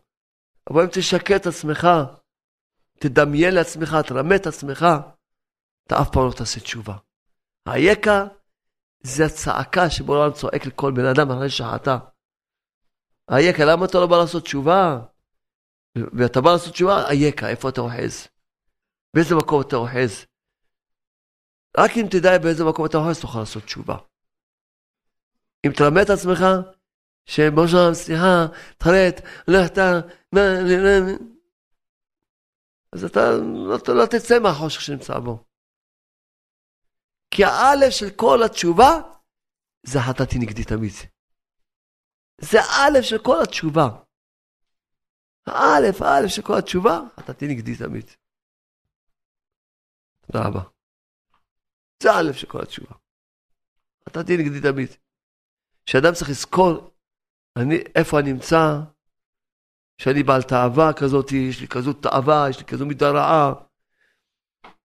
אבל 0.70 0.82
אם 0.82 0.88
תשקר 0.92 1.36
את 1.36 1.46
עצמך, 1.46 1.88
תדמיין 3.00 3.54
לעצמך, 3.56 3.98
תרמה 4.08 4.36
את 4.36 4.48
עצמך, 4.48 4.86
אתה 5.88 6.02
אף 6.02 6.10
פעם 6.14 6.28
לא 6.28 6.32
תעשה 6.38 6.60
תשובה. 6.60 6.98
היקע 7.66 8.26
זה 9.04 9.26
הצעקה 9.26 9.90
שבורא 9.90 10.30
צועק 10.30 10.66
לכל 10.66 10.92
בן 10.92 11.06
אדם 11.06 11.32
אחרי 11.32 11.50
שחטא. 11.50 11.98
אייכה, 13.32 13.64
למה 13.66 13.86
אתה 13.86 13.98
לא 13.98 14.08
בא 14.08 14.18
לעשות 14.18 14.44
תשובה? 14.44 15.00
ואתה 15.98 16.42
בא 16.42 16.52
לעשות 16.52 16.74
תשובה, 16.74 17.10
אייכה, 17.10 17.50
איפה 17.50 17.70
אתה 17.70 17.82
אוחז? 17.82 18.28
באיזה 19.14 19.36
מקום 19.36 19.62
אתה 19.62 19.76
אוחז? 19.76 20.26
רק 21.78 21.92
אם 21.98 22.08
תדע 22.12 22.38
באיזה 22.38 22.64
מקום 22.66 22.86
אתה 22.86 22.98
אוחז, 22.98 23.22
תוכל 23.22 23.40
לעשות 23.40 23.64
תשובה. 23.64 23.98
אם 25.66 25.72
תלמד 25.72 26.02
את 26.02 26.10
עצמך, 26.10 26.40
שבראשם, 27.28 27.94
סליחה, 27.94 28.46
תחרט, 28.78 29.16
לך 29.48 29.72
אתה, 29.72 30.00
אז 32.94 33.04
אתה 33.04 33.20
לא, 33.68 33.78
לא 33.96 34.06
תצא 34.06 34.40
מהחושך 34.40 34.82
שנמצא 34.82 35.20
בו. 35.20 35.44
כי 37.32 37.44
האלף 37.44 37.90
של 37.90 38.10
כל 38.16 38.44
התשובה 38.46 38.90
זה 39.84 40.00
חטאתי 40.00 40.40
נגדי 40.40 40.64
תמיד. 40.64 40.94
זה 42.42 42.58
האלף 42.62 43.02
של 43.02 43.18
כל 43.24 43.38
התשובה. 43.44 43.88
האלף, 45.48 46.02
האלף 46.02 46.32
של 46.36 46.42
כל 46.42 46.58
התשובה, 46.60 47.00
חטאתי 47.20 47.46
נגדי 47.48 47.76
תמיד. 47.76 48.06
תודה 50.26 50.48
רבה. 50.48 50.62
זה 52.04 52.12
האלף 52.12 52.36
של 52.36 52.48
כל 52.48 52.62
התשובה. 52.62 52.96
חטאתי 54.10 54.38
נגדי 54.38 54.72
תמיד. 54.72 54.90
שאדם 55.86 56.14
צריך 56.14 56.30
לזכור 56.30 56.97
אני, 57.62 57.76
איפה 57.96 58.20
אני 58.20 58.34
נמצא, 58.34 58.80
שאני 59.98 60.24
בעל 60.24 60.44
תאווה 60.44 60.94
כזאת, 60.94 61.32
יש 61.32 61.62
לי 61.62 61.68
כזאת 61.68 62.04
תאווה, 62.04 62.50
יש 62.50 62.60
לי 62.60 62.66
כזו 62.66 62.86
מידה 62.86 63.10
רעה, 63.12 63.54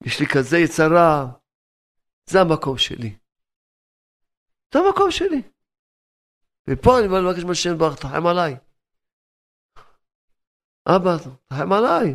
יש 0.05 0.20
לי 0.20 0.27
כזה 0.27 0.59
יצרה, 0.59 1.27
זה 2.31 2.41
המקום 2.41 2.79
שלי. 2.79 3.16
זה 4.75 4.79
המקום 4.79 5.11
שלי. 5.11 5.43
ופה 6.70 6.99
אני 6.99 7.09
בא 7.09 7.18
לבקש 7.18 7.45
מהשם 7.45 7.79
ברך, 7.79 7.97
תחם 8.01 8.27
עליי. 8.27 8.57
אבא, 10.89 11.16
תחם 11.47 11.73
עליי. 11.73 12.14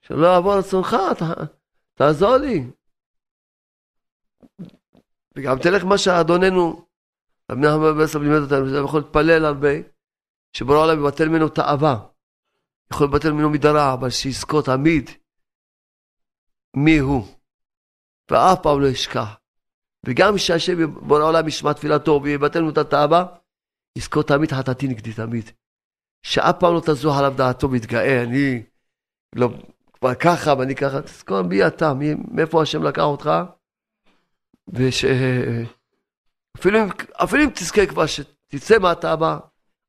שלא 0.00 0.26
יעבור 0.26 0.58
רצונך, 0.58 0.96
תעזור 1.94 2.36
לי. 2.36 2.70
וגם 5.36 5.56
תלך 5.62 5.84
מה 5.84 5.98
שאדוננו, 5.98 6.85
רבי 7.50 7.60
נחמן 7.60 7.98
ברסלב 7.98 8.22
לימד 8.22 8.42
אותנו, 8.42 8.68
שאתה 8.68 8.78
יכול 8.84 9.00
להתפלל 9.00 9.44
הרבה, 9.44 9.68
שבורא 10.52 10.78
העולם 10.78 10.98
יבטל 10.98 11.28
ממנו 11.28 11.48
תאווה. 11.48 12.06
יכול 12.92 13.06
לבטל 13.06 13.32
ממנו 13.32 13.50
מידה 13.50 13.72
רע, 13.72 13.92
אבל 13.92 14.10
שיזכור 14.10 14.62
תמיד 14.62 15.10
מי 16.76 16.98
הוא. 16.98 17.26
ואף 18.30 18.58
פעם 18.62 18.80
לא 18.80 18.86
ישכח. 18.86 19.36
וגם 20.06 20.36
כשהשם 20.36 20.94
בורא 20.94 21.20
העולם 21.20 21.48
ישמע 21.48 21.72
תפילתו 21.72 22.20
ויבטל 22.22 22.58
לנו 22.58 22.70
את 22.70 22.78
התאווה, 22.78 23.26
יזכור 23.98 24.22
תמיד 24.22 24.52
חטאתי 24.52 24.88
נגדי 24.88 25.12
תמיד. 25.12 25.50
שאף 26.22 26.56
פעם 26.60 26.74
לא 26.74 26.80
תזוח 26.86 27.18
עליו 27.18 27.34
דעתו 27.36 27.70
ויתגאה, 27.70 28.22
אני 28.22 28.62
לא, 29.34 29.48
כבר 29.92 30.14
ככה 30.14 30.54
ואני 30.58 30.74
ככה, 30.74 31.02
תזכור 31.02 31.42
מי 31.42 31.66
אתה, 31.66 31.94
מי, 31.94 32.14
מאיפה 32.30 32.62
השם 32.62 32.82
לקח 32.82 33.02
אותך, 33.02 33.30
וש... 34.68 35.04
אפילו, 36.60 36.78
אפילו 37.24 37.42
אם 37.44 37.50
תזכה 37.54 37.86
כבר 37.86 38.06
שתצא 38.06 38.78
מהתאווה, 38.78 39.38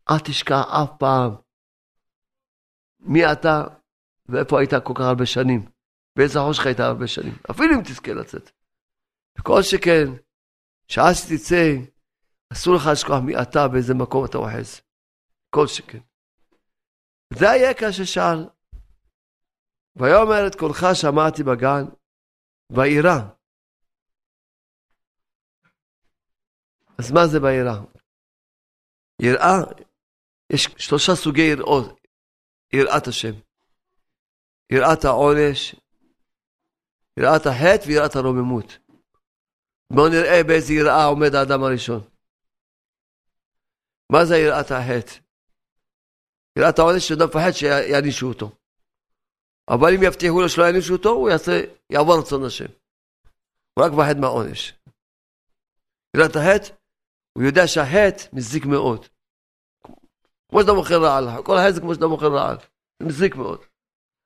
אל 0.09 0.20
תשכח 0.20 0.61
אף 0.84 0.89
פעם 0.99 1.36
מי 2.99 3.32
אתה 3.32 3.63
ואיפה 4.26 4.59
היית 4.59 4.72
כל 4.84 4.93
כך 4.95 5.01
הרבה 5.01 5.26
שנים, 5.26 5.70
באיזה 6.15 6.39
חושך 6.39 6.65
היית 6.65 6.80
הרבה 6.80 7.07
שנים, 7.07 7.34
אפילו 7.51 7.76
אם 7.76 7.82
תזכה 7.84 8.13
לצאת. 8.13 8.51
וכל 9.39 9.61
שכן, 9.61 10.07
שעה 10.88 11.13
שתצא, 11.13 11.74
אסור 12.53 12.76
לך 12.76 12.84
לשכוח 12.91 13.20
מי 13.26 13.41
אתה, 13.41 13.68
באיזה 13.68 13.93
מקום 13.93 14.26
אתה 14.26 14.38
אוחז. 14.38 14.82
כל 15.49 15.68
שכן. 15.68 15.99
זה 17.34 17.49
היקע 17.49 17.91
ששאל. 17.91 18.49
ויאמר 19.95 20.47
את 20.47 20.55
קולך 20.55 20.86
שמעתי 20.93 21.43
בגן, 21.43 21.86
וירא. 22.72 23.37
אז 27.00 27.12
מה 27.12 27.28
זה 27.28 27.39
ביראה? 27.39 27.80
יראה, 29.22 29.58
יש 30.54 30.68
שלושה 30.78 31.16
סוגי 31.16 31.41
יראות, 31.41 32.00
יראת 32.74 33.08
השם. 33.08 33.34
יראת 34.72 35.06
העונש, 35.06 35.76
יראת 37.20 37.45
החטא 37.45 37.88
ויראת 37.88 38.16
הרוממות. 38.16 38.78
בואו 39.93 40.10
נראה 40.10 40.43
באיזה 40.48 40.74
יראה 40.74 41.06
עומד 41.06 41.36
האדם 41.36 41.64
הראשון. 41.64 42.02
מה 44.12 44.26
זה 44.26 44.38
יראת 44.38 44.72
החטא? 44.72 45.20
יראת 46.60 46.80
העונש 46.80 47.08
שאדם 47.08 47.28
מפחד 47.28 47.52
שיענישו 47.52 48.28
אותו. 48.28 48.52
אבל 49.70 49.93
אם 49.95 50.04
יבטיחו 50.04 50.41
לו 50.41 50.50
שלא 50.50 50.64
יענישו 50.64 50.93
אותו, 50.93 51.10
הוא 51.10 51.30
יעשה, 51.30 51.62
יעבור 51.89 52.20
רצון 52.20 52.45
השם. 52.45 52.72
הוא 53.74 53.86
רק 53.86 53.91
מפחד 53.91 54.18
מהעונש. 54.20 54.74
יראת 56.18 56.36
החטא, 56.36 56.74
הוא 57.38 57.44
יודע 57.44 57.68
שהחטא 57.68 58.24
מזיק 58.34 58.66
מאוד. 58.66 59.06
כמו 60.50 60.62
שאתה 60.62 60.74
מוכר 60.74 61.02
רעל, 61.04 61.44
כל 61.44 61.58
החטא 61.58 61.72
זה 61.72 61.82
כמו 61.82 61.94
שאתה 61.94 62.08
מוכר 62.08 62.34
רעל, 62.34 62.58
זה 63.00 63.06
מזיק 63.06 63.36
מאוד. 63.36 63.60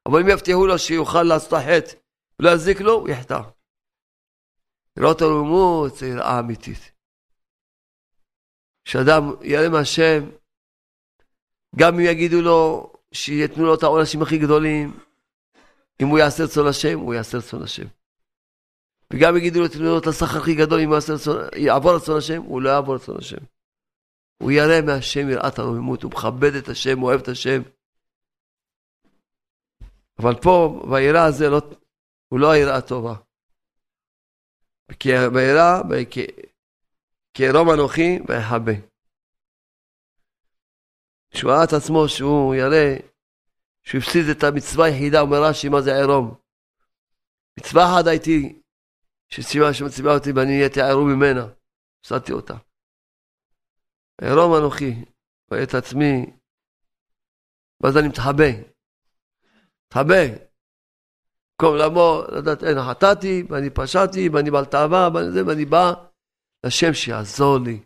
אבל 0.07 0.19
אם 0.19 0.29
יבטיחו 0.29 0.67
לו 0.67 0.79
שיוכל 0.79 1.23
לעשות 1.23 1.53
החטא 1.53 1.95
ולא 2.39 2.49
יזיק 2.49 2.81
לו, 2.81 2.93
הוא 2.93 3.09
יחטא. 3.09 3.39
לראות 4.97 5.21
הרוממות 5.21 5.95
זה 5.95 6.07
יראה 6.07 6.39
אמיתית. 6.39 6.91
כשאדם 8.85 9.31
יראה 9.41 9.69
מהשם, 9.69 10.29
גם 11.75 11.93
אם 11.93 11.99
יגידו 11.99 12.41
לו 12.41 12.91
שיתנו 13.11 13.65
לו 13.65 13.75
את 13.75 13.83
העונשים 13.83 14.21
הכי 14.21 14.37
גדולים, 14.37 14.99
אם 16.01 16.07
הוא 16.07 16.19
יעשה 16.19 16.43
רצון 16.43 16.67
השם, 16.67 16.99
הוא 16.99 17.13
יעשה 17.13 17.37
רצון 17.37 17.63
השם. 17.63 17.85
וגם 19.11 19.37
יגידו 19.37 19.59
לו, 19.59 19.67
לו 19.79 19.99
את 19.99 20.07
השכר 20.07 20.37
הכי 20.37 20.55
גדול, 20.55 20.79
אם 20.79 20.89
הוא 20.89 20.97
יעבור 21.55 21.95
רצון 21.95 22.17
השם, 22.17 22.41
הוא 22.41 22.61
לא 22.61 22.69
יעבור 22.69 22.95
רצון 22.95 23.17
השם. 23.17 23.43
הוא 24.37 24.51
יראה 24.51 24.81
מהשם 24.81 25.29
יראת 25.29 25.59
הרוממות, 25.59 26.03
הוא 26.03 26.11
מכבד 26.11 26.55
את 26.55 26.69
השם, 26.69 26.99
הוא 26.99 27.09
אוהב 27.09 27.21
את 27.21 27.27
השם. 27.27 27.61
אבל 30.19 30.35
פה, 30.41 30.83
ביראה 30.91 31.25
הזה, 31.25 31.49
לא, 31.49 31.61
הוא 32.27 32.39
לא 32.39 32.51
היראה 32.51 32.81
טובה. 32.81 33.15
כי 34.99 35.09
ביראה, 35.33 35.81
כערום 37.33 37.69
אנוכי 37.69 38.19
ויחבה. 38.27 38.71
שהוא 41.33 41.51
ראה 41.51 41.63
את 41.63 41.73
עצמו, 41.73 42.09
שהוא 42.09 42.55
יראה, 42.55 42.97
שהוא 43.83 44.01
הפסיד 44.01 44.25
את 44.31 44.43
המצווה 44.43 44.85
היחידה, 44.85 45.21
אומר 45.21 45.43
רש"י, 45.43 45.69
מה 45.69 45.81
זה 45.81 45.95
עירום? 45.95 46.35
מצווה 47.59 47.83
אחת 47.85 48.07
הייתי, 48.07 48.60
שציווה 49.33 49.73
שמציבה 49.73 50.13
אותי 50.13 50.31
ואני 50.31 50.57
נהייתי 50.57 50.81
עירום 50.81 51.13
ממנה, 51.13 51.47
הפסדתי 51.99 52.31
אותה. 52.31 52.53
עירום 54.21 54.55
אנוכי, 54.55 55.05
רואה 55.51 55.63
את 55.63 55.73
עצמי, 55.73 56.25
ואז 57.81 57.97
אני 57.97 58.07
מתחבא. 58.07 58.51
מתחבא. 59.87 60.51
במקום 61.61 61.77
לבוא, 61.77 62.25
לדעת, 62.37 62.63
אין, 62.63 62.77
חטאתי, 62.89 63.43
ואני 63.49 63.69
פשעתי, 63.69 64.29
ואני 64.29 64.51
בעל 64.51 64.65
תאווה, 64.65 65.09
ואני 65.47 65.65
בא 65.65 65.93
לשם 66.65 66.93
שיעזור 66.93 67.57
לי 67.65 67.83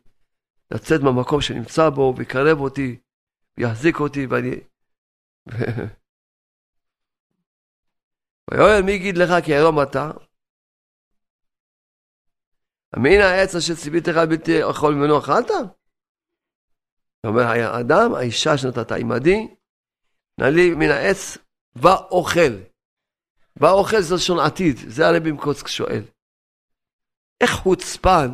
לצאת 0.71 1.01
מהמקום 1.01 1.41
שנמצא 1.41 1.89
בו, 1.89 2.13
ויקרב 2.17 2.59
אותי, 2.59 2.99
ויחזיק 3.57 3.99
אותי, 3.99 4.25
ואני... 4.25 4.51
ויואל, 8.51 8.81
מי 8.85 8.91
יגיד 8.91 9.17
לך 9.17 9.45
כי 9.45 9.53
היום 9.53 9.81
אתה? 9.81 10.11
אמין 12.97 13.21
העץ 13.21 13.55
אשר 13.55 13.75
ציוויתך 13.75 14.13
בלתי 14.29 14.69
אכול 14.69 14.93
ממנו 14.93 15.19
אכלת? 15.19 15.51
אומר 17.25 17.41
האדם, 17.41 18.13
האישה 18.13 18.57
שנתת 18.57 18.91
עמדי, 18.91 19.47
נעלי 20.39 20.75
מן 20.75 20.89
העץ 20.89 21.37
ואוכל. 21.75 22.53
והאוכל 23.55 24.01
זה 24.01 24.15
לשון 24.15 24.39
עתיד, 24.39 24.77
זה 24.87 25.07
הרבי 25.07 25.31
מקוצק 25.31 25.67
שואל. 25.67 26.03
איך 27.41 27.51
חוצפן, 27.51 28.29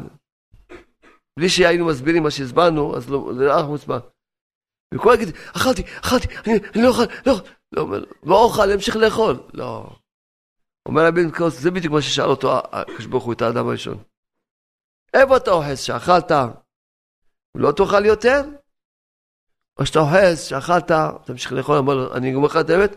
בלי 1.40 1.50
שהיינו 1.50 1.86
מסבירים 1.86 2.24
מה 2.24 2.32
שהסברנו, 2.32 2.98
אז 2.98 3.10
לא, 3.10 3.32
זה 3.38 3.46
לא 3.46 3.64
חוצפן. 3.68 4.00
וכל 4.94 5.14
יגיד, 5.16 5.36
אכלתי, 5.56 5.82
אכלתי, 5.82 6.28
אני, 6.28 6.60
אני 6.76 6.84
לא 6.84 6.88
אוכל, 6.88 7.04
לא 7.26 7.32
אוכל, 7.32 7.50
לא, 7.72 7.82
אומר, 7.82 8.04
לא 8.24 8.44
אוכל, 8.44 8.72
אמשיך 8.72 8.96
לאכול. 8.96 9.36
לא. 9.54 9.90
אומר 10.86 11.08
רבי 11.08 11.26
מקוצק, 11.26 11.60
זה 11.60 11.72
בדיוק 11.72 11.94
מה 11.94 12.02
ששאל 12.02 12.26
אותו 12.26 12.58
הקדוש 12.72 13.06
ברוך 13.06 13.24
הוא 13.24 13.34
את 13.34 13.42
האדם 13.42 13.68
הראשון. 13.68 14.04
איפה 15.14 15.38
אתה 15.38 15.52
אוחז 15.52 15.80
שאכלת? 15.80 16.32
לא 17.56 17.72
תאכל 17.78 18.06
יותר? 18.06 18.42
או 19.80 19.86
שאתה 19.86 20.00
אוחז 20.00 20.40
שאכלת, 20.50 20.92
תמשיך 21.26 21.52
לאכול, 21.52 21.76
אמר, 21.78 22.18
אני 22.18 22.36
אומר 22.36 22.48
לך 22.48 22.58
את 22.62 22.70
האמת, 22.70 22.92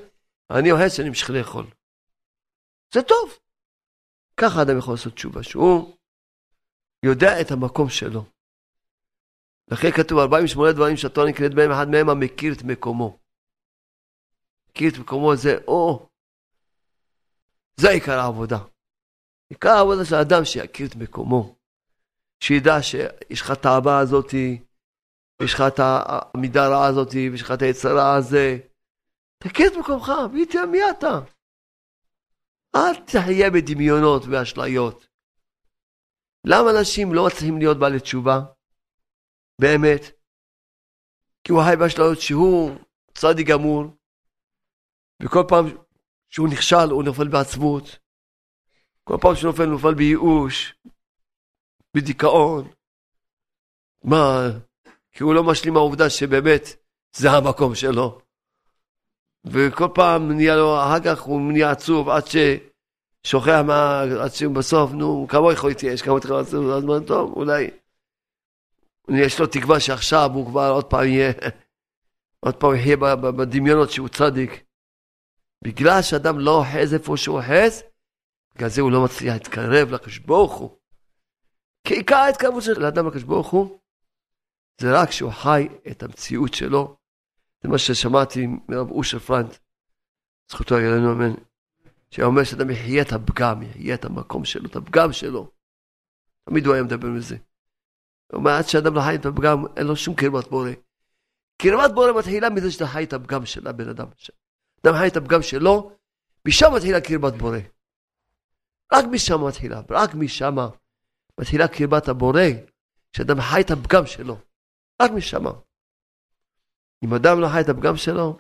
אני 0.51 0.73
אוחז 0.73 0.93
שאני 0.97 1.09
אמשיך 1.09 1.31
לאכול. 1.31 1.67
זה 2.95 3.03
טוב. 3.03 3.39
ככה 4.41 4.63
אדם 4.63 4.79
יכול 4.79 4.95
לעשות 4.95 5.15
תשובה, 5.15 5.43
שהוא 5.43 5.97
יודע 7.05 7.41
את 7.41 7.51
המקום 7.51 7.89
שלו. 7.89 8.25
לכן 9.71 9.91
כתוב 9.97 10.19
48 10.19 10.73
דברים 10.73 10.97
שהתורה 10.97 11.31
נקראת 11.31 11.55
בהם, 11.55 11.71
אחד 11.71 11.89
מהם 11.89 12.09
המכיר 12.09 12.53
את 12.53 12.63
מקומו. 12.63 13.19
מכיר 14.69 14.91
את 14.93 14.99
מקומו 14.99 15.37
זה, 15.37 15.55
או, 15.69 16.09
זה 17.81 17.91
עיקר 17.91 18.19
העבודה. 18.19 18.59
עיקר 19.49 19.69
העבודה 19.69 20.05
של 20.05 20.15
האדם 20.15 20.45
שיכיר 20.45 20.87
את 20.87 20.97
מקומו. 20.97 21.64
שידע 22.45 22.83
שיש 22.83 23.41
לך 23.41 23.51
את 23.51 23.67
האהבה 23.67 23.99
הזאתי, 23.99 24.65
יש 25.43 25.55
לך 25.55 25.61
את 25.61 25.81
המידה 25.81 26.65
הרעה 26.65 26.87
הזאתי, 26.87 27.31
ויש 27.31 27.43
לך 27.43 27.51
את 27.51 27.63
היצרה 27.63 28.17
הזה. 28.17 28.59
תכיר 29.43 29.67
את 29.67 29.77
מקומך, 29.81 30.13
ויתראה 30.33 30.67
מי 30.67 30.79
אתה. 30.91 31.15
אל 32.77 32.95
תחיה 33.07 33.51
בדמיונות 33.51 34.23
ואשליות. 34.31 35.07
למה 36.47 36.71
אנשים 36.79 37.15
לא 37.15 37.27
מצליחים 37.27 37.59
להיות 37.59 37.79
בעלי 37.79 38.01
תשובה? 38.01 38.41
באמת. 39.61 40.03
כי 41.45 41.53
הוא 41.53 41.63
חי 41.63 41.77
באשליות 41.77 42.21
שהוא 42.21 42.71
צדיק 43.15 43.47
גמור, 43.49 43.85
וכל 45.23 45.45
פעם 45.49 45.67
שהוא 46.31 46.49
נכשל 46.53 46.91
הוא 46.91 47.05
נופל 47.05 47.29
בעצבות. 47.29 47.85
כל 49.05 49.17
פעם 49.23 49.35
שהוא 49.35 49.51
נופל 49.51 49.67
נופל 49.67 49.95
בייאוש, 49.95 50.75
בדיכאון. 51.95 52.69
מה, 54.05 54.49
כי 55.13 55.23
הוא 55.23 55.35
לא 55.35 55.45
משלים 55.45 55.77
העובדה 55.77 56.11
שבאמת 56.11 56.63
זה 57.17 57.31
המקום 57.31 57.75
שלו. 57.75 58.21
וכל 59.45 59.89
פעם 59.95 60.33
נהיה 60.33 60.57
לו, 60.57 60.83
אחר 60.83 61.01
כך 61.05 61.21
הוא 61.21 61.53
נהיה 61.53 61.71
עצוב 61.71 62.09
עד 62.09 62.25
ששוכח 62.27 63.61
מה, 63.67 64.01
עד 64.01 64.33
שבסוף, 64.33 64.93
נו, 64.93 65.27
כמה 65.31 65.53
יכול 65.53 65.71
להתייאש, 65.71 66.03
כמה 66.03 66.19
יכול 66.19 66.37
לעצוב, 66.37 66.71
אז 66.71 66.85
מה 66.85 66.95
טוב, 67.07 67.33
אולי 67.33 67.71
יש 69.09 69.41
לו 69.41 69.47
תקווה 69.47 69.81
שעכשיו 69.81 70.31
הוא 70.35 70.47
כבר 70.47 70.71
עוד 70.71 70.85
פעם 70.85 71.05
יהיה, 71.05 71.33
עוד 72.45 72.55
פעם 72.55 72.75
יחיה 72.75 72.97
בדמיונות 73.17 73.91
שהוא 73.91 74.09
צדיק. 74.09 74.65
בגלל 75.65 76.03
שאדם 76.03 76.39
לא 76.39 76.59
אוחז 76.59 76.95
איפה 76.95 77.17
שהוא 77.17 77.39
אוחז, 77.39 77.83
בגלל 78.55 78.69
זה 78.69 78.81
הוא 78.81 78.93
לא 78.93 79.05
מצליח 79.05 79.35
להתקרב 79.35 79.91
לקדוש 79.91 80.19
ברוך 80.19 80.55
הוא. 80.55 80.84
כי 81.85 81.95
עיקר 81.95 82.17
ההתקרבות 82.17 82.63
של 82.63 82.85
האדם 82.85 83.07
לקדוש 83.07 83.23
ברוך 83.23 83.51
הוא, 83.51 83.79
זה 84.81 85.01
רק 85.01 85.11
שהוא 85.11 85.33
חי 85.33 85.69
את 85.91 86.03
המציאות 86.03 86.55
שלו. 86.55 86.97
זה 87.63 87.69
מה 87.69 87.79
ששמעתי 87.79 88.47
מרב 88.69 88.91
אושר 88.91 89.19
פרנט, 89.19 89.57
זכותו 90.51 90.79
יגלנו 90.79 91.13
אמן, 91.13 91.35
שאומר 92.11 92.45
שאדם 92.45 92.71
יחיה 92.71 93.03
את 93.03 93.13
הפגם, 93.13 93.63
יחיה 93.63 93.95
את 93.95 94.05
המקום 94.05 94.45
שלו, 94.45 94.67
את 94.67 94.77
הפגם 94.77 95.13
שלו. 95.13 95.51
תמיד 96.45 96.67
הוא 96.67 96.75
היה 96.75 96.83
מדבר 96.83 97.09
מזה. 97.09 97.37
הוא 98.33 98.39
אומר, 98.39 98.51
עד 98.51 98.69
שאדם 98.69 98.95
לא 98.95 99.01
חי 99.01 99.15
את 99.15 99.27
הפגם, 99.27 99.65
אין 99.77 99.87
לו 99.87 99.97
שום 99.97 100.15
קרבת 100.15 100.49
בורא. 100.49 100.71
קרבת 101.63 101.95
בורא 101.95 102.13
מתחילה 102.19 102.51
מזה 102.51 102.71
שאתה 102.71 102.87
חי 102.87 103.05
את 103.05 103.13
הפגם 103.13 103.47
של 103.47 103.69
הבן 103.69 103.89
אדם. 103.89 104.07
אדם 104.83 104.95
חי 104.95 105.09
את 105.09 105.17
הפגם 105.17 105.43
שלו, 105.43 105.97
משם 106.49 106.67
מתחילה 106.77 107.01
קרבת 107.01 107.33
בורא. 107.33 107.59
רק 108.93 109.05
משם 109.11 109.47
מתחילה, 109.47 109.81
רק 109.91 110.15
משם 110.15 110.57
מתחילה 111.41 111.69
קרבת 111.69 112.09
הבורא, 112.09 112.41
שאדם 113.17 113.41
חי 113.41 113.61
את 113.61 113.71
הפגם 113.71 114.07
שלו. 114.07 114.37
רק 115.03 115.11
משם. 115.11 115.45
אם 117.05 117.15
אדם 117.15 117.41
לא 117.41 117.49
חי 117.53 117.61
את 117.61 117.69
הפגם 117.69 117.97
שלו, 117.97 118.39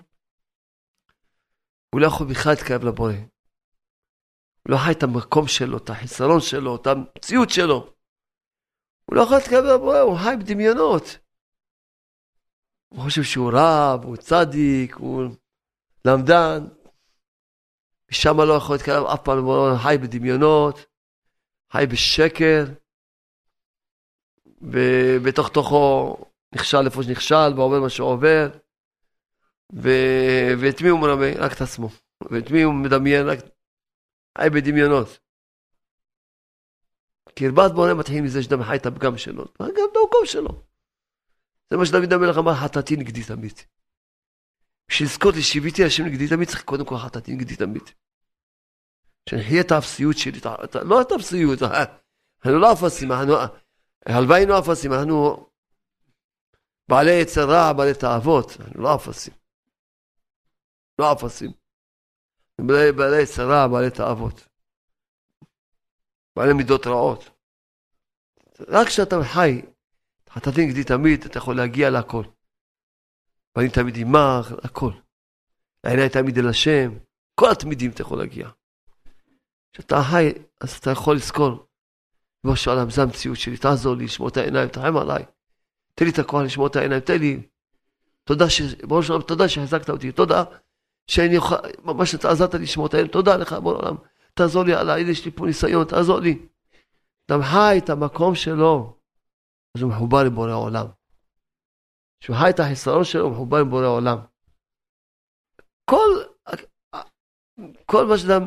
הוא 1.91 2.01
לא 2.01 2.07
יכול 2.07 2.27
בכלל 2.31 2.53
להתקרב 2.53 2.85
לבורא. 2.85 3.13
הוא 4.63 4.73
לא 4.73 4.77
חי 4.77 4.93
את 4.93 5.03
המקום 5.03 5.49
שלו, 5.49 5.79
את 5.79 5.91
החיסרון 5.91 6.41
שלו, 6.41 6.77
את 6.77 6.87
המציאות 6.87 7.51
שלו. 7.51 7.95
הוא 9.05 9.17
לא 9.17 9.23
יכול 9.23 9.37
להתקרב 9.37 9.65
לבורא, 9.65 9.99
הוא 9.99 10.19
חי 10.19 10.35
בדמיונות. 10.41 11.19
הוא 12.89 13.03
חושב 13.03 13.23
שהוא 13.23 13.51
רב, 13.55 14.05
הוא 14.05 14.17
צדיק, 14.17 14.95
הוא 14.95 15.23
למדן. 16.05 16.67
משם 18.11 18.41
לא 18.41 18.53
יכול 18.53 18.77
להתקרב 18.77 19.07
אף 19.07 19.21
פעם 19.25 19.39
הוא 19.39 19.79
חי 19.83 19.97
בדמיונות, 20.03 20.87
חי 21.73 21.85
בשקר, 21.93 22.65
ובתוך 24.73 25.49
תוכו 25.49 26.17
נכשל 26.55 26.85
איפה 26.85 27.03
שנכשל, 27.03 27.53
ועובר 27.57 27.81
מה 27.81 27.91
שעובר, 27.91 28.49
ו... 29.75 29.89
ואת 30.61 30.83
מי 30.83 30.89
הוא 30.89 31.01
מרמה? 31.01 31.27
רק 31.37 31.53
את 31.53 31.61
עצמו. 31.61 31.89
ואת 32.31 32.51
מי 32.51 32.63
הוא 32.63 32.75
מדמיין? 32.75 33.27
רק... 33.27 33.39
חי 34.39 34.51
בדמיונות. 34.51 35.19
קרבת 37.35 37.73
בורא 37.75 37.95
מתחיל 37.95 38.23
מזה 38.23 38.43
שאדם 38.43 38.63
חי 38.63 38.77
את 38.77 38.87
הפגם 38.87 39.19
שלו, 39.19 39.45
גם 39.61 39.69
את 39.69 39.97
המקום 40.03 40.27
שלו. 40.27 40.65
זה 41.71 41.77
מה 41.77 41.87
שדוד 41.87 42.13
המלך 42.13 42.39
אמר, 42.39 42.55
חטאתי 42.55 42.97
נגדי 42.97 43.25
תמיד. 43.25 43.61
בשביל 44.89 45.09
לזכות 45.09 45.35
לשיביתי 45.35 45.85
השם 45.85 46.05
נגדי 46.05 46.29
תמיד, 46.29 46.49
צריך 46.49 46.63
קודם 46.63 46.85
כל 46.85 46.97
חטאתי 46.97 47.35
נגדי 47.35 47.57
תמיד. 47.57 47.83
שנחיה 49.29 49.61
את 49.61 49.73
האפסיות 49.73 50.19
שלי, 50.19 50.41
לא 50.85 51.01
את 51.03 51.13
האפסיות, 51.13 51.63
אנחנו 51.63 52.59
לא 52.59 52.73
אפסים, 52.73 53.13
הלוואי 54.07 54.39
היינו 54.39 54.59
אפסים, 54.59 54.93
אנחנו 54.93 55.47
בעלי 56.89 57.21
יצר 57.23 57.51
רע, 57.51 57.73
בעלי 57.73 57.95
תאוות, 57.95 58.61
אנחנו 58.61 58.83
לא 58.83 58.95
אפסים. 58.95 59.35
לא 60.99 61.13
אפסים. 61.13 61.51
בעלי, 62.97 63.23
יצר 63.23 63.49
רע, 63.49 63.69
בעלי 63.69 63.91
תאוות. 63.91 64.49
בעלי 66.37 66.53
מידות 66.53 66.87
רעות. 66.87 67.31
רק 68.69 68.87
כשאתה 68.87 69.17
חי, 69.35 69.63
חטאתי 70.31 70.67
נגדי 70.67 70.85
תמיד, 70.85 71.25
אתה 71.25 71.39
יכול 71.39 71.57
להגיע 71.57 71.91
להכל. 71.91 72.25
ואני 73.57 73.69
תמיד 73.71 73.95
עמך, 73.97 74.65
הכל. 74.65 74.93
העיניי 75.85 76.09
תמיד 76.09 76.39
אל 76.39 76.49
השם, 76.49 76.99
כל 77.41 77.47
התמידים 77.53 77.91
אתה 77.91 78.03
יכול 78.03 78.19
להגיע. 78.19 78.49
כשאתה 79.73 79.97
חי, 80.11 80.33
אז 80.61 80.79
אתה 80.79 80.91
יכול 80.91 81.17
לזכור, 81.17 81.67
ריבונו 82.45 82.57
של 82.57 82.71
עולם, 82.71 82.91
זו 82.91 83.03
המציאות 83.03 83.39
שלי, 83.39 83.57
תעזור 83.57 83.95
לי 83.95 84.05
לשמור 84.05 84.29
את 84.29 84.37
העיניים, 84.37 84.69
תרחם 84.69 84.97
עליי. 84.97 85.25
תן 85.95 86.05
לי 86.05 86.11
את 86.11 86.19
הכוח 86.19 86.43
לשמור 86.43 86.67
את 86.67 86.77
העיניים, 86.77 87.01
תן 87.01 87.19
לי. 87.19 87.43
תודה, 88.25 88.51
ש... 88.51 88.61
בראש 88.61 89.11
העולם, 89.11 89.25
תודה 89.25 89.49
שהחזקת 89.49 89.91
אותי, 89.91 90.13
תודה 90.13 90.45
שאני 91.07 91.37
אוכל, 91.37 91.57
ממש 91.85 92.15
עזרת 92.15 92.55
לי 92.55 92.63
לשמור 92.63 92.87
את 92.87 92.95
העיניים, 92.95 93.13
תודה 93.13 93.37
לך, 93.37 93.53
בוא 93.53 93.73
העולם, 93.73 93.97
תעזור 94.35 94.65
לי, 94.65 94.75
הנה 94.75 95.11
יש 95.11 95.25
לי 95.25 95.31
פה 95.31 95.47
ניסיון, 95.47 95.85
תעזור 95.85 96.21
לי. 96.21 96.47
אדם 97.31 97.43
חי 97.43 97.79
את 97.85 97.91
המקום 97.91 98.35
שלו, 98.35 98.97
אז 99.77 99.83
הוא 99.83 99.91
מחובר 99.91 100.21
עם 100.27 100.35
בורא 100.35 100.51
העולם. 100.51 100.87
כשהוא 102.21 102.37
חי 102.37 102.51
את 102.51 102.61
החיסרון 102.61 103.05
שלו, 103.05 103.25
הוא 103.25 103.33
מחובר 103.33 103.59
עם 103.59 103.71
בורא 103.71 103.85
העולם. 103.85 104.19
כל, 105.85 106.23
כל 107.87 108.07
מה 108.07 108.19
שאדם 108.19 108.43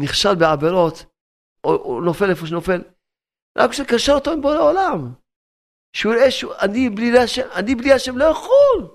נכשל 0.00 0.34
בעבירות, 0.34 1.04
או, 1.64 1.76
או 1.76 2.00
נופל 2.00 2.30
איפה 2.30 2.46
שנופל, 2.46 2.82
רק 3.58 3.70
כשקשר 3.70 4.12
אותו 4.12 4.30
עם 4.32 4.40
בורא 4.40 4.54
העולם. 4.54 5.12
שהוא 5.92 6.14
יראה 6.14 6.30
שאני 6.30 6.90
בלי 6.90 7.18
השם, 7.18 7.48
אני 7.54 7.74
בלי 7.74 7.92
השם 7.92 8.18
לא 8.18 8.24
יכול. 8.24 8.88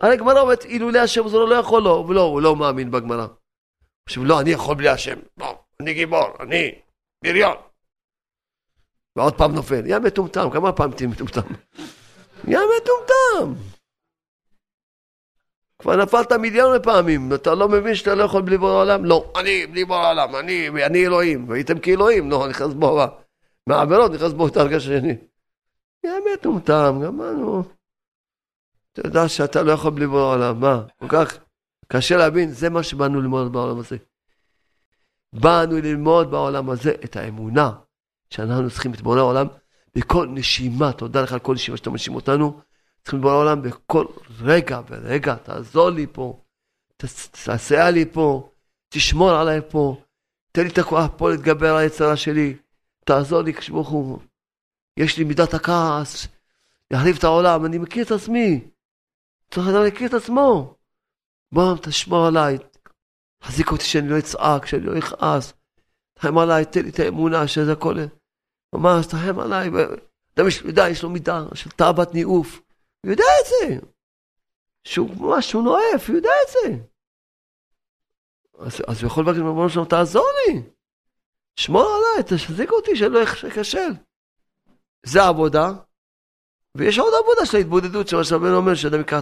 הרי 0.00 0.12
הגמרא 0.12 0.40
אומרת, 0.40 0.64
אילולא 0.64 0.98
השם 0.98 1.28
זה 1.28 1.36
לא 1.36 1.54
יכול 1.54 1.82
לו, 1.82 2.06
ולא, 2.08 2.20
הוא 2.20 2.42
לא 2.42 2.56
מאמין 2.56 2.90
בגמרא. 2.90 3.26
עכשיו, 4.06 4.24
לא, 4.24 4.40
אני 4.40 4.50
יכול 4.50 4.76
בלי 4.76 4.88
השם. 4.88 5.18
לא, 5.38 5.58
אני 5.80 5.94
גיבור, 5.94 6.28
אני 6.40 6.80
בריון. 7.24 7.56
ועוד 9.16 9.38
פעם 9.38 9.54
נופל. 9.54 9.86
יא 9.86 9.98
מטומטם, 9.98 10.50
כמה 10.52 10.72
פעמים 10.72 10.96
תהיה 10.96 11.08
מטומטם? 11.08 11.40
יא 12.48 12.58
מטומטם. 12.76 13.60
כבר 15.80 15.96
נפלת 15.96 16.32
מיליון 16.32 16.82
פעמים, 16.82 17.34
אתה 17.34 17.54
לא 17.54 17.68
מבין 17.68 17.94
שאתה 17.94 18.14
לא 18.14 18.22
יכול 18.22 18.42
בלי 18.42 18.58
בור 18.58 18.70
העולם? 18.70 19.04
לא, 19.04 19.32
אני 19.36 19.66
בלי 19.66 19.84
בור 19.84 19.96
העולם, 19.96 20.36
אני, 20.36 20.68
אני 20.86 21.06
אלוהים, 21.06 21.48
והייתם 21.48 21.78
כאלוהים, 21.78 22.30
לא, 22.30 22.48
נכנס 22.48 22.72
בו 22.72 23.00
מהעבירות, 23.66 24.12
נכנס 24.12 24.32
בו 24.32 24.46
את 24.48 24.56
הרגש 24.56 24.86
השני. 24.86 25.16
יא 26.04 26.10
מטומטם, 26.34 27.00
גמרנו. 27.04 27.62
אתה 28.92 29.08
יודע 29.08 29.28
שאתה 29.28 29.62
לא 29.62 29.72
יכול 29.72 29.90
בלי 29.90 30.06
בור 30.06 30.20
העולם, 30.20 30.60
מה? 30.60 30.82
כל 30.98 31.08
כך 31.08 31.38
קשה 31.88 32.16
להבין, 32.16 32.50
זה 32.50 32.70
מה 32.70 32.82
שבאנו 32.82 33.20
ללמוד 33.20 33.52
בעולם 33.52 33.78
הזה. 33.78 33.96
באנו 35.32 35.76
ללמוד 35.76 36.30
בעולם 36.30 36.70
הזה 36.70 36.92
את 37.04 37.16
האמונה 37.16 37.70
שאנחנו 38.30 38.70
צריכים 38.70 38.94
את 38.94 39.00
בורא 39.00 39.18
העולם 39.18 39.46
בכל 39.94 40.26
נשימה, 40.26 40.92
תודה 40.92 41.22
לך 41.22 41.32
על 41.32 41.38
כל 41.38 41.54
נשימה 41.54 41.76
שאתה 41.76 41.90
מנשים 41.90 42.14
אותנו. 42.14 42.60
צריכים 43.02 43.20
לבוא 43.20 43.30
לעולם 43.30 43.62
בכל 43.62 44.04
רגע 44.40 44.80
ורגע, 44.88 45.34
תעזור 45.34 45.90
לי 45.90 46.06
פה, 46.12 46.40
תסייע 46.96 47.90
לי 47.90 48.04
פה, 48.12 48.50
תשמור 48.88 49.30
עליי 49.30 49.60
פה, 49.70 50.02
תן 50.52 50.62
לי 50.62 50.68
את 50.68 50.78
הכוח 50.78 51.10
פה 51.16 51.30
להתגבר 51.30 51.70
על 51.70 51.76
היצרה 51.76 52.16
שלי, 52.16 52.56
תעזור 53.04 53.42
לי 53.42 53.54
כשברוך 53.54 53.88
הוא. 53.88 54.18
יש 54.96 55.18
לי 55.18 55.24
מידת 55.24 55.54
הכעס, 55.54 56.28
להחליף 56.90 57.18
את 57.18 57.24
העולם, 57.24 57.66
אני 57.66 57.78
מכיר 57.78 58.04
את 58.04 58.10
עצמי. 58.10 58.60
צריך 59.50 59.68
לדעת 59.68 59.84
להכיר 59.84 60.08
את 60.08 60.14
עצמו. 60.14 60.74
בוא, 61.52 61.76
תשמור 61.82 62.26
עליי, 62.26 62.58
תחזיק 63.38 63.70
אותי 63.70 63.84
שאני 63.84 64.08
לא 64.08 64.18
אצעק, 64.18 64.66
שאני 64.66 64.82
לא 64.82 64.98
אכעס. 64.98 65.52
תחם 66.14 66.38
עליי, 66.38 66.64
תן 66.64 66.82
לי 66.82 66.90
את 66.90 66.98
האמונה 66.98 67.48
שזה 67.48 67.72
הכל. 67.72 67.96
ממש, 68.74 69.06
תחם 69.06 69.38
עליי. 69.40 69.68
אדם 70.34 70.48
יש, 70.48 70.62
יודע, 70.62 70.88
יש 70.88 71.02
לו 71.02 71.10
מידה 71.10 71.44
של 71.54 71.70
תאוות 71.70 72.14
ניאוף, 72.14 72.60
הוא 73.02 73.10
יודע 73.10 73.24
את 73.40 73.46
זה. 73.46 73.86
שהוא 74.84 75.10
ממש, 75.16 75.52
הוא 75.52 75.62
נואף, 75.62 76.08
הוא 76.08 76.16
יודע 76.16 76.30
את 76.46 76.52
זה. 76.52 76.84
אז, 78.58 78.80
אז 78.88 79.02
הוא 79.02 79.06
יכול 79.06 79.24
לבקש 79.24 79.38
ממנו 79.38 79.70
שלנו, 79.70 79.84
תעזור 79.84 80.26
לי. 80.46 80.62
שמור 81.56 81.82
עליי, 81.82 82.38
תחזיק 82.38 82.70
אותי, 82.70 82.96
שאני 82.96 83.12
לא 83.12 83.22
אכשל. 83.22 83.92
זה 85.06 85.22
עבודה, 85.22 85.72
ויש 86.74 86.98
עוד 86.98 87.12
עבודה 87.22 87.46
של 87.46 87.56
ההתבודדות, 87.56 88.08
שמה 88.08 88.24
שרבנו 88.24 88.56
אומר, 88.56 88.74
שאדם 88.74 88.98
ייקח 88.98 89.20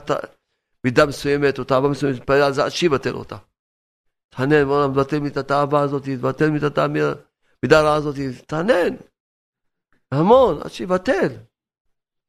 מידה 0.84 1.06
מסוימת 1.06 1.58
או 1.58 1.64
תאווה 1.64 1.90
מסוימת, 1.90 2.16
יתפלל 2.16 2.42
על 2.42 2.52
זה 2.52 2.64
עד 2.64 2.70
שיבטל 2.70 3.14
אותה. 3.14 3.36
תענן, 4.28 4.64
בוא 4.64 4.86
נבטל 4.86 5.18
לי 5.18 5.28
את 5.28 5.36
התאווה 5.36 5.80
הזאת, 5.80 6.02
תבטל 6.04 6.46
לי 6.46 6.66
את 6.66 6.78
המידה 6.78 7.78
הרעה 7.80 7.94
הזאת, 7.94 8.16
תענן. 8.46 8.96
המון, 10.12 10.60
עד 10.62 10.70
שיבטל. 10.70 11.28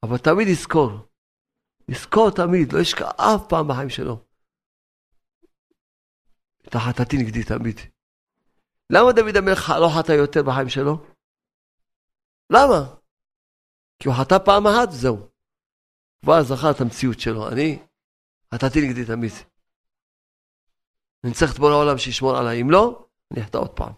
אבל 0.03 0.17
תמיד 0.17 0.47
יזכור. 0.47 1.08
יזכור 1.89 2.31
תמיד, 2.31 2.73
לא 2.73 2.79
ישקע 2.79 3.09
אף 3.09 3.41
פעם 3.49 3.67
בחיים 3.67 3.89
שלו. 3.89 4.25
את 6.67 6.75
החטאתי 6.75 7.17
נגדי 7.17 7.43
תמיד. 7.43 7.79
למה 8.89 9.11
דוד 9.11 9.35
המלך 9.35 9.69
לא 9.69 9.89
חטא 9.97 10.11
יותר 10.11 10.43
בחיים 10.43 10.69
שלו? 10.69 11.05
למה? 12.49 12.95
כי 13.99 14.07
הוא 14.07 14.15
חטא 14.15 14.37
פעם 14.45 14.67
אחת 14.67 14.87
וזהו. 14.89 15.29
כבר 16.21 16.43
זכר 16.43 16.71
את 16.71 16.81
המציאות 16.81 17.19
שלו. 17.19 17.49
אני 17.49 17.79
חטאתי 18.53 18.81
נגדי 18.81 19.05
תמיד. 19.05 19.31
אני 21.23 21.33
צריך 21.33 21.53
את 21.53 21.59
בורא 21.59 21.71
העולם 21.71 21.97
שישמור 21.97 22.37
עליי. 22.37 22.61
אם 22.61 22.71
לא, 22.71 23.05
אני 23.31 23.41
אחטא 23.41 23.57
עוד 23.57 23.75
פעם. 23.75 23.93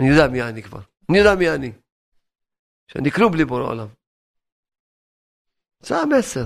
אני 0.00 0.08
יודע 0.08 0.28
מי 0.28 0.42
אני 0.42 0.62
כבר. 0.62 0.80
אני 1.10 1.18
יודע 1.18 1.34
מי 1.34 1.50
אני. 1.50 1.72
שאני 2.86 3.10
כלום 3.10 3.32
בלי 3.32 3.44
בורא 3.44 3.62
עולם. 3.62 3.86
זה 5.80 5.96
המסר. 5.96 6.44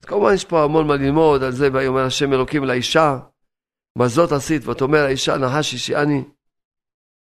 אז 0.00 0.04
כמובן 0.06 0.34
יש 0.34 0.44
פה 0.44 0.64
המון 0.64 0.86
מה 0.86 0.94
ללמוד 0.96 1.42
על 1.42 1.52
זה, 1.52 1.68
ויאמר 1.72 2.06
השם 2.06 2.32
אלוקים 2.32 2.64
לאישה, 2.64 3.18
מה 3.98 4.08
זאת 4.08 4.32
עשית? 4.32 4.66
ותאמר 4.66 4.98
האישה 4.98 5.32
נחש 5.36 5.74
השיאני 5.74 6.24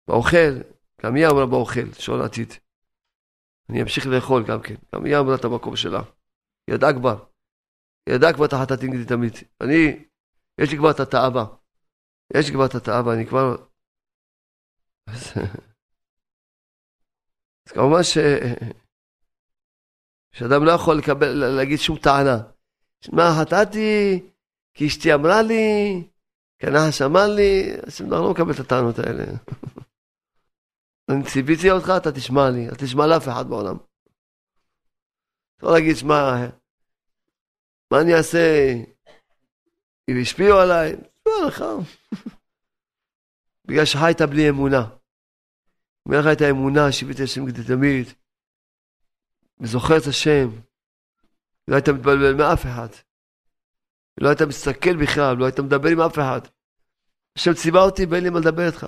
באוכל, 0.08 0.62
גם 1.02 1.14
היא 1.14 1.26
אמרה 1.26 1.46
באוכל, 1.46 1.92
שעון 1.92 2.20
עתיד. 2.20 2.52
אני 3.70 3.82
אמשיך 3.82 4.06
לאכול 4.06 4.44
גם 4.48 4.60
כן, 4.62 4.74
גם 4.94 5.04
היא 5.04 5.16
אמרה 5.16 5.34
את 5.34 5.44
המקום 5.44 5.76
שלה. 5.76 6.02
היא 6.66 6.74
ידעה 6.74 6.92
כבר, 6.92 7.24
היא 8.06 8.14
ידעה 8.14 8.32
כבר 8.32 8.44
את 8.44 8.52
החטאת 8.52 8.82
נגדי 8.82 9.04
תמיד. 9.04 9.32
אני, 9.60 10.04
יש 10.58 10.70
לי 10.70 10.78
כבר 10.78 10.90
את 10.90 11.00
התאווה. 11.00 11.44
יש 12.36 12.46
לי 12.46 12.54
כבר 12.54 12.66
את 12.66 12.74
התאווה, 12.74 13.14
אני 13.14 13.26
כבר... 13.26 13.56
אז, 17.68 17.72
כמובן 17.72 18.02
ש... 18.02 18.18
שאדם 20.32 20.64
לא 20.64 20.72
יכול 20.72 20.98
לקבל, 20.98 21.28
להגיד 21.28 21.78
שום 21.78 21.98
טענה. 21.98 22.38
מה, 23.12 23.22
חטאתי 23.40 24.20
כי 24.74 24.86
אשתי 24.86 25.14
אמרה 25.14 25.42
לי, 25.42 26.02
כי 26.58 26.66
הנחש 26.66 27.02
אמר 27.02 27.26
לי, 27.26 27.76
אז 27.86 28.00
אני 28.00 28.10
לא 28.10 28.30
מקבל 28.30 28.52
את 28.54 28.60
הטענות 28.60 28.98
האלה. 28.98 29.24
אני 31.10 31.24
ציפיתי 31.24 31.70
אותך, 31.70 31.92
אתה 31.96 32.12
תשמע 32.12 32.50
לי, 32.50 32.68
אתה 32.68 32.76
תשמע 32.76 33.06
לאף 33.06 33.28
אחד 33.28 33.48
בעולם. 33.48 33.76
לא 35.62 35.72
להגיד, 35.72 35.96
שמע, 35.96 36.46
מה 37.90 38.00
אני 38.00 38.14
אעשה 38.14 38.72
אם 40.08 40.14
השפיעו 40.22 40.58
עליי? 40.58 40.96
לא 41.26 41.46
לך. 41.46 41.64
בגלל 43.66 43.84
שחיית 43.84 44.22
בלי 44.22 44.48
אמונה. 44.48 44.97
אין 46.12 46.20
לך 46.20 46.26
את 46.32 46.40
האמונה, 46.40 46.92
שיביתי 46.92 47.22
השם 47.22 47.46
כדי 47.46 47.64
תמיד, 47.64 48.06
וזוכר 49.60 49.96
את 49.96 50.06
השם, 50.06 50.48
לא 51.68 51.74
היית 51.74 51.88
מתבלבל 51.88 52.34
מאף 52.34 52.66
אחד. 52.66 52.88
לא 54.20 54.28
היית 54.28 54.42
מסתכל 54.42 54.96
בכלל, 54.96 55.36
לא 55.36 55.44
היית 55.44 55.60
מדבר 55.60 55.88
עם 55.88 56.00
אף 56.00 56.18
אחד. 56.18 56.40
השם 57.36 57.54
ציווה 57.54 57.80
אותי 57.80 58.04
ואין 58.04 58.24
לי 58.24 58.30
מה 58.30 58.40
לדבר 58.40 58.66
איתך. 58.66 58.86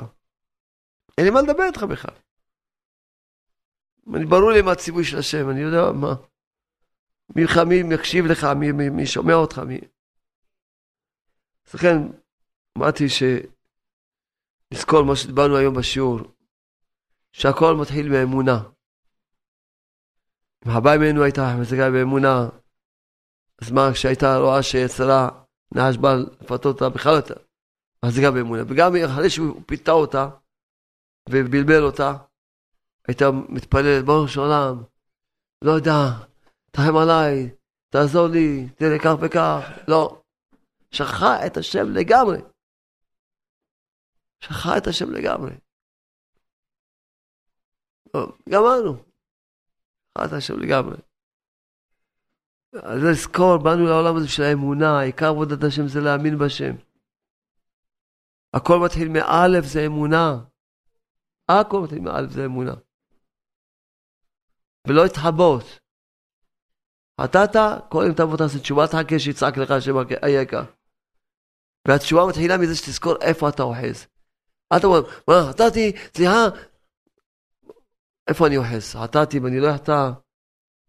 אין 1.19 1.27
לי 1.27 1.31
מה 1.31 1.43
לדבר 1.43 1.63
איתך 1.67 1.83
בכלל. 1.83 2.15
אני 4.15 4.27
ברור 4.27 4.53
לי 4.53 4.63
מה 4.63 4.73
הציווי 4.73 5.05
של 5.05 5.19
השם, 5.19 5.51
אני 5.51 5.61
יודע 5.61 5.93
מה. 5.93 6.15
מי, 7.37 7.45
מי 7.69 7.83
מקשיב 7.83 8.27
לך, 8.27 8.45
מי, 8.45 8.73
מי, 8.73 8.89
מי 8.89 9.07
שומע 9.07 9.35
אותך, 9.35 9.59
מי... 9.59 9.81
אז 11.69 11.75
לכן, 11.75 11.97
אמרתי 12.79 13.05
שנזכור 13.09 15.03
מה 15.05 15.17
שדיברנו 15.17 15.57
היום 15.57 15.75
בשיעור, 15.75 16.21
שהכל 17.33 17.77
מתחיל 17.77 18.09
מאמונה. 18.09 18.63
אם 20.67 20.71
הבא 20.71 20.97
ממנו 20.97 21.23
הייתה 21.23 21.57
מזגה 21.61 21.91
באמונה, 21.91 22.49
אז 23.63 23.71
מה, 23.71 23.91
כשהייתה 23.93 24.37
רואה 24.37 24.63
שיצרה 24.63 25.29
נחש 25.75 25.97
בא 25.97 26.15
לפתות 26.15 26.67
אותה, 26.67 26.89
בכלל 26.89 27.15
הייתה 27.15 27.35
מחזיקה 28.05 28.31
באמונה. 28.31 28.63
וגם 28.69 28.93
אחרי 28.97 29.31
שהוא 29.31 29.63
פיתה 29.67 29.93
אותה 29.93 30.29
ובלבל 31.29 31.83
אותה, 31.83 32.17
הייתה 33.09 33.31
מתפללת, 33.49 34.05
ברוך 34.05 34.29
של 34.29 34.41
עולם, 34.41 34.83
לא 35.65 35.71
יודע, 35.71 35.93
תרחם 36.71 36.97
עליי, 36.97 37.51
תעזור 37.89 38.27
לי, 38.27 38.69
תראה 38.77 38.99
כך 38.99 39.15
וכך, 39.21 39.71
לא. 39.89 40.23
שכחה 40.91 41.47
את 41.47 41.57
השם 41.57 41.91
לגמרי. 41.91 42.39
שכחה 44.41 44.79
את 44.79 44.87
השם 44.87 45.11
לגמרי. 45.11 45.51
גמרנו. 48.49 48.97
את 50.25 50.33
השם 50.33 50.59
לגמרי. 50.59 50.97
אז 52.73 53.03
לזכור, 53.03 53.57
באנו 53.57 53.85
לעולם 53.85 54.17
הזה 54.17 54.29
של 54.29 54.43
האמונה, 54.43 55.01
עיקר 55.01 55.27
עבודת 55.27 55.65
השם 55.65 55.89
זה 55.89 56.01
להאמין 56.01 56.39
בשם. 56.39 56.75
הכל 58.55 58.79
מתחיל 58.85 59.09
מאלף 59.09 59.65
זה 59.65 59.87
אמונה. 59.87 60.45
הכל 61.49 61.81
מתחיל 61.85 62.01
מאלף 62.01 62.31
זה 62.31 62.45
אמונה. 62.45 62.75
ולא 64.87 65.05
התחבות. 65.05 65.65
חטאת, 67.21 67.57
קודם 67.89 68.15
תבוא 68.15 68.37
תעשה 68.37 68.59
תשובה, 68.59 68.87
תחכה 68.87 69.19
שיצעק 69.19 69.57
לך 69.57 69.71
השם 69.71 69.93
אייכה. 70.23 70.63
והתשובה 71.89 72.23
מתחילה 72.29 72.59
מזה 72.59 72.77
שתזכור 72.77 73.15
איפה 73.21 73.49
אתה 73.49 73.63
אוחז. 73.63 74.07
אתה 74.77 74.87
אומר, 74.87 75.01
מה, 75.29 75.35
חטאתי, 75.51 75.93
סליחה, 76.17 76.45
איפה 78.31 78.47
אני 78.47 78.57
אוחז? 78.57 78.95
חטאתי 78.95 79.39
ואני 79.39 79.61
לא 79.61 79.75
אחטא. 79.75 80.11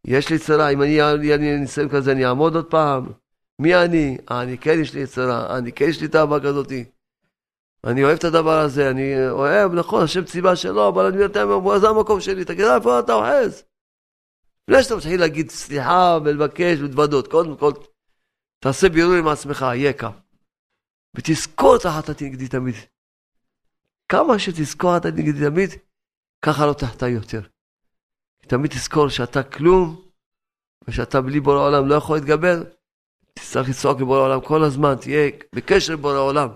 יש 0.08 0.30
לי 0.30 0.39
צרה, 0.39 0.70
אם 0.70 0.82
אני 0.82 0.89
יהיה 0.89 1.38
ניסיון 1.38 1.89
כזה, 1.89 2.12
אני 2.12 2.26
אעמוד 2.26 2.56
עוד 2.56 2.66
פעם. 2.70 3.12
מי 3.62 3.76
אני? 3.76 4.18
אה, 4.32 4.42
אני 4.42 4.58
כן 4.58 4.80
יש 4.82 4.94
לי 4.94 5.08
צרה, 5.08 5.58
אני 5.58 5.72
כן 5.72 5.86
יש 5.89 6.02
לי 6.02 6.08
תאווה 6.08 6.39
כזאתי. 6.39 6.86
אני 7.84 8.04
אוהב 8.04 8.18
את 8.18 8.24
הדבר 8.24 8.60
הזה, 8.60 8.89
אני 8.89 9.30
אוהב, 9.30 9.74
נכון, 9.74 10.04
השם 10.04 10.26
ציווה 10.26 10.56
שלא, 10.56 10.89
אבל 10.89 11.06
אני 11.06 11.42
אומר, 11.42 11.80
זה 11.80 11.89
המקום 11.89 12.22
שלי, 12.22 12.46
תגיד, 12.46 12.66
איפה 12.66 13.00
אתה 13.00 13.14
אוחז? 13.14 13.64
לפני 14.68 14.84
שאתה 14.84 14.96
מתחיל 14.96 15.20
להגיד 15.20 15.50
סליחה 15.50 16.18
ולבקש 16.24 16.80
ולהתוודות, 16.80 17.28
קודם 17.28 17.58
כל, 17.58 17.72
תעשה 18.60 18.89
בירור 18.89 19.14
עם 19.14 19.28
עצמך, 19.28 19.66
יקה. 19.76 20.10
ותזכור 21.16 21.76
את 21.76 21.86
החטאתי 21.86 22.30
נגדי 22.30 22.48
תמיד. 22.48 22.76
כמה 24.10 24.39
שתזכור 24.39 24.98
את 24.98 25.06
נגדי 25.06 25.50
תמיד, 25.50 25.70
ככה 26.42 26.66
לא 26.66 26.74
תחטא 26.74 27.06
יותר. 27.06 27.42
תמיד 28.38 28.72
תזכור 28.72 29.10
שאתה 29.10 29.44
כלום, 29.44 30.10
ושאתה 30.88 31.22
בלי 31.22 31.39
בורא 31.39 31.68
עולם 31.68 31.88
לא 31.88 31.96
יכול 31.96 32.18
להתגבר, 32.18 32.64
תצטרך 33.34 33.70
לצעוק 33.70 34.02
לבורא 34.02 34.20
עולם 34.20 34.42
כל 34.42 34.64
הזמן, 34.64 34.96
תהיה 35.02 35.32
בקשר 35.56 35.94
עם 35.94 36.02
בורא 36.02 36.18
עולם. 36.18 36.50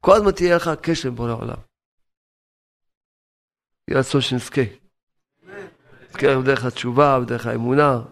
כל 0.00 0.16
הזמן 0.16 0.30
תהיה 0.30 0.56
לך 0.56 0.70
קשר 0.82 1.08
עם 1.08 1.14
בורא 1.14 1.32
עולם. 1.32 1.56
יהיה 3.88 4.00
רצון 4.00 4.20
שנזכה. 4.20 4.62
נזכה 6.10 6.26
דרך 6.44 6.64
התשובה 6.64 7.18
ודרך 7.22 7.46
האמונה. 7.46 8.02